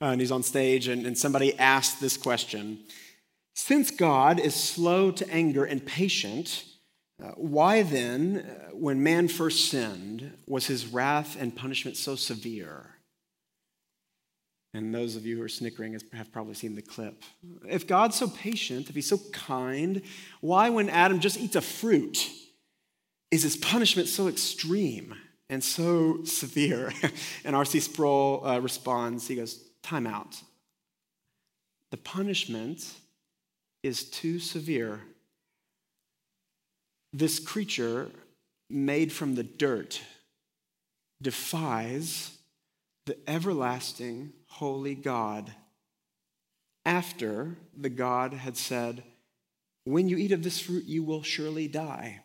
uh, 0.00 0.04
and 0.04 0.20
he's 0.20 0.30
on 0.30 0.44
stage, 0.44 0.86
and, 0.86 1.04
and 1.04 1.18
somebody 1.18 1.58
asked 1.58 2.00
this 2.00 2.16
question. 2.16 2.78
Since 3.54 3.90
God 3.90 4.38
is 4.38 4.54
slow 4.54 5.10
to 5.10 5.28
anger 5.32 5.64
and 5.64 5.84
patient, 5.84 6.64
uh, 7.22 7.30
why 7.36 7.82
then, 7.82 8.38
uh, 8.38 8.74
when 8.74 9.02
man 9.02 9.28
first 9.28 9.70
sinned, 9.70 10.32
was 10.46 10.66
his 10.66 10.86
wrath 10.86 11.36
and 11.40 11.56
punishment 11.56 11.96
so 11.96 12.14
severe? 12.14 12.96
And 14.74 14.94
those 14.94 15.16
of 15.16 15.24
you 15.24 15.38
who 15.38 15.42
are 15.42 15.48
snickering 15.48 15.98
have 16.12 16.30
probably 16.30 16.52
seen 16.52 16.74
the 16.74 16.82
clip. 16.82 17.22
If 17.66 17.86
God's 17.86 18.16
so 18.16 18.28
patient, 18.28 18.90
if 18.90 18.94
he's 18.94 19.08
so 19.08 19.18
kind, 19.32 20.02
why, 20.42 20.68
when 20.68 20.90
Adam 20.90 21.18
just 21.18 21.38
eats 21.38 21.56
a 21.56 21.62
fruit, 21.62 22.28
is 23.30 23.42
his 23.42 23.56
punishment 23.56 24.08
so 24.08 24.28
extreme 24.28 25.14
and 25.48 25.64
so 25.64 26.22
severe? 26.24 26.92
and 27.44 27.56
R.C. 27.56 27.80
Sproul 27.80 28.46
uh, 28.46 28.58
responds, 28.58 29.26
he 29.26 29.36
goes, 29.36 29.64
Time 29.82 30.06
out. 30.06 30.36
The 31.90 31.96
punishment 31.96 32.86
is 33.82 34.04
too 34.10 34.38
severe 34.38 35.00
this 37.12 37.38
creature 37.38 38.10
made 38.68 39.12
from 39.12 39.34
the 39.34 39.42
dirt 39.42 40.00
defies 41.22 42.36
the 43.06 43.16
everlasting 43.28 44.32
holy 44.48 44.94
God 44.94 45.52
after 46.84 47.56
the 47.76 47.88
God 47.88 48.32
had 48.32 48.56
said, 48.56 49.02
When 49.84 50.08
you 50.08 50.16
eat 50.16 50.32
of 50.32 50.42
this 50.42 50.60
fruit, 50.60 50.84
you 50.84 51.02
will 51.02 51.22
surely 51.22 51.68
die. 51.68 52.22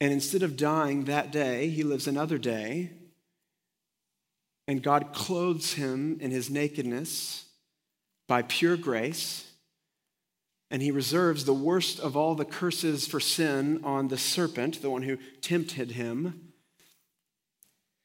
And 0.00 0.12
instead 0.12 0.42
of 0.42 0.56
dying 0.56 1.04
that 1.04 1.30
day, 1.30 1.68
he 1.68 1.82
lives 1.82 2.06
another 2.06 2.36
day, 2.36 2.90
and 4.66 4.82
God 4.82 5.12
clothes 5.12 5.74
him 5.74 6.18
in 6.20 6.30
his 6.30 6.50
nakedness 6.50 7.46
by 8.26 8.42
pure 8.42 8.76
grace 8.76 9.50
and 10.74 10.82
he 10.82 10.90
reserves 10.90 11.44
the 11.44 11.54
worst 11.54 12.00
of 12.00 12.16
all 12.16 12.34
the 12.34 12.44
curses 12.44 13.06
for 13.06 13.20
sin 13.20 13.80
on 13.84 14.08
the 14.08 14.18
serpent, 14.18 14.82
the 14.82 14.90
one 14.90 15.02
who 15.02 15.18
tempted 15.40 15.92
him, 15.92 16.50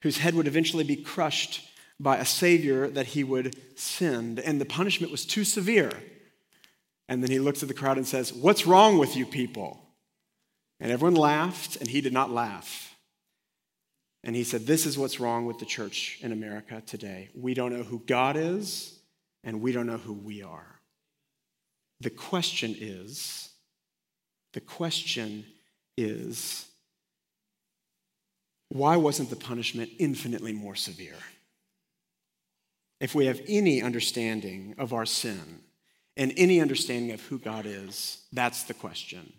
whose 0.04 0.20
head 0.20 0.36
would 0.36 0.46
eventually 0.46 0.84
be 0.84 0.96
crushed 0.96 1.68
by 2.00 2.18
a 2.18 2.26
Savior 2.26 2.88
that 2.88 3.08
he 3.08 3.24
would 3.24 3.56
send. 3.76 4.40
And 4.40 4.62
the 4.62 4.66
punishment 4.66 5.12
was 5.12 5.26
too 5.26 5.44
severe. 5.44 5.90
And 7.08 7.24
then 7.24 7.32
he 7.32 7.40
looks 7.40 7.64
at 7.64 7.70
the 7.70 7.74
crowd 7.74 7.98
and 7.98 8.06
says, 8.06 8.32
What's 8.32 8.68
wrong 8.68 9.00
with 9.00 9.16
you 9.16 9.26
people? 9.26 9.84
And 10.80 10.92
everyone 10.92 11.16
laughed, 11.16 11.78
and 11.78 11.90
he 11.90 12.02
did 12.02 12.14
not 12.14 12.30
laugh. 12.30 12.96
And 14.24 14.36
he 14.36 14.44
said, 14.44 14.68
This 14.68 14.86
is 14.86 14.96
what's 14.96 15.20
wrong 15.20 15.48
with 15.48 15.58
the 15.58 15.66
church 15.66 16.20
in 16.22 16.32
America 16.32 16.84
today. 16.86 17.32
We 17.34 17.56
don't 17.56 17.74
know 17.74 17.82
who 17.82 18.04
God 18.06 18.38
is, 18.38 19.00
and 19.44 19.60
we 19.60 19.72
don't 19.72 19.88
know 19.88 19.98
who 19.98 20.14
we 20.14 20.44
are. 20.44 20.79
The 22.02 22.10
question 22.10 22.76
is, 22.80 23.50
the 24.54 24.62
question 24.62 25.46
is, 25.98 26.66
why 28.70 28.96
wasn't 28.98 29.30
the 29.30 29.36
punishment 29.36 29.90
infinitely 30.00 30.54
more 30.54 30.76
severe? 30.76 31.18
If 33.02 33.16
we 33.16 33.26
have 33.26 33.42
any 33.48 33.82
understanding 33.82 34.76
of 34.78 34.94
our 34.94 35.06
sin 35.06 35.62
and 36.18 36.34
any 36.38 36.62
understanding 36.62 37.12
of 37.12 37.22
who 37.22 37.40
God 37.40 37.66
is, 37.66 38.24
that's 38.32 38.64
the 38.64 38.74
question. 38.74 39.34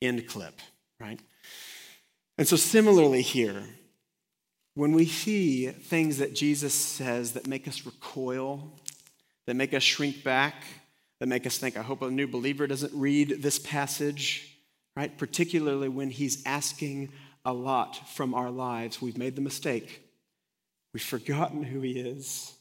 End 0.00 0.26
clip, 0.26 0.60
right? 0.98 1.20
And 2.38 2.48
so, 2.48 2.56
similarly, 2.56 3.22
here, 3.22 3.62
when 4.74 4.92
we 4.92 5.06
see 5.06 5.68
things 5.68 6.18
that 6.18 6.34
Jesus 6.34 6.74
says 6.74 7.32
that 7.32 7.46
make 7.46 7.68
us 7.68 7.84
recoil, 7.84 8.72
that 9.46 9.54
make 9.54 9.74
us 9.74 9.82
shrink 9.82 10.24
back, 10.24 10.64
that 11.22 11.28
make 11.28 11.46
us 11.46 11.56
think, 11.56 11.76
I 11.76 11.82
hope 11.82 12.02
a 12.02 12.10
new 12.10 12.26
believer 12.26 12.66
doesn't 12.66 12.92
read 12.92 13.42
this 13.42 13.56
passage, 13.60 14.58
right? 14.96 15.16
Particularly 15.16 15.88
when 15.88 16.10
he's 16.10 16.42
asking 16.44 17.12
a 17.44 17.52
lot 17.52 18.08
from 18.08 18.34
our 18.34 18.50
lives. 18.50 19.00
We've 19.00 19.16
made 19.16 19.36
the 19.36 19.40
mistake. 19.40 20.02
We've 20.92 21.00
forgotten 21.00 21.62
who 21.62 21.80
he 21.80 21.92
is, 21.92 22.52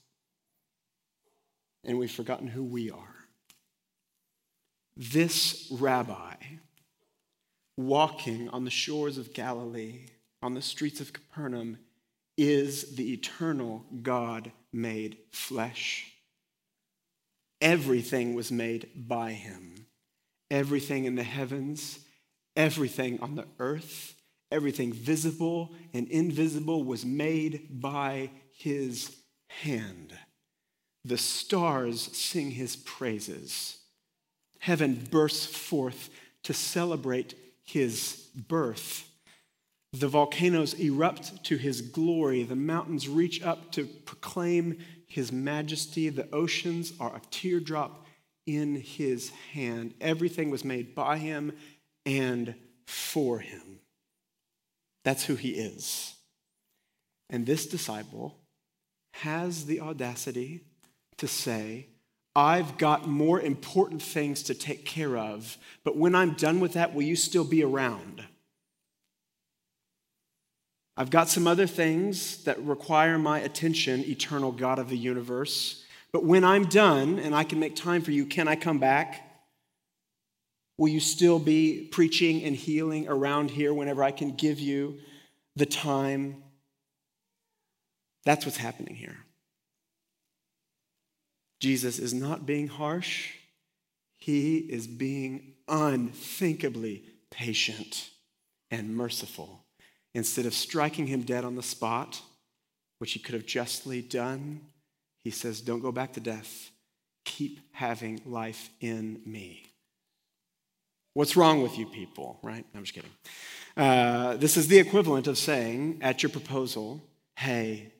and 1.83 1.97
we've 1.97 2.11
forgotten 2.11 2.45
who 2.45 2.63
we 2.63 2.91
are. 2.91 3.15
This 4.95 5.67
rabbi, 5.71 6.35
walking 7.77 8.47
on 8.49 8.63
the 8.63 8.69
shores 8.69 9.17
of 9.17 9.33
Galilee, 9.33 10.01
on 10.43 10.53
the 10.53 10.61
streets 10.61 11.01
of 11.01 11.13
Capernaum, 11.13 11.79
is 12.37 12.95
the 12.95 13.11
eternal 13.11 13.85
God 14.03 14.51
made 14.71 15.17
flesh. 15.31 16.10
Everything 17.61 18.33
was 18.33 18.51
made 18.51 18.89
by 18.95 19.31
him. 19.33 19.85
Everything 20.49 21.05
in 21.05 21.15
the 21.15 21.23
heavens, 21.23 21.99
everything 22.55 23.19
on 23.21 23.35
the 23.35 23.45
earth, 23.59 24.15
everything 24.51 24.91
visible 24.91 25.71
and 25.93 26.07
invisible 26.09 26.83
was 26.83 27.05
made 27.05 27.67
by 27.79 28.31
his 28.57 29.15
hand. 29.47 30.13
The 31.05 31.17
stars 31.17 32.01
sing 32.15 32.51
his 32.51 32.75
praises. 32.75 33.77
Heaven 34.59 35.07
bursts 35.09 35.45
forth 35.45 36.09
to 36.43 36.53
celebrate 36.53 37.35
his 37.63 38.27
birth. 38.35 39.07
The 39.93 40.07
volcanoes 40.07 40.73
erupt 40.75 41.43
to 41.45 41.57
his 41.57 41.81
glory. 41.81 42.43
The 42.43 42.55
mountains 42.55 43.09
reach 43.09 43.41
up 43.43 43.71
to 43.73 43.85
proclaim 43.85 44.77
his 45.11 45.31
majesty. 45.31 46.07
The 46.09 46.33
oceans 46.33 46.93
are 46.99 47.15
a 47.15 47.21
teardrop 47.31 48.05
in 48.45 48.75
his 48.75 49.29
hand. 49.53 49.93
Everything 49.99 50.49
was 50.49 50.63
made 50.63 50.95
by 50.95 51.17
him 51.17 51.51
and 52.05 52.55
for 52.87 53.39
him. 53.39 53.79
That's 55.03 55.25
who 55.25 55.35
he 55.35 55.49
is. 55.49 56.15
And 57.29 57.45
this 57.45 57.65
disciple 57.65 58.37
has 59.15 59.65
the 59.65 59.81
audacity 59.81 60.61
to 61.17 61.27
say, 61.27 61.87
I've 62.33 62.77
got 62.77 63.07
more 63.07 63.41
important 63.41 64.01
things 64.01 64.43
to 64.43 64.53
take 64.53 64.85
care 64.85 65.17
of, 65.17 65.57
but 65.83 65.97
when 65.97 66.15
I'm 66.15 66.35
done 66.35 66.61
with 66.61 66.73
that, 66.73 66.93
will 66.93 67.01
you 67.01 67.17
still 67.17 67.43
be 67.43 67.63
around? 67.63 68.23
I've 70.97 71.09
got 71.09 71.29
some 71.29 71.47
other 71.47 71.67
things 71.67 72.43
that 72.43 72.61
require 72.61 73.17
my 73.17 73.39
attention, 73.39 74.01
eternal 74.01 74.51
God 74.51 74.77
of 74.77 74.89
the 74.89 74.97
universe. 74.97 75.83
But 76.11 76.25
when 76.25 76.43
I'm 76.43 76.65
done 76.65 77.17
and 77.19 77.33
I 77.33 77.43
can 77.43 77.59
make 77.59 77.75
time 77.75 78.01
for 78.01 78.11
you, 78.11 78.25
can 78.25 78.47
I 78.47 78.55
come 78.55 78.79
back? 78.79 79.27
Will 80.77 80.89
you 80.89 80.99
still 80.99 81.39
be 81.39 81.87
preaching 81.91 82.43
and 82.43 82.55
healing 82.55 83.07
around 83.07 83.51
here 83.51 83.73
whenever 83.73 84.03
I 84.03 84.11
can 84.11 84.35
give 84.35 84.59
you 84.59 84.99
the 85.55 85.65
time? 85.65 86.43
That's 88.25 88.45
what's 88.45 88.57
happening 88.57 88.95
here. 88.95 89.17
Jesus 91.59 91.99
is 91.99 92.13
not 92.13 92.45
being 92.45 92.67
harsh, 92.67 93.33
he 94.17 94.57
is 94.57 94.87
being 94.87 95.53
unthinkably 95.67 97.03
patient 97.29 98.09
and 98.69 98.95
merciful. 98.95 99.60
Instead 100.13 100.45
of 100.45 100.53
striking 100.53 101.07
him 101.07 101.21
dead 101.21 101.45
on 101.45 101.55
the 101.55 101.63
spot, 101.63 102.21
which 102.99 103.13
he 103.13 103.19
could 103.19 103.33
have 103.33 103.45
justly 103.45 104.01
done, 104.01 104.61
he 105.23 105.31
says, 105.31 105.61
Don't 105.61 105.81
go 105.81 105.91
back 105.91 106.13
to 106.13 106.19
death. 106.19 106.71
Keep 107.23 107.59
having 107.71 108.21
life 108.25 108.69
in 108.79 109.21
me. 109.25 109.71
What's 111.13 111.35
wrong 111.35 111.61
with 111.61 111.77
you 111.77 111.85
people, 111.85 112.39
right? 112.41 112.65
I'm 112.73 112.83
just 112.83 112.93
kidding. 112.93 113.11
Uh, 113.75 114.37
this 114.37 114.57
is 114.57 114.67
the 114.67 114.79
equivalent 114.79 115.27
of 115.27 115.37
saying 115.37 115.99
at 116.01 116.23
your 116.23 116.29
proposal, 116.29 117.01
Hey, 117.35 117.93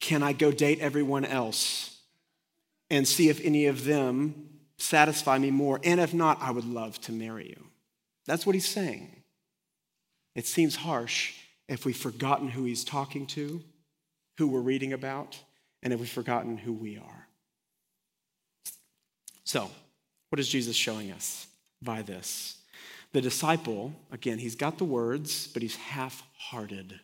can 0.00 0.22
I 0.22 0.32
go 0.32 0.52
date 0.52 0.80
everyone 0.80 1.24
else 1.24 1.98
and 2.90 3.06
see 3.06 3.28
if 3.28 3.40
any 3.44 3.66
of 3.66 3.84
them 3.84 4.48
satisfy 4.78 5.38
me 5.38 5.50
more? 5.50 5.80
And 5.82 6.00
if 6.00 6.12
not, 6.12 6.40
I 6.40 6.50
would 6.50 6.66
love 6.66 7.00
to 7.02 7.12
marry 7.12 7.48
you. 7.48 7.66
That's 8.26 8.44
what 8.44 8.54
he's 8.54 8.68
saying. 8.68 9.15
It 10.36 10.46
seems 10.46 10.76
harsh 10.76 11.32
if 11.66 11.86
we've 11.86 11.96
forgotten 11.96 12.48
who 12.48 12.64
he's 12.64 12.84
talking 12.84 13.26
to, 13.28 13.64
who 14.36 14.46
we're 14.46 14.60
reading 14.60 14.92
about, 14.92 15.36
and 15.82 15.92
if 15.92 15.98
we've 15.98 16.08
forgotten 16.08 16.58
who 16.58 16.74
we 16.74 16.98
are. 16.98 17.26
So, 19.44 19.70
what 20.28 20.38
is 20.38 20.48
Jesus 20.48 20.76
showing 20.76 21.10
us 21.10 21.46
by 21.82 22.02
this? 22.02 22.58
The 23.12 23.22
disciple, 23.22 23.94
again, 24.12 24.38
he's 24.38 24.56
got 24.56 24.76
the 24.76 24.84
words, 24.84 25.46
but 25.46 25.62
he's 25.62 25.76
half 25.76 26.22
hearted. 26.36 27.00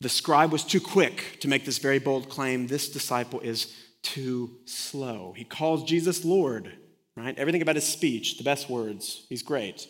The 0.00 0.08
scribe 0.08 0.50
was 0.50 0.64
too 0.64 0.80
quick 0.80 1.38
to 1.40 1.48
make 1.48 1.64
this 1.64 1.78
very 1.78 2.00
bold 2.00 2.28
claim. 2.28 2.66
This 2.66 2.88
disciple 2.88 3.38
is 3.40 3.72
too 4.02 4.56
slow. 4.64 5.32
He 5.36 5.44
calls 5.44 5.84
Jesus 5.84 6.24
Lord, 6.24 6.72
right? 7.16 7.38
Everything 7.38 7.62
about 7.62 7.76
his 7.76 7.86
speech, 7.86 8.36
the 8.36 8.44
best 8.44 8.68
words, 8.68 9.26
he's 9.28 9.42
great 9.42 9.86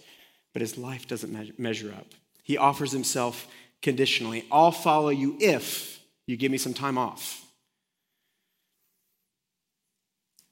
but 0.56 0.62
his 0.62 0.78
life 0.78 1.06
doesn't 1.06 1.58
measure 1.58 1.92
up. 1.92 2.06
He 2.42 2.56
offers 2.56 2.90
himself 2.90 3.46
conditionally 3.82 4.46
I'll 4.50 4.72
follow 4.72 5.10
you 5.10 5.36
if 5.38 6.00
you 6.26 6.38
give 6.38 6.50
me 6.50 6.56
some 6.56 6.72
time 6.72 6.96
off. 6.96 7.44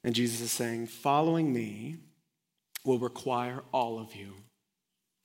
And 0.03 0.13
Jesus 0.13 0.41
is 0.41 0.51
saying, 0.51 0.85
following 0.85 1.51
me 1.51 1.95
will 2.83 2.99
require 2.99 3.63
all 3.71 3.97
of 3.97 4.13
you. 4.13 4.35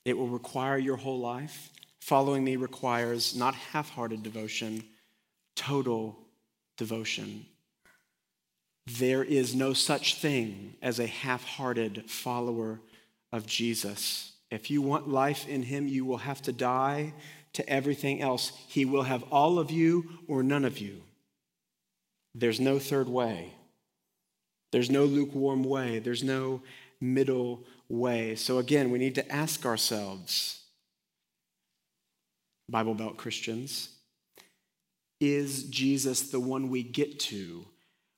It 0.06 0.16
will 0.16 0.28
require 0.28 0.78
your 0.78 0.96
whole 0.96 1.20
life. 1.20 1.68
Following 2.00 2.42
me 2.42 2.56
requires 2.56 3.36
not 3.36 3.54
half 3.54 3.90
hearted 3.90 4.22
devotion, 4.22 4.82
total 5.56 6.16
devotion. 6.78 7.44
There 8.86 9.24
is 9.24 9.54
no 9.54 9.74
such 9.74 10.14
thing 10.22 10.76
as 10.80 10.98
a 10.98 11.06
half 11.06 11.44
hearted 11.44 12.10
follower 12.10 12.80
of 13.30 13.46
Jesus. 13.46 14.29
If 14.50 14.70
you 14.70 14.82
want 14.82 15.08
life 15.08 15.48
in 15.48 15.62
Him, 15.62 15.86
you 15.86 16.04
will 16.04 16.18
have 16.18 16.42
to 16.42 16.52
die 16.52 17.14
to 17.52 17.68
everything 17.68 18.20
else. 18.20 18.52
He 18.68 18.84
will 18.84 19.04
have 19.04 19.22
all 19.30 19.58
of 19.58 19.70
you 19.70 20.18
or 20.28 20.42
none 20.42 20.64
of 20.64 20.78
you. 20.78 21.02
There's 22.34 22.60
no 22.60 22.78
third 22.78 23.08
way. 23.08 23.52
There's 24.72 24.90
no 24.90 25.04
lukewarm 25.04 25.64
way. 25.64 25.98
There's 25.98 26.22
no 26.22 26.62
middle 27.00 27.64
way. 27.88 28.36
So, 28.36 28.58
again, 28.58 28.90
we 28.90 28.98
need 28.98 29.16
to 29.16 29.32
ask 29.32 29.66
ourselves, 29.66 30.62
Bible 32.68 32.94
Belt 32.94 33.16
Christians, 33.16 33.88
is 35.20 35.64
Jesus 35.64 36.30
the 36.30 36.40
one 36.40 36.70
we 36.70 36.82
get 36.82 37.18
to 37.20 37.66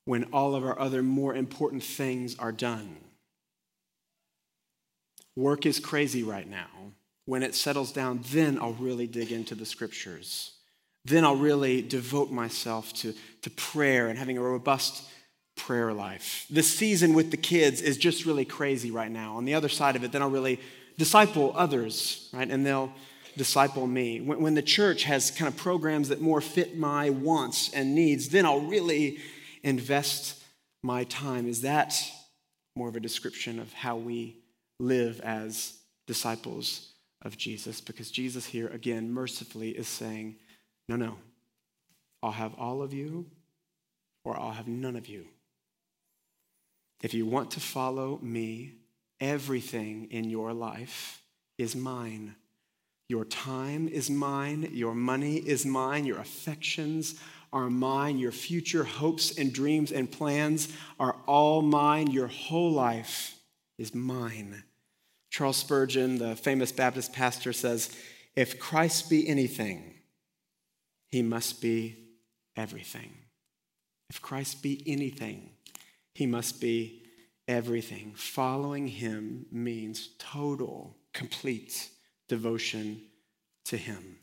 when 0.04 0.24
all 0.24 0.54
of 0.54 0.64
our 0.64 0.78
other 0.78 1.02
more 1.02 1.34
important 1.34 1.82
things 1.82 2.38
are 2.38 2.52
done? 2.52 2.96
Work 5.36 5.66
is 5.66 5.78
crazy 5.80 6.22
right 6.22 6.48
now. 6.48 6.68
When 7.24 7.42
it 7.42 7.54
settles 7.54 7.92
down, 7.92 8.20
then 8.30 8.58
I'll 8.58 8.72
really 8.74 9.06
dig 9.06 9.32
into 9.32 9.54
the 9.54 9.66
scriptures. 9.66 10.52
Then 11.04 11.24
I'll 11.24 11.36
really 11.36 11.82
devote 11.82 12.30
myself 12.30 12.92
to, 12.94 13.14
to 13.42 13.50
prayer 13.50 14.08
and 14.08 14.18
having 14.18 14.38
a 14.38 14.42
robust 14.42 15.04
prayer 15.56 15.92
life. 15.92 16.46
The 16.50 16.62
season 16.62 17.14
with 17.14 17.30
the 17.30 17.36
kids 17.36 17.80
is 17.80 17.96
just 17.96 18.24
really 18.24 18.44
crazy 18.44 18.90
right 18.90 19.10
now. 19.10 19.36
On 19.36 19.44
the 19.44 19.54
other 19.54 19.68
side 19.68 19.96
of 19.96 20.04
it, 20.04 20.12
then 20.12 20.22
I'll 20.22 20.30
really 20.30 20.60
disciple 20.98 21.52
others, 21.56 22.28
right? 22.32 22.48
And 22.48 22.64
they'll 22.64 22.92
disciple 23.36 23.86
me. 23.86 24.20
When, 24.20 24.40
when 24.40 24.54
the 24.54 24.62
church 24.62 25.04
has 25.04 25.30
kind 25.30 25.48
of 25.48 25.56
programs 25.56 26.08
that 26.08 26.20
more 26.20 26.40
fit 26.40 26.76
my 26.76 27.10
wants 27.10 27.72
and 27.72 27.94
needs, 27.94 28.28
then 28.28 28.44
I'll 28.44 28.60
really 28.60 29.18
invest 29.62 30.42
my 30.82 31.04
time. 31.04 31.48
Is 31.48 31.62
that 31.62 31.94
more 32.76 32.88
of 32.88 32.96
a 32.96 33.00
description 33.00 33.58
of 33.58 33.72
how 33.72 33.96
we 33.96 34.41
live 34.82 35.20
as 35.20 35.78
disciples 36.06 36.92
of 37.22 37.36
Jesus? 37.36 37.80
Because 37.80 38.10
Jesus 38.10 38.46
here, 38.46 38.68
again, 38.68 39.12
mercifully 39.12 39.70
is 39.70 39.88
saying, 39.88 40.36
no, 40.88 40.96
no, 40.96 41.16
I'll 42.22 42.32
have 42.32 42.54
all 42.54 42.82
of 42.82 42.92
you 42.92 43.26
or 44.24 44.38
I'll 44.38 44.52
have 44.52 44.68
none 44.68 44.96
of 44.96 45.06
you. 45.06 45.26
If 47.02 47.14
you 47.14 47.26
want 47.26 47.52
to 47.52 47.60
follow 47.60 48.18
me, 48.22 48.74
everything 49.20 50.08
in 50.10 50.30
your 50.30 50.52
life 50.52 51.22
is 51.58 51.74
mine. 51.74 52.36
Your 53.08 53.24
time 53.24 53.88
is 53.88 54.08
mine. 54.08 54.70
Your 54.72 54.94
money 54.94 55.36
is 55.36 55.66
mine. 55.66 56.06
Your 56.06 56.18
affections 56.18 57.20
are 57.52 57.68
mine. 57.68 58.18
Your 58.18 58.32
future 58.32 58.84
hopes 58.84 59.36
and 59.36 59.52
dreams 59.52 59.92
and 59.92 60.10
plans 60.10 60.68
are 60.98 61.16
all 61.26 61.60
mine. 61.60 62.10
Your 62.10 62.28
whole 62.28 62.72
life 62.72 63.36
is 63.78 63.94
mine. 63.94 64.62
Charles 65.32 65.56
Spurgeon, 65.56 66.18
the 66.18 66.36
famous 66.36 66.70
Baptist 66.72 67.14
pastor, 67.14 67.54
says 67.54 67.90
if 68.36 68.60
Christ 68.60 69.08
be 69.08 69.26
anything, 69.26 69.94
he 71.08 71.22
must 71.22 71.62
be 71.62 71.96
everything. 72.54 73.14
If 74.10 74.20
Christ 74.20 74.62
be 74.62 74.82
anything, 74.86 75.48
he 76.14 76.26
must 76.26 76.60
be 76.60 77.02
everything. 77.48 78.12
Following 78.14 78.86
him 78.86 79.46
means 79.50 80.10
total, 80.18 80.98
complete 81.14 81.88
devotion 82.28 83.00
to 83.64 83.78
him, 83.78 84.18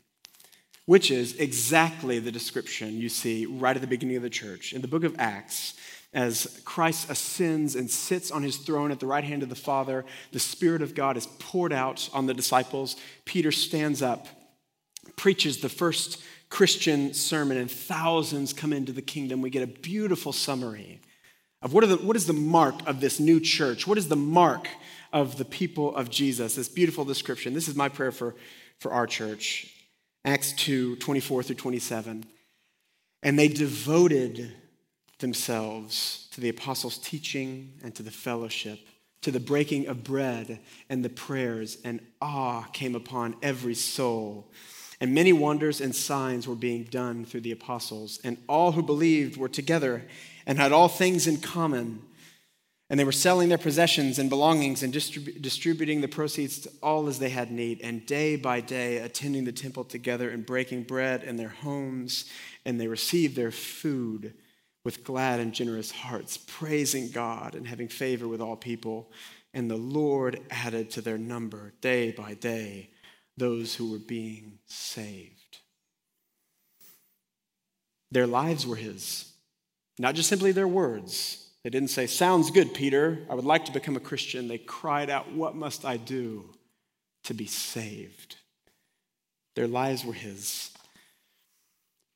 which 0.86 1.10
is 1.10 1.34
exactly 1.38 2.20
the 2.20 2.30
description 2.30 2.98
you 2.98 3.08
see 3.08 3.46
right 3.46 3.74
at 3.74 3.82
the 3.82 3.88
beginning 3.88 4.16
of 4.16 4.22
the 4.22 4.30
church. 4.30 4.72
In 4.72 4.80
the 4.80 4.86
book 4.86 5.02
of 5.02 5.16
Acts, 5.18 5.74
as 6.12 6.60
Christ 6.64 7.08
ascends 7.08 7.76
and 7.76 7.90
sits 7.90 8.30
on 8.30 8.42
his 8.42 8.56
throne 8.56 8.90
at 8.90 8.98
the 8.98 9.06
right 9.06 9.22
hand 9.22 9.42
of 9.42 9.48
the 9.48 9.54
Father, 9.54 10.04
the 10.32 10.40
Spirit 10.40 10.82
of 10.82 10.94
God 10.94 11.16
is 11.16 11.26
poured 11.38 11.72
out 11.72 12.08
on 12.12 12.26
the 12.26 12.34
disciples. 12.34 12.96
Peter 13.24 13.52
stands 13.52 14.02
up, 14.02 14.26
preaches 15.16 15.58
the 15.58 15.68
first 15.68 16.20
Christian 16.48 17.14
sermon, 17.14 17.56
and 17.56 17.70
thousands 17.70 18.52
come 18.52 18.72
into 18.72 18.92
the 18.92 19.02
kingdom. 19.02 19.40
We 19.40 19.50
get 19.50 19.62
a 19.62 19.80
beautiful 19.80 20.32
summary 20.32 21.00
of 21.62 21.72
what, 21.72 21.88
the, 21.88 21.96
what 21.96 22.16
is 22.16 22.26
the 22.26 22.32
mark 22.32 22.86
of 22.88 23.00
this 23.00 23.20
new 23.20 23.38
church? 23.38 23.86
What 23.86 23.98
is 23.98 24.08
the 24.08 24.16
mark 24.16 24.68
of 25.12 25.36
the 25.38 25.44
people 25.44 25.94
of 25.94 26.10
Jesus? 26.10 26.56
This 26.56 26.68
beautiful 26.68 27.04
description. 27.04 27.54
This 27.54 27.68
is 27.68 27.76
my 27.76 27.88
prayer 27.88 28.10
for, 28.10 28.34
for 28.78 28.92
our 28.92 29.06
church. 29.06 29.72
Acts 30.24 30.52
2 30.52 30.96
24 30.96 31.44
through 31.44 31.56
27. 31.56 32.24
And 33.22 33.38
they 33.38 33.48
devoted 33.48 34.54
themselves 35.20 36.28
to 36.32 36.40
the 36.40 36.48
apostles' 36.48 36.98
teaching 36.98 37.72
and 37.82 37.94
to 37.94 38.02
the 38.02 38.10
fellowship, 38.10 38.78
to 39.22 39.30
the 39.30 39.40
breaking 39.40 39.86
of 39.86 40.02
bread 40.02 40.60
and 40.88 41.04
the 41.04 41.08
prayers, 41.08 41.78
and 41.84 42.00
awe 42.20 42.62
came 42.72 42.94
upon 42.94 43.36
every 43.42 43.74
soul. 43.74 44.50
And 45.00 45.14
many 45.14 45.32
wonders 45.32 45.80
and 45.80 45.94
signs 45.94 46.46
were 46.46 46.54
being 46.54 46.84
done 46.84 47.24
through 47.24 47.40
the 47.40 47.52
apostles, 47.52 48.20
and 48.22 48.36
all 48.48 48.72
who 48.72 48.82
believed 48.82 49.36
were 49.36 49.48
together 49.48 50.04
and 50.46 50.58
had 50.58 50.72
all 50.72 50.88
things 50.88 51.26
in 51.26 51.38
common. 51.38 52.02
And 52.90 52.98
they 52.98 53.04
were 53.04 53.12
selling 53.12 53.48
their 53.48 53.56
possessions 53.56 54.18
and 54.18 54.28
belongings 54.28 54.82
and 54.82 54.92
distrib- 54.92 55.40
distributing 55.40 56.00
the 56.00 56.08
proceeds 56.08 56.58
to 56.60 56.72
all 56.82 57.06
as 57.06 57.18
they 57.18 57.30
had 57.30 57.50
need, 57.50 57.80
and 57.82 58.04
day 58.04 58.36
by 58.36 58.60
day 58.60 58.98
attending 58.98 59.44
the 59.44 59.52
temple 59.52 59.84
together 59.84 60.28
and 60.28 60.44
breaking 60.44 60.82
bread 60.82 61.22
in 61.22 61.36
their 61.36 61.48
homes. 61.48 62.24
And 62.64 62.80
they 62.80 62.88
received 62.88 63.36
their 63.36 63.52
food 63.52 64.34
with 64.84 65.04
glad 65.04 65.40
and 65.40 65.52
generous 65.52 65.90
hearts, 65.90 66.38
praising 66.38 67.10
God 67.10 67.54
and 67.54 67.66
having 67.66 67.88
favor 67.88 68.26
with 68.26 68.40
all 68.40 68.56
people. 68.56 69.10
And 69.52 69.70
the 69.70 69.76
Lord 69.76 70.40
added 70.50 70.90
to 70.90 71.00
their 71.00 71.18
number 71.18 71.72
day 71.80 72.12
by 72.12 72.34
day 72.34 72.90
those 73.36 73.74
who 73.74 73.90
were 73.90 73.98
being 73.98 74.58
saved. 74.66 75.58
Their 78.10 78.26
lives 78.26 78.66
were 78.66 78.76
His. 78.76 79.32
Not 79.98 80.14
just 80.14 80.28
simply 80.28 80.52
their 80.52 80.68
words. 80.68 81.48
They 81.62 81.70
didn't 81.70 81.90
say, 81.90 82.06
Sounds 82.06 82.50
good, 82.50 82.74
Peter. 82.74 83.26
I 83.28 83.34
would 83.34 83.44
like 83.44 83.66
to 83.66 83.72
become 83.72 83.96
a 83.96 84.00
Christian. 84.00 84.48
They 84.48 84.58
cried 84.58 85.10
out, 85.10 85.32
What 85.32 85.54
must 85.54 85.84
I 85.84 85.96
do 85.96 86.50
to 87.24 87.34
be 87.34 87.46
saved? 87.46 88.36
Their 89.56 89.68
lives 89.68 90.04
were 90.04 90.14
His. 90.14 90.70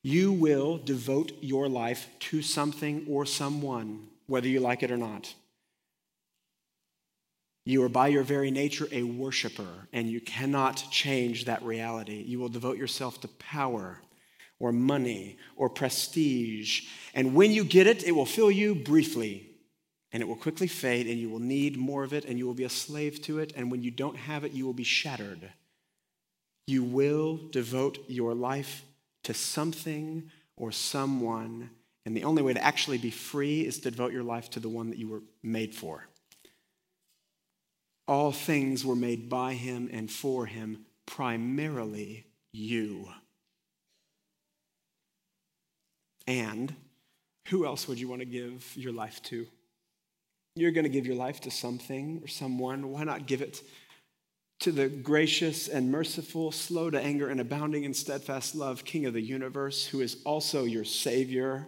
You 0.05 0.32
will 0.32 0.76
devote 0.76 1.32
your 1.40 1.66
life 1.66 2.09
to 2.30 2.42
something 2.42 3.07
or 3.09 3.24
someone, 3.24 4.07
whether 4.26 4.46
you 4.46 4.61
like 4.61 4.82
it 4.82 4.90
or 4.90 4.98
not. 4.98 5.34
You 7.64 7.82
are 7.84 7.88
by 7.88 8.09
your 8.09 8.22
very 8.22 8.50
nature 8.50 8.86
a 8.92 9.02
worshiper, 9.02 9.88
and 9.94 10.11
you 10.11 10.20
cannot 10.20 10.84
change 10.90 11.46
that 11.46 11.62
reality. 11.62 12.22
You 12.22 12.38
will 12.38 12.50
devote 12.50 12.76
yourself 12.76 13.18
to 13.22 13.28
power 13.28 14.02
or 14.61 14.72
money 14.72 15.38
or 15.57 15.70
prestige. 15.70 16.82
And 17.14 17.34
when 17.34 17.50
you 17.50 17.64
get 17.64 17.86
it, 17.86 18.05
it 18.05 18.12
will 18.12 18.26
fill 18.26 18.50
you 18.50 18.74
briefly 18.74 19.48
and 20.12 20.22
it 20.22 20.26
will 20.26 20.36
quickly 20.36 20.66
fade 20.66 21.07
and 21.07 21.18
you 21.18 21.30
will 21.30 21.40
need 21.40 21.78
more 21.78 22.05
of 22.05 22.12
it 22.12 22.26
and 22.26 22.38
you 22.38 22.46
will 22.46 22.52
be 22.52 22.64
a 22.64 22.68
slave 22.68 23.22
to 23.22 23.38
it. 23.38 23.55
And 23.57 23.70
when 23.70 23.82
you 23.82 23.90
don't 23.90 24.16
have 24.16 24.44
it, 24.44 24.52
you 24.52 24.66
will 24.66 24.74
be 24.74 24.84
shattered. 24.84 25.50
You 26.66 26.84
will 26.84 27.40
devote 27.50 27.98
your 28.07 28.34
life 28.34 28.82
to 29.24 29.34
something 29.34 30.30
or 30.56 30.72
someone. 30.72 31.70
And 32.06 32.16
the 32.16 32.24
only 32.24 32.42
way 32.42 32.52
to 32.52 32.64
actually 32.64 32.98
be 32.98 33.10
free 33.10 33.66
is 33.66 33.78
to 33.80 33.90
devote 33.90 34.12
your 34.12 34.22
life 34.22 34.50
to 34.50 34.60
the 34.60 34.68
one 34.68 34.90
that 34.90 34.98
you 34.98 35.08
were 35.08 35.22
made 35.42 35.74
for. 35.74 36.06
All 38.06 38.32
things 38.32 38.84
were 38.84 38.96
made 38.96 39.30
by 39.30 39.54
him 39.54 39.88
and 39.90 40.10
for 40.10 40.44
him, 40.44 40.84
primarily 41.06 42.26
you. 42.52 43.08
And 46.26 46.74
who 47.48 47.66
else 47.66 47.88
would 47.88 47.98
you 47.98 48.08
want 48.08 48.20
to 48.20 48.26
give 48.26 48.70
your 48.76 48.92
life 48.92 49.22
to? 49.24 49.46
You're 50.56 50.72
going 50.72 50.84
to 50.84 50.90
give 50.90 51.06
your 51.06 51.16
life 51.16 51.40
to 51.42 51.50
something 51.50 52.20
or 52.22 52.28
someone. 52.28 52.90
Why 52.90 53.04
not 53.04 53.26
give 53.26 53.42
it 53.42 53.62
to 54.64 54.72
the 54.72 54.88
gracious 54.88 55.68
and 55.68 55.92
merciful, 55.92 56.50
slow 56.50 56.88
to 56.88 56.98
anger, 56.98 57.28
and 57.28 57.38
abounding 57.38 57.84
in 57.84 57.92
steadfast 57.92 58.54
love, 58.54 58.82
King 58.82 59.04
of 59.04 59.12
the 59.12 59.20
universe, 59.20 59.86
who 59.86 60.00
is 60.00 60.16
also 60.24 60.64
your 60.64 60.84
Savior, 60.84 61.66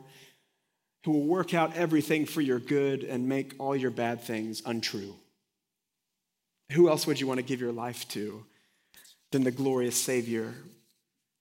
who 1.04 1.10
will 1.12 1.26
work 1.26 1.52
out 1.52 1.76
everything 1.76 2.24
for 2.24 2.40
your 2.40 2.58
good 2.58 3.04
and 3.04 3.28
make 3.28 3.54
all 3.58 3.76
your 3.76 3.90
bad 3.90 4.22
things 4.22 4.62
untrue? 4.64 5.14
Who 6.72 6.88
else 6.88 7.06
would 7.06 7.20
you 7.20 7.26
want 7.26 7.36
to 7.36 7.44
give 7.44 7.60
your 7.60 7.70
life 7.70 8.08
to 8.08 8.46
than 9.30 9.44
the 9.44 9.50
glorious 9.50 10.02
Savior, 10.02 10.54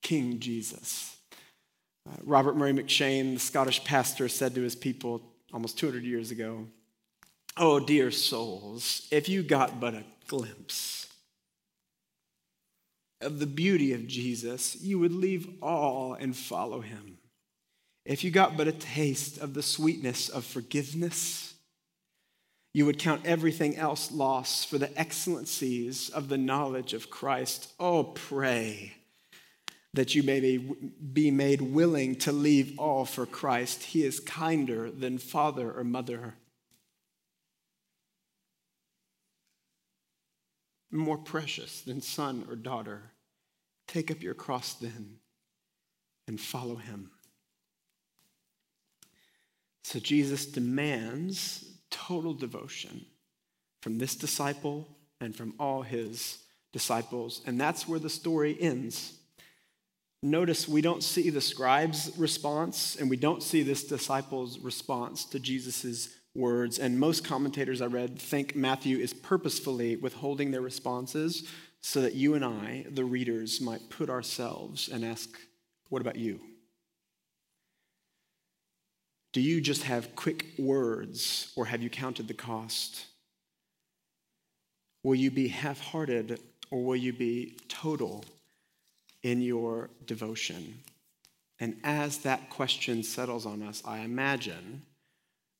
King 0.02 0.42
Jesus? 0.42 1.16
Uh, 2.06 2.18
Robert 2.26 2.58
Murray 2.58 2.74
M'Cheyne, 2.74 3.36
the 3.36 3.40
Scottish 3.40 3.82
pastor, 3.86 4.28
said 4.28 4.56
to 4.56 4.62
his 4.62 4.76
people 4.76 5.22
almost 5.54 5.80
200 5.80 6.04
years 6.04 6.32
ago, 6.32 6.68
Oh, 7.56 7.80
dear 7.80 8.12
souls, 8.12 9.08
if 9.10 9.30
you 9.30 9.42
got 9.42 9.80
but 9.80 9.94
a 9.94 10.04
glimpse 10.28 11.08
of 13.22 13.40
the 13.40 13.48
beauty 13.48 13.94
of 13.94 14.08
Jesus, 14.08 14.76
you 14.82 15.00
would 15.00 15.14
leave 15.14 15.48
all 15.62 16.14
and 16.14 16.36
follow 16.36 16.82
him. 16.82 17.18
If 18.06 18.24
you 18.24 18.32
got 18.32 18.56
but 18.56 18.68
a 18.68 18.72
taste 18.72 19.40
of 19.40 19.54
the 19.54 19.64
sweetness 19.64 20.30
of 20.30 20.46
forgiveness, 20.46 21.54
you 22.74 22.86
would 22.86 23.00
count 23.00 23.26
everything 23.26 23.78
else 23.78 24.12
lost 24.12 24.68
for 24.68 24.78
the 24.78 25.00
excellencies 25.00 26.10
of 26.10 26.28
the 26.28 26.38
knowledge 26.38 26.94
of 26.94 27.10
Christ. 27.10 27.72
Oh, 27.80 28.04
pray 28.04 28.94
that 29.94 30.14
you 30.14 30.24
may 30.24 30.60
be 31.14 31.32
made 31.32 31.62
willing 31.62 32.16
to 32.18 32.34
leave 32.34 32.78
all 32.78 33.06
for 33.06 33.26
Christ. 33.26 33.82
He 33.82 34.04
is 34.04 34.20
kinder 34.20 34.92
than 34.92 35.18
father 35.18 35.72
or 35.72 35.86
mother, 35.86 36.36
more 40.96 41.18
precious 41.18 41.82
than 41.82 42.02
son 42.02 42.46
or 42.50 42.56
daughter. 42.56 43.12
Take 43.88 44.12
up 44.12 44.22
your 44.22 44.34
cross 44.34 44.74
then 44.74 45.18
and 46.28 46.40
follow 46.40 46.76
him. 46.76 47.12
So 49.84 50.00
Jesus 50.00 50.46
demands 50.46 51.66
total 51.92 52.34
devotion 52.34 53.06
from 53.82 54.00
this 54.00 54.16
disciple 54.16 54.88
and 55.22 55.36
from 55.36 55.54
all 55.60 55.84
his 55.84 56.40
disciples. 56.74 57.42
And 57.46 57.62
that's 57.62 57.88
where 57.88 58.00
the 58.00 58.10
story 58.10 58.58
ends. 58.60 59.14
Notice 60.24 60.68
we 60.68 60.82
don't 60.82 61.04
see 61.04 61.30
the 61.30 61.40
scribe's 61.40 62.12
response 62.18 62.96
and 62.96 63.12
we 63.12 63.18
don't 63.18 63.44
see 63.44 63.62
this 63.62 63.84
disciple's 63.84 64.58
response 64.58 65.24
to 65.26 65.40
Jesus' 65.40 66.10
words. 66.36 66.80
And 66.80 67.00
most 67.00 67.24
commentators 67.24 67.82
I 67.82 67.86
read 67.86 68.20
think 68.20 68.56
Matthew 68.56 68.98
is 68.98 69.14
purposefully 69.14 69.96
withholding 69.96 70.52
their 70.52 70.62
responses 70.62 71.48
so 71.82 72.02
that 72.02 72.16
you 72.16 72.34
and 72.34 72.44
I, 72.44 72.86
the 72.90 73.06
readers, 73.06 73.62
might 73.62 73.90
put 73.90 74.10
ourselves 74.10 74.90
and 74.90 75.06
ask, 75.06 75.30
What 75.90 76.02
about 76.02 76.16
you? 76.16 76.40
Do 79.34 79.42
you 79.42 79.60
just 79.60 79.84
have 79.84 80.16
quick 80.16 80.46
words 80.58 81.52
or 81.56 81.66
have 81.66 81.82
you 81.82 81.90
counted 81.90 82.28
the 82.28 82.34
cost? 82.34 83.06
Will 85.04 85.16
you 85.16 85.30
be 85.30 85.50
half 85.50 85.80
hearted 85.80 86.40
or 86.72 86.84
will 86.84 86.96
you 86.96 87.14
be 87.14 87.58
total 87.68 88.24
in 89.24 89.42
your 89.42 89.90
devotion? 90.06 90.80
And 91.60 91.78
as 91.84 92.20
that 92.20 92.50
question 92.50 93.04
settles 93.04 93.46
on 93.46 93.62
us, 93.62 93.84
I 93.86 94.00
imagine 94.00 94.82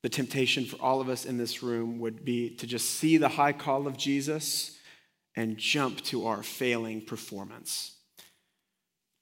the 0.06 0.10
temptation 0.10 0.64
for 0.64 0.76
all 0.76 1.00
of 1.00 1.08
us 1.08 1.24
in 1.24 1.36
this 1.36 1.64
room 1.64 1.98
would 1.98 2.24
be 2.24 2.48
to 2.48 2.64
just 2.64 2.90
see 2.90 3.16
the 3.16 3.28
high 3.28 3.52
call 3.52 3.88
of 3.88 3.96
Jesus 3.96 4.78
and 5.34 5.58
jump 5.58 6.00
to 6.00 6.28
our 6.28 6.44
failing 6.44 7.00
performance. 7.00 7.96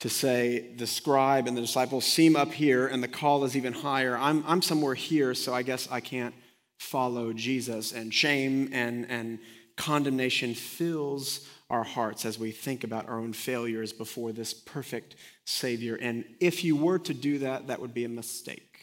To 0.00 0.10
say 0.10 0.74
the 0.76 0.86
scribe 0.86 1.46
and 1.46 1.56
the 1.56 1.62
disciples 1.62 2.04
seem 2.04 2.36
up 2.36 2.52
here 2.52 2.86
and 2.86 3.02
the 3.02 3.08
call 3.08 3.44
is 3.44 3.56
even 3.56 3.72
higher. 3.72 4.14
I'm, 4.14 4.44
I'm 4.46 4.60
somewhere 4.60 4.92
here, 4.94 5.32
so 5.32 5.54
I 5.54 5.62
guess 5.62 5.88
I 5.90 6.00
can't 6.00 6.34
follow 6.78 7.32
Jesus. 7.32 7.92
And 7.92 8.12
shame 8.12 8.68
and, 8.70 9.06
and 9.08 9.38
condemnation 9.78 10.52
fills 10.52 11.48
our 11.70 11.84
hearts 11.84 12.26
as 12.26 12.38
we 12.38 12.50
think 12.50 12.84
about 12.84 13.08
our 13.08 13.18
own 13.18 13.32
failures 13.32 13.94
before 13.94 14.32
this 14.32 14.52
perfect 14.52 15.16
Savior. 15.46 15.96
And 15.98 16.26
if 16.40 16.62
you 16.62 16.76
were 16.76 16.98
to 16.98 17.14
do 17.14 17.38
that, 17.38 17.68
that 17.68 17.80
would 17.80 17.94
be 17.94 18.04
a 18.04 18.10
mistake. 18.10 18.73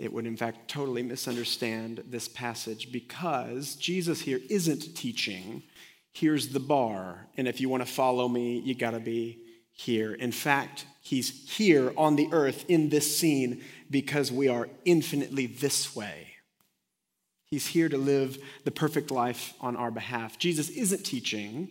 It 0.00 0.12
would, 0.12 0.26
in 0.26 0.36
fact, 0.36 0.68
totally 0.68 1.02
misunderstand 1.02 2.02
this 2.06 2.26
passage 2.26 2.90
because 2.90 3.76
Jesus 3.76 4.22
here 4.22 4.40
isn't 4.48 4.96
teaching, 4.96 5.62
here's 6.12 6.48
the 6.48 6.60
bar, 6.60 7.26
and 7.36 7.46
if 7.46 7.60
you 7.60 7.68
want 7.68 7.84
to 7.84 7.92
follow 7.92 8.28
me, 8.28 8.58
you 8.60 8.74
got 8.74 8.92
to 8.92 9.00
be 9.00 9.38
here. 9.72 10.14
In 10.14 10.32
fact, 10.32 10.86
he's 11.02 11.50
here 11.50 11.92
on 11.96 12.16
the 12.16 12.28
earth 12.32 12.64
in 12.68 12.88
this 12.88 13.18
scene 13.18 13.62
because 13.90 14.32
we 14.32 14.48
are 14.48 14.68
infinitely 14.84 15.46
this 15.46 15.94
way. 15.94 16.28
He's 17.46 17.66
here 17.66 17.88
to 17.88 17.98
live 17.98 18.38
the 18.64 18.70
perfect 18.70 19.10
life 19.10 19.54
on 19.60 19.76
our 19.76 19.90
behalf. 19.90 20.38
Jesus 20.38 20.70
isn't 20.70 21.04
teaching 21.04 21.68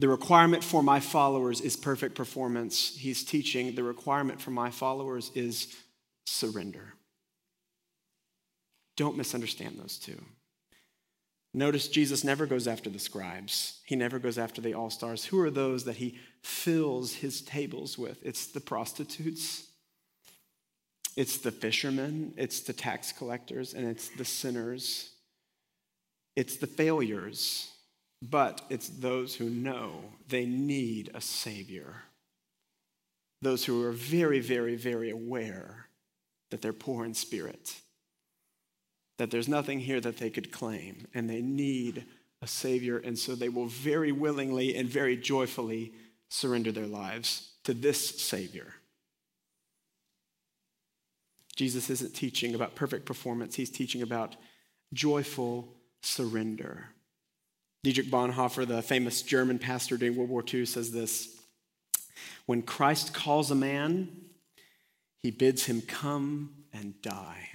the 0.00 0.08
requirement 0.08 0.64
for 0.64 0.82
my 0.82 0.98
followers 0.98 1.60
is 1.60 1.76
perfect 1.76 2.14
performance. 2.14 2.96
He's 2.96 3.22
teaching 3.22 3.74
the 3.74 3.82
requirement 3.82 4.40
for 4.40 4.50
my 4.50 4.70
followers 4.70 5.30
is 5.34 5.76
surrender. 6.24 6.94
Don't 9.00 9.16
misunderstand 9.16 9.78
those 9.78 9.96
two. 9.96 10.22
Notice 11.54 11.88
Jesus 11.88 12.22
never 12.22 12.44
goes 12.44 12.68
after 12.68 12.90
the 12.90 12.98
scribes. 12.98 13.80
He 13.86 13.96
never 13.96 14.18
goes 14.18 14.36
after 14.36 14.60
the 14.60 14.74
all 14.74 14.90
stars. 14.90 15.24
Who 15.24 15.40
are 15.40 15.50
those 15.50 15.84
that 15.84 15.96
he 15.96 16.18
fills 16.42 17.14
his 17.14 17.40
tables 17.40 17.96
with? 17.96 18.18
It's 18.22 18.48
the 18.48 18.60
prostitutes, 18.60 19.66
it's 21.16 21.38
the 21.38 21.50
fishermen, 21.50 22.34
it's 22.36 22.60
the 22.60 22.74
tax 22.74 23.10
collectors, 23.10 23.72
and 23.72 23.88
it's 23.88 24.10
the 24.10 24.24
sinners. 24.26 25.12
It's 26.36 26.58
the 26.58 26.66
failures, 26.66 27.70
but 28.20 28.60
it's 28.68 28.90
those 28.90 29.34
who 29.34 29.48
know 29.48 30.04
they 30.28 30.44
need 30.44 31.08
a 31.14 31.22
Savior. 31.22 32.02
Those 33.40 33.64
who 33.64 33.82
are 33.82 33.92
very, 33.92 34.40
very, 34.40 34.76
very 34.76 35.08
aware 35.08 35.86
that 36.50 36.60
they're 36.60 36.74
poor 36.74 37.06
in 37.06 37.14
spirit, 37.14 37.76
that 39.20 39.30
there's 39.30 39.48
nothing 39.48 39.80
here 39.80 40.00
that 40.00 40.16
they 40.16 40.30
could 40.30 40.50
claim, 40.50 41.06
and 41.12 41.28
they 41.28 41.42
need 41.42 42.06
a 42.40 42.46
Savior, 42.46 42.96
and 42.96 43.18
so 43.18 43.34
they 43.34 43.50
will 43.50 43.66
very 43.66 44.12
willingly 44.12 44.74
and 44.74 44.88
very 44.88 45.14
joyfully 45.14 45.92
surrender 46.30 46.72
their 46.72 46.86
lives 46.86 47.50
to 47.64 47.74
this 47.74 48.18
Savior. 48.22 48.72
Jesus 51.54 51.90
isn't 51.90 52.14
teaching 52.14 52.54
about 52.54 52.74
perfect 52.74 53.04
performance, 53.04 53.56
he's 53.56 53.68
teaching 53.68 54.00
about 54.00 54.36
joyful 54.94 55.68
surrender. 56.00 56.86
Dietrich 57.84 58.10
Bonhoeffer, 58.10 58.66
the 58.66 58.80
famous 58.80 59.20
German 59.20 59.58
pastor 59.58 59.98
during 59.98 60.16
World 60.16 60.30
War 60.30 60.42
II, 60.50 60.64
says 60.64 60.92
this 60.92 61.36
When 62.46 62.62
Christ 62.62 63.12
calls 63.12 63.50
a 63.50 63.54
man, 63.54 64.08
he 65.18 65.30
bids 65.30 65.66
him 65.66 65.82
come 65.82 66.54
and 66.72 66.94
die. 67.02 67.50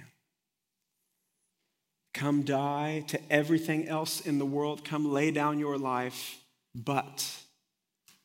Come 2.16 2.44
die 2.44 3.04
to 3.08 3.20
everything 3.30 3.88
else 3.88 4.22
in 4.22 4.38
the 4.38 4.46
world. 4.46 4.86
Come 4.86 5.12
lay 5.12 5.30
down 5.30 5.58
your 5.58 5.76
life, 5.76 6.38
but 6.74 7.30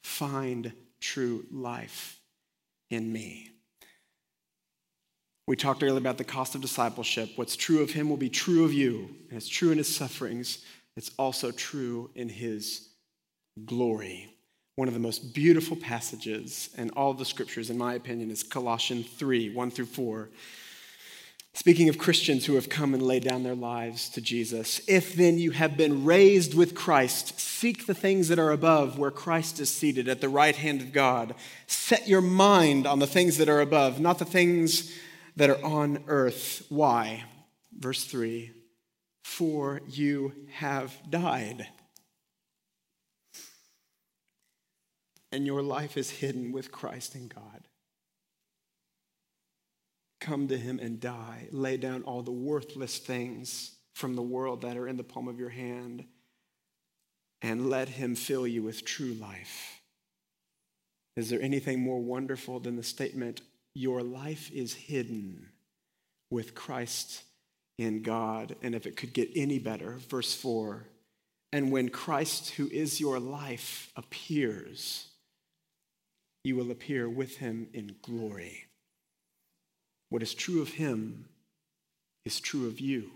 find 0.02 0.72
true 1.02 1.46
life 1.52 2.18
in 2.90 3.12
me. 3.12 3.50
We 5.46 5.58
talked 5.58 5.84
earlier 5.84 5.98
about 5.98 6.18
the 6.18 6.24
cost 6.24 6.56
of 6.56 6.62
discipleship. 6.62 7.32
What's 7.36 7.58
true 7.58 7.82
of 7.82 7.92
him 7.92 8.08
will 8.08 8.16
be 8.16 8.30
true 8.30 8.64
of 8.64 8.72
you. 8.72 9.10
And 9.28 9.36
it's 9.36 9.50
true 9.50 9.72
in 9.72 9.78
his 9.78 9.94
sufferings, 9.94 10.60
it's 10.96 11.12
also 11.20 11.52
true 11.52 12.12
in 12.16 12.30
his 12.30 12.88
glory. 13.66 14.34
One 14.78 14.88
of 14.88 14.94
the 14.94 15.02
most 15.02 15.34
beautiful 15.34 15.76
passages 15.76 16.70
in 16.78 16.92
all 16.92 17.14
the 17.14 17.26
scriptures, 17.26 17.70
in 17.70 17.78
my 17.78 17.96
opinion, 17.96 18.32
is 18.32 18.42
Colossians 18.42 19.08
3 19.08 19.54
1 19.54 19.70
through 19.70 19.88
4. 19.88 20.30
Speaking 21.54 21.90
of 21.90 21.98
Christians 21.98 22.46
who 22.46 22.56
have 22.56 22.70
come 22.70 22.94
and 22.94 23.04
laid 23.04 23.24
down 23.24 23.44
their 23.44 23.56
lives 23.56 24.08
to 24.10 24.22
Jesus, 24.22 24.80
if 24.88 25.14
then 25.16 25.38
you 25.38 25.52
have 25.52 25.76
been 25.76 26.06
raised 26.06 26.54
with 26.54 26.74
Christ, 26.74 27.40
seek 27.40 27.86
the 27.86 27.94
things 27.94 28.30
that 28.30 28.40
are 28.40 28.52
above 28.52 28.98
where 28.98 29.12
Christ 29.12 29.60
is 29.60 29.70
seated 29.70 30.08
at 30.08 30.22
the 30.22 30.30
right 30.30 30.56
hand 30.56 30.82
of 30.82 30.94
God. 30.94 31.36
Set 31.68 32.08
your 32.08 32.22
mind 32.22 32.88
on 32.88 33.00
the 33.00 33.08
things 33.08 33.38
that 33.38 33.50
are 33.50 33.60
above, 33.60 34.00
not 34.00 34.18
the 34.18 34.26
things 34.26 34.98
that 35.36 35.50
are 35.50 35.64
on 35.64 36.06
earth. 36.08 36.66
Why? 36.70 37.26
Verse 37.78 38.06
3 38.06 38.52
For 39.24 39.82
you 39.90 40.34
have 40.54 40.94
died, 41.10 41.68
and 45.34 45.46
your 45.46 45.62
life 45.62 45.98
is 45.98 46.10
hidden 46.10 46.54
with 46.54 46.72
Christ 46.72 47.14
in 47.14 47.28
God. 47.28 47.68
Come 50.22 50.48
to 50.48 50.58
him 50.58 50.80
and 50.80 51.00
die. 51.00 51.48
Lay 51.52 51.78
down 51.78 52.04
all 52.04 52.22
the 52.22 52.32
worthless 52.32 52.98
things 52.98 53.72
from 53.94 54.16
the 54.16 54.22
world 54.22 54.62
that 54.62 54.78
are 54.78 54.88
in 54.88 54.96
the 54.96 55.04
palm 55.04 55.28
of 55.28 55.40
your 55.40 55.50
hand, 55.50 56.06
and 57.42 57.70
let 57.70 57.90
him 57.90 58.16
fill 58.16 58.48
you 58.48 58.64
with 58.64 58.86
true 58.86 59.14
life. 59.14 59.82
Is 61.18 61.30
there 61.30 61.42
anything 61.42 61.82
more 61.82 62.00
wonderful 62.00 62.60
than 62.60 62.78
the 62.78 62.84
statement, 62.84 63.42
your 63.76 64.02
life 64.02 64.50
is 64.52 64.74
hidden 64.74 65.50
with 66.30 66.56
Christ 66.56 67.24
in 67.78 68.02
God. 68.02 68.56
And 68.62 68.76
if 68.76 68.86
it 68.86 68.96
could 68.96 69.14
get 69.14 69.30
any 69.36 69.60
better, 69.60 69.98
verse 70.08 70.34
4 70.34 70.88
and 71.54 71.72
when 71.72 71.90
Christ, 71.90 72.52
who 72.52 72.68
is 72.68 73.02
your 73.02 73.20
life, 73.20 73.92
appears, 73.96 75.08
you 76.44 76.56
will 76.56 76.72
appear 76.72 77.10
with 77.10 77.38
him 77.38 77.68
in 77.74 77.96
glory. 78.02 78.68
What 80.12 80.22
is 80.22 80.36
true 80.36 80.62
of 80.62 80.74
him 80.74 81.26
is 82.26 82.40
true 82.40 82.68
of 82.68 82.80
you. 82.80 83.10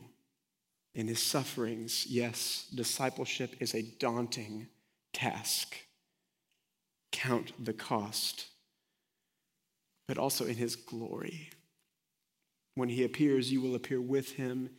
In 0.95 1.07
his 1.07 1.21
sufferings, 1.21 2.07
yes, 2.07 2.67
discipleship 2.73 3.53
is 3.59 3.75
a 3.75 3.83
daunting 3.83 4.67
task. 5.13 5.75
Count 7.11 7.51
the 7.63 7.73
cost 7.73 8.47
but 10.07 10.17
also 10.17 10.45
in 10.45 10.55
his 10.55 10.75
glory. 10.75 11.49
When 12.75 12.89
he 12.89 13.03
appears, 13.03 13.51
you 13.51 13.61
will 13.61 13.75
appear 13.75 14.01
with 14.01 14.33
him 14.33 14.69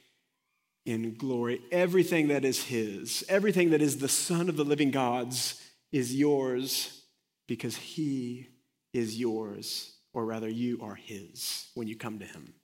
in 0.85 1.17
glory. 1.17 1.61
Everything 1.73 2.29
that 2.29 2.45
is 2.45 2.65
his, 2.65 3.25
everything 3.29 3.71
that 3.71 3.83
is 3.83 3.99
the 3.99 4.09
Son 4.09 4.49
of 4.49 4.57
the 4.57 4.65
living 4.65 4.91
God's, 4.91 5.61
is 5.93 6.15
yours 6.15 7.03
because 7.49 7.77
he 7.77 8.49
is 8.93 9.19
yours, 9.19 9.96
or 10.17 10.25
rather, 10.25 10.49
you 10.49 10.81
are 10.81 10.95
his 10.95 11.67
when 11.75 11.87
you 11.87 11.95
come 11.95 12.19
to 12.19 12.25
him 12.25 12.55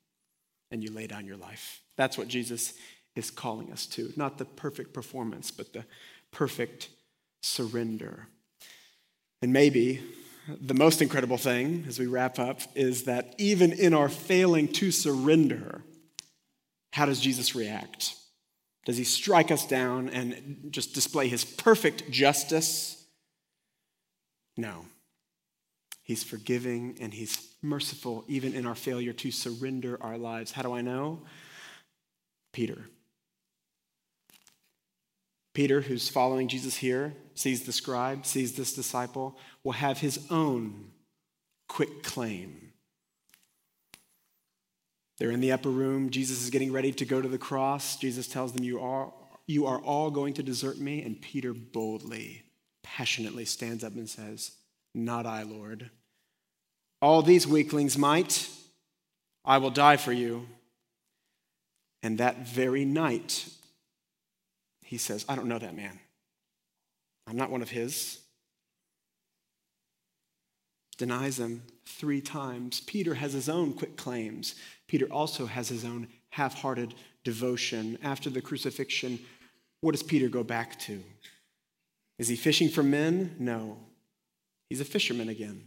and 0.71 0.83
you 0.83 0.91
lay 0.91 1.07
down 1.07 1.27
your 1.27 1.37
life. 1.37 1.83
That's 1.97 2.17
what 2.17 2.27
Jesus 2.27 2.73
is 3.15 3.31
calling 3.31 3.71
us 3.71 3.85
to. 3.89 4.11
Not 4.17 4.39
the 4.39 4.47
perfect 4.47 4.95
performance, 4.95 5.51
but 5.51 5.75
the 5.75 5.85
perfect 6.31 6.89
surrender. 7.43 8.27
And 9.43 9.53
maybe 9.53 10.01
the 10.49 10.73
most 10.73 11.03
incredible 11.03 11.37
thing 11.37 11.85
as 11.87 11.99
we 11.99 12.07
wrap 12.07 12.39
up 12.39 12.63
is 12.75 13.05
that 13.05 13.35
even 13.37 13.71
in 13.71 13.93
our 13.93 14.09
failing 14.09 14.67
to 14.69 14.91
surrender, 14.91 15.83
how 16.95 17.05
does 17.05 17.21
Jesus 17.21 17.55
react? 17.55 18.15
Does 18.87 18.97
he 18.97 19.05
strike 19.05 19.51
us 19.51 19.67
down 19.67 20.09
and 20.09 20.69
just 20.71 20.95
display 20.95 21.29
his 21.29 21.45
perfect 21.45 22.11
justice? 22.11 23.05
No. 24.57 24.87
He's 26.03 26.25
forgiving 26.25 26.97
and 27.01 27.15
He's 27.15 27.55
merciful, 27.63 28.25
even 28.29 28.55
in 28.55 28.67
our 28.67 28.75
failure 28.75 29.13
to 29.13 29.31
surrender 29.31 29.99
our 30.01 30.19
lives. 30.19 30.53
How 30.53 30.63
do 30.63 30.75
I 30.75 30.81
know? 30.81 31.23
Peter. 32.53 32.87
Peter, 35.55 35.83
who's 35.83 36.09
following 36.09 36.49
Jesus 36.49 36.77
here, 36.77 37.15
sees 37.35 37.65
the 37.65 37.73
scribe, 37.73 38.25
sees 38.25 38.55
this 38.55 38.73
disciple, 38.73 39.39
will 39.65 39.73
have 39.73 39.99
his 39.99 40.27
own 40.31 40.91
quick 41.69 42.03
claim. 42.03 42.73
They're 45.19 45.31
in 45.31 45.41
the 45.41 45.53
upper 45.53 45.69
room. 45.69 46.11
Jesus 46.11 46.43
is 46.43 46.51
getting 46.51 46.73
ready 46.73 46.91
to 46.93 47.05
go 47.05 47.21
to 47.21 47.29
the 47.29 47.39
cross. 47.39 47.97
Jesus 47.97 48.27
tells 48.27 48.53
them, 48.53 48.65
You 48.65 48.81
are, 48.81 49.13
you 49.47 49.67
are 49.67 49.79
all 49.79 50.11
going 50.11 50.35
to 50.35 50.43
desert 50.43 50.79
me. 50.79 51.03
And 51.03 51.21
Peter 51.21 51.53
boldly, 51.53 52.43
passionately 52.83 53.45
stands 53.45 53.85
up 53.85 53.95
and 53.95 54.09
says, 54.09 54.53
Not 54.95 55.27
I, 55.27 55.43
Lord. 55.43 55.91
All 57.01 57.23
these 57.23 57.47
weaklings 57.47 57.99
might. 57.99 58.49
I 59.45 59.59
will 59.59 59.71
die 59.71 59.97
for 59.97 60.13
you. 60.13 60.47
And 62.03 62.19
that 62.19 62.47
very 62.47 62.85
night, 62.85 63.49
he 64.83 64.99
says, 64.99 65.25
I 65.29 65.37
don't 65.37 65.49
know 65.49 65.59
that 65.59 65.77
man. 65.77 65.99
I'm 67.27 67.37
not 67.37 67.51
one 67.51 67.63
of 67.63 67.71
his. 67.71 68.21
Denies 70.99 71.39
him 71.39 71.63
three 71.87 72.21
times. 72.21 72.81
Peter 72.81 73.15
has 73.15 73.33
his 73.33 73.49
own 73.49 73.73
quick 73.73 73.97
claims. 73.97 74.55
Peter 74.89 75.07
also 75.11 75.47
has 75.47 75.69
his 75.69 75.85
own 75.85 76.09
half 76.31 76.61
hearted 76.61 76.95
devotion. 77.25 77.99
After 78.03 78.31
the 78.31 78.43
crucifixion, 78.43 79.19
what 79.81 79.93
does 79.93 80.03
Peter 80.03 80.29
go 80.29 80.45
back 80.45 80.79
to? 80.81 81.03
Is 82.19 82.29
he 82.29 82.37
fishing 82.37 82.69
for 82.69 82.83
men? 82.83 83.35
No. 83.39 83.79
He's 84.73 84.81
a 84.81 84.87
fisherman 84.87 85.29
again. 85.29 85.65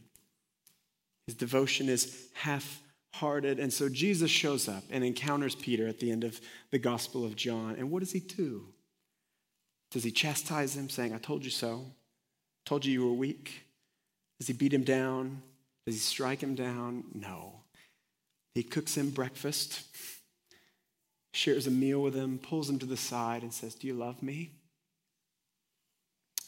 His 1.28 1.36
devotion 1.36 1.90
is 1.90 2.28
half 2.34 2.82
hearted. 3.14 3.60
And 3.60 3.72
so 3.72 3.88
Jesus 3.88 4.32
shows 4.32 4.68
up 4.68 4.84
and 4.90 5.04
encounters 5.04 5.54
Peter 5.54 5.88
at 5.88 6.00
the 6.00 6.12
end 6.12 6.24
of 6.24 6.42
the 6.72 6.80
Gospel 6.80 7.24
of 7.24 7.36
John. 7.36 7.76
And 7.78 7.92
what 7.92 8.00
does 8.00 8.14
he 8.14 8.20
do? 8.20 8.66
Does 9.92 10.04
he 10.04 10.10
chastise 10.10 10.76
him, 10.76 10.90
saying, 10.90 11.14
I 11.14 11.20
told 11.20 11.46
you 11.46 11.52
so? 11.52 11.86
Told 12.66 12.84
you 12.84 12.94
you 12.94 13.06
were 13.06 13.14
weak? 13.14 13.68
Does 14.40 14.48
he 14.48 14.54
beat 14.54 14.74
him 14.74 14.84
down? 14.84 15.40
Does 15.86 15.94
he 15.94 16.02
strike 16.02 16.42
him 16.42 16.56
down? 16.56 17.04
No. 17.14 17.60
He 18.56 18.64
cooks 18.64 18.98
him 18.98 19.12
breakfast, 19.12 19.84
shares 21.32 21.68
a 21.68 21.72
meal 21.72 22.02
with 22.02 22.16
him, 22.16 22.40
pulls 22.40 22.72
him 22.72 22.80
to 22.80 22.88
the 22.88 22.98
side, 22.98 23.44
and 23.44 23.54
says, 23.54 23.76
Do 23.76 23.86
you 23.86 23.94
love 23.94 24.24
me? 24.24 24.50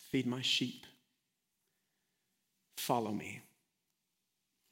Feed 0.09 0.25
my 0.25 0.41
sheep. 0.41 0.87
Follow 2.77 3.11
me. 3.11 3.41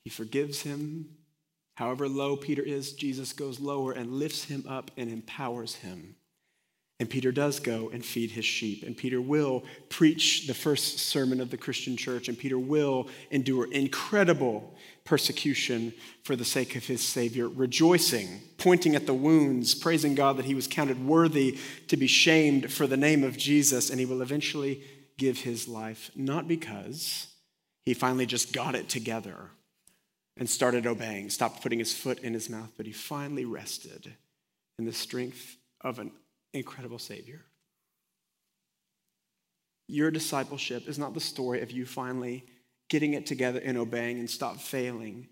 He 0.03 0.09
forgives 0.09 0.61
him. 0.61 1.09
However 1.75 2.07
low 2.07 2.37
Peter 2.37 2.61
is, 2.61 2.93
Jesus 2.93 3.33
goes 3.33 3.59
lower 3.59 3.91
and 3.91 4.13
lifts 4.13 4.45
him 4.45 4.63
up 4.69 4.91
and 4.95 5.11
empowers 5.11 5.75
him. 5.75 6.15
And 6.97 7.09
Peter 7.09 7.33
does 7.33 7.59
go 7.59 7.89
and 7.89 8.05
feed 8.05 8.31
his 8.31 8.45
sheep. 8.45 8.83
And 8.83 8.95
Peter 8.95 9.19
will 9.19 9.65
preach 9.89 10.47
the 10.47 10.53
first 10.53 10.99
sermon 10.99 11.41
of 11.41 11.51
the 11.51 11.57
Christian 11.57 11.97
church. 11.97 12.29
And 12.29 12.37
Peter 12.37 12.57
will 12.57 13.09
endure 13.31 13.69
incredible 13.69 14.73
persecution 15.03 15.91
for 16.23 16.37
the 16.37 16.45
sake 16.45 16.77
of 16.77 16.85
his 16.85 17.01
Savior, 17.01 17.49
rejoicing, 17.49 18.39
pointing 18.57 18.95
at 18.95 19.07
the 19.07 19.13
wounds, 19.13 19.75
praising 19.75 20.15
God 20.15 20.37
that 20.37 20.45
he 20.45 20.55
was 20.55 20.67
counted 20.67 21.05
worthy 21.05 21.59
to 21.89 21.97
be 21.97 22.07
shamed 22.07 22.71
for 22.71 22.87
the 22.87 22.95
name 22.95 23.25
of 23.25 23.35
Jesus. 23.35 23.89
And 23.89 23.99
he 23.99 24.05
will 24.05 24.21
eventually 24.21 24.81
give 25.17 25.39
his 25.39 25.67
life, 25.67 26.11
not 26.15 26.47
because 26.47 27.27
he 27.85 27.93
finally 27.93 28.25
just 28.25 28.51
got 28.51 28.75
it 28.75 28.89
together 28.89 29.51
and 30.37 30.49
started 30.49 30.85
obeying, 30.85 31.29
stopped 31.29 31.61
putting 31.61 31.79
his 31.79 31.93
foot 31.93 32.19
in 32.19 32.33
his 32.33 32.49
mouth, 32.49 32.71
but 32.75 32.85
he 32.85 32.91
finally 32.91 33.45
rested 33.45 34.13
in 34.77 34.85
the 34.85 34.93
strength 34.93 35.57
of 35.81 35.99
an 35.99 36.11
incredible 36.53 36.99
Savior. 36.99 37.45
Your 39.87 40.09
discipleship 40.09 40.87
is 40.87 40.97
not 40.97 41.13
the 41.13 41.19
story 41.19 41.61
of 41.61 41.71
you 41.71 41.85
finally 41.85 42.45
getting 42.89 43.13
it 43.13 43.25
together 43.25 43.61
and 43.63 43.77
obeying 43.77 44.19
and 44.19 44.29
stop 44.29 44.57
failing 44.57 45.27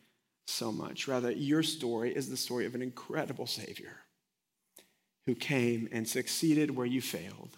so 0.48 0.72
much. 0.72 1.08
Rather, 1.08 1.32
your 1.32 1.64
story 1.64 2.16
is 2.16 2.30
the 2.30 2.38
story 2.38 2.66
of 2.66 2.76
an 2.76 2.82
incredible 2.82 3.48
Savior 3.48 3.98
who 5.26 5.36
came 5.36 5.88
and 5.92 6.08
succeeded 6.08 6.76
where 6.76 6.86
you 6.86 7.02
failed 7.02 7.58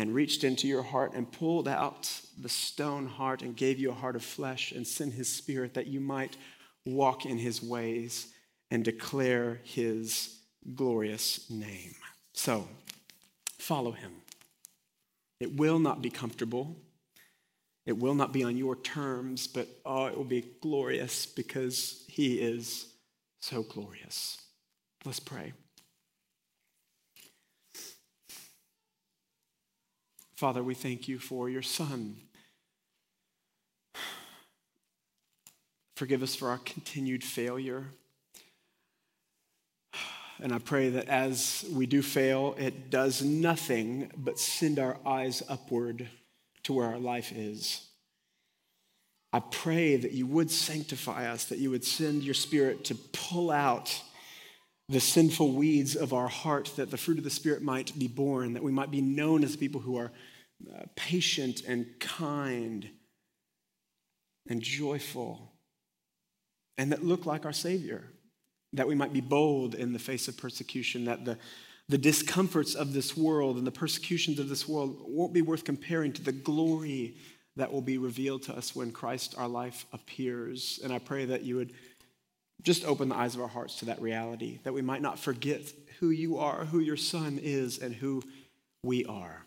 and 0.00 0.14
reached 0.14 0.44
into 0.44 0.66
your 0.66 0.82
heart 0.82 1.12
and 1.12 1.30
pulled 1.30 1.68
out 1.68 2.10
the 2.40 2.48
stone 2.48 3.04
heart 3.04 3.42
and 3.42 3.54
gave 3.54 3.78
you 3.78 3.90
a 3.90 3.94
heart 3.94 4.16
of 4.16 4.24
flesh 4.24 4.72
and 4.72 4.86
sent 4.86 5.12
his 5.12 5.28
spirit 5.28 5.74
that 5.74 5.88
you 5.88 6.00
might 6.00 6.38
walk 6.86 7.26
in 7.26 7.36
his 7.36 7.62
ways 7.62 8.28
and 8.70 8.82
declare 8.82 9.60
his 9.62 10.38
glorious 10.74 11.50
name. 11.50 11.94
So, 12.32 12.66
follow 13.58 13.92
him. 13.92 14.12
It 15.38 15.58
will 15.58 15.78
not 15.78 16.00
be 16.00 16.08
comfortable. 16.08 16.76
It 17.84 17.98
will 17.98 18.14
not 18.14 18.32
be 18.32 18.42
on 18.42 18.56
your 18.56 18.76
terms, 18.76 19.46
but 19.46 19.68
oh, 19.84 20.06
it 20.06 20.16
will 20.16 20.24
be 20.24 20.46
glorious 20.62 21.26
because 21.26 22.06
he 22.08 22.40
is 22.40 22.86
so 23.40 23.62
glorious. 23.62 24.38
Let's 25.04 25.20
pray. 25.20 25.52
Father, 30.40 30.62
we 30.62 30.72
thank 30.72 31.06
you 31.06 31.18
for 31.18 31.50
your 31.50 31.60
Son. 31.60 32.16
Forgive 35.96 36.22
us 36.22 36.34
for 36.34 36.48
our 36.48 36.56
continued 36.56 37.22
failure. 37.22 37.84
And 40.42 40.54
I 40.54 40.58
pray 40.58 40.88
that 40.88 41.10
as 41.10 41.66
we 41.70 41.84
do 41.84 42.00
fail, 42.00 42.56
it 42.58 42.88
does 42.88 43.20
nothing 43.20 44.12
but 44.16 44.38
send 44.38 44.78
our 44.78 44.96
eyes 45.04 45.42
upward 45.46 46.08
to 46.62 46.72
where 46.72 46.86
our 46.86 46.98
life 46.98 47.32
is. 47.32 47.86
I 49.34 49.40
pray 49.40 49.96
that 49.96 50.12
you 50.12 50.26
would 50.26 50.50
sanctify 50.50 51.30
us, 51.30 51.44
that 51.44 51.58
you 51.58 51.70
would 51.70 51.84
send 51.84 52.22
your 52.22 52.32
spirit 52.32 52.84
to 52.86 52.94
pull 52.94 53.50
out 53.50 53.94
the 54.88 55.00
sinful 55.00 55.52
weeds 55.52 55.96
of 55.96 56.14
our 56.14 56.28
heart, 56.28 56.72
that 56.76 56.90
the 56.90 56.96
fruit 56.96 57.18
of 57.18 57.24
the 57.24 57.30
spirit 57.30 57.60
might 57.60 57.96
be 57.98 58.08
born, 58.08 58.54
that 58.54 58.62
we 58.62 58.72
might 58.72 58.90
be 58.90 59.02
known 59.02 59.44
as 59.44 59.54
people 59.54 59.82
who 59.82 59.98
are 59.98 60.10
uh, 60.68 60.84
patient 60.96 61.62
and 61.66 61.86
kind 62.00 62.88
and 64.48 64.60
joyful, 64.60 65.52
and 66.78 66.92
that 66.92 67.04
look 67.04 67.26
like 67.26 67.44
our 67.44 67.52
Savior 67.52 68.04
that 68.72 68.86
we 68.86 68.94
might 68.94 69.12
be 69.12 69.20
bold 69.20 69.74
in 69.74 69.92
the 69.92 69.98
face 69.98 70.28
of 70.28 70.36
persecution, 70.36 71.04
that 71.04 71.24
the, 71.24 71.38
the 71.88 71.98
discomforts 71.98 72.74
of 72.74 72.92
this 72.92 73.16
world 73.16 73.56
and 73.56 73.66
the 73.66 73.72
persecutions 73.72 74.38
of 74.38 74.48
this 74.48 74.68
world 74.68 75.00
won't 75.06 75.32
be 75.32 75.42
worth 75.42 75.64
comparing 75.64 76.12
to 76.12 76.22
the 76.22 76.32
glory 76.32 77.16
that 77.56 77.72
will 77.72 77.82
be 77.82 77.98
revealed 77.98 78.42
to 78.44 78.56
us 78.56 78.76
when 78.76 78.92
Christ, 78.92 79.34
our 79.36 79.48
life, 79.48 79.86
appears. 79.92 80.78
And 80.84 80.92
I 80.92 80.98
pray 80.98 81.24
that 81.26 81.42
you 81.42 81.56
would 81.56 81.72
just 82.62 82.84
open 82.84 83.08
the 83.08 83.16
eyes 83.16 83.34
of 83.34 83.40
our 83.40 83.48
hearts 83.48 83.76
to 83.76 83.86
that 83.86 84.00
reality, 84.00 84.60
that 84.62 84.72
we 84.72 84.82
might 84.82 85.02
not 85.02 85.18
forget 85.18 85.62
who 85.98 86.10
you 86.10 86.38
are, 86.38 86.64
who 86.66 86.78
your 86.78 86.96
Son 86.96 87.40
is, 87.42 87.78
and 87.78 87.94
who 87.94 88.22
we 88.84 89.04
are. 89.06 89.44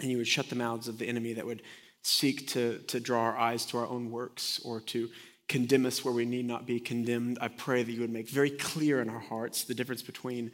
And 0.00 0.10
you 0.10 0.18
would 0.18 0.28
shut 0.28 0.48
the 0.48 0.56
mouths 0.56 0.88
of 0.88 0.98
the 0.98 1.06
enemy 1.06 1.32
that 1.34 1.46
would 1.46 1.62
seek 2.02 2.48
to, 2.48 2.78
to 2.78 3.00
draw 3.00 3.22
our 3.22 3.36
eyes 3.36 3.66
to 3.66 3.78
our 3.78 3.86
own 3.86 4.10
works 4.10 4.60
or 4.64 4.80
to 4.80 5.08
condemn 5.48 5.86
us 5.86 6.04
where 6.04 6.14
we 6.14 6.24
need 6.24 6.46
not 6.46 6.66
be 6.66 6.78
condemned. 6.78 7.38
I 7.40 7.48
pray 7.48 7.82
that 7.82 7.90
you 7.90 8.00
would 8.00 8.12
make 8.12 8.28
very 8.28 8.50
clear 8.50 9.00
in 9.00 9.08
our 9.08 9.18
hearts 9.18 9.64
the 9.64 9.74
difference 9.74 10.02
between 10.02 10.52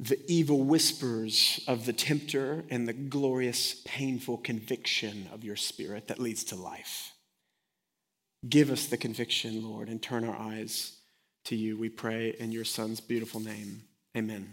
the 0.00 0.20
evil 0.28 0.62
whispers 0.62 1.60
of 1.66 1.84
the 1.84 1.92
tempter 1.92 2.64
and 2.70 2.86
the 2.86 2.92
glorious, 2.92 3.82
painful 3.84 4.38
conviction 4.38 5.28
of 5.32 5.44
your 5.44 5.56
spirit 5.56 6.08
that 6.08 6.20
leads 6.20 6.44
to 6.44 6.56
life. 6.56 7.12
Give 8.48 8.70
us 8.70 8.86
the 8.86 8.96
conviction, 8.96 9.68
Lord, 9.68 9.88
and 9.88 10.00
turn 10.00 10.24
our 10.24 10.36
eyes 10.36 10.98
to 11.46 11.56
you. 11.56 11.76
We 11.76 11.88
pray 11.88 12.34
in 12.38 12.52
your 12.52 12.64
Son's 12.64 13.00
beautiful 13.00 13.40
name. 13.40 13.82
Amen. 14.16 14.52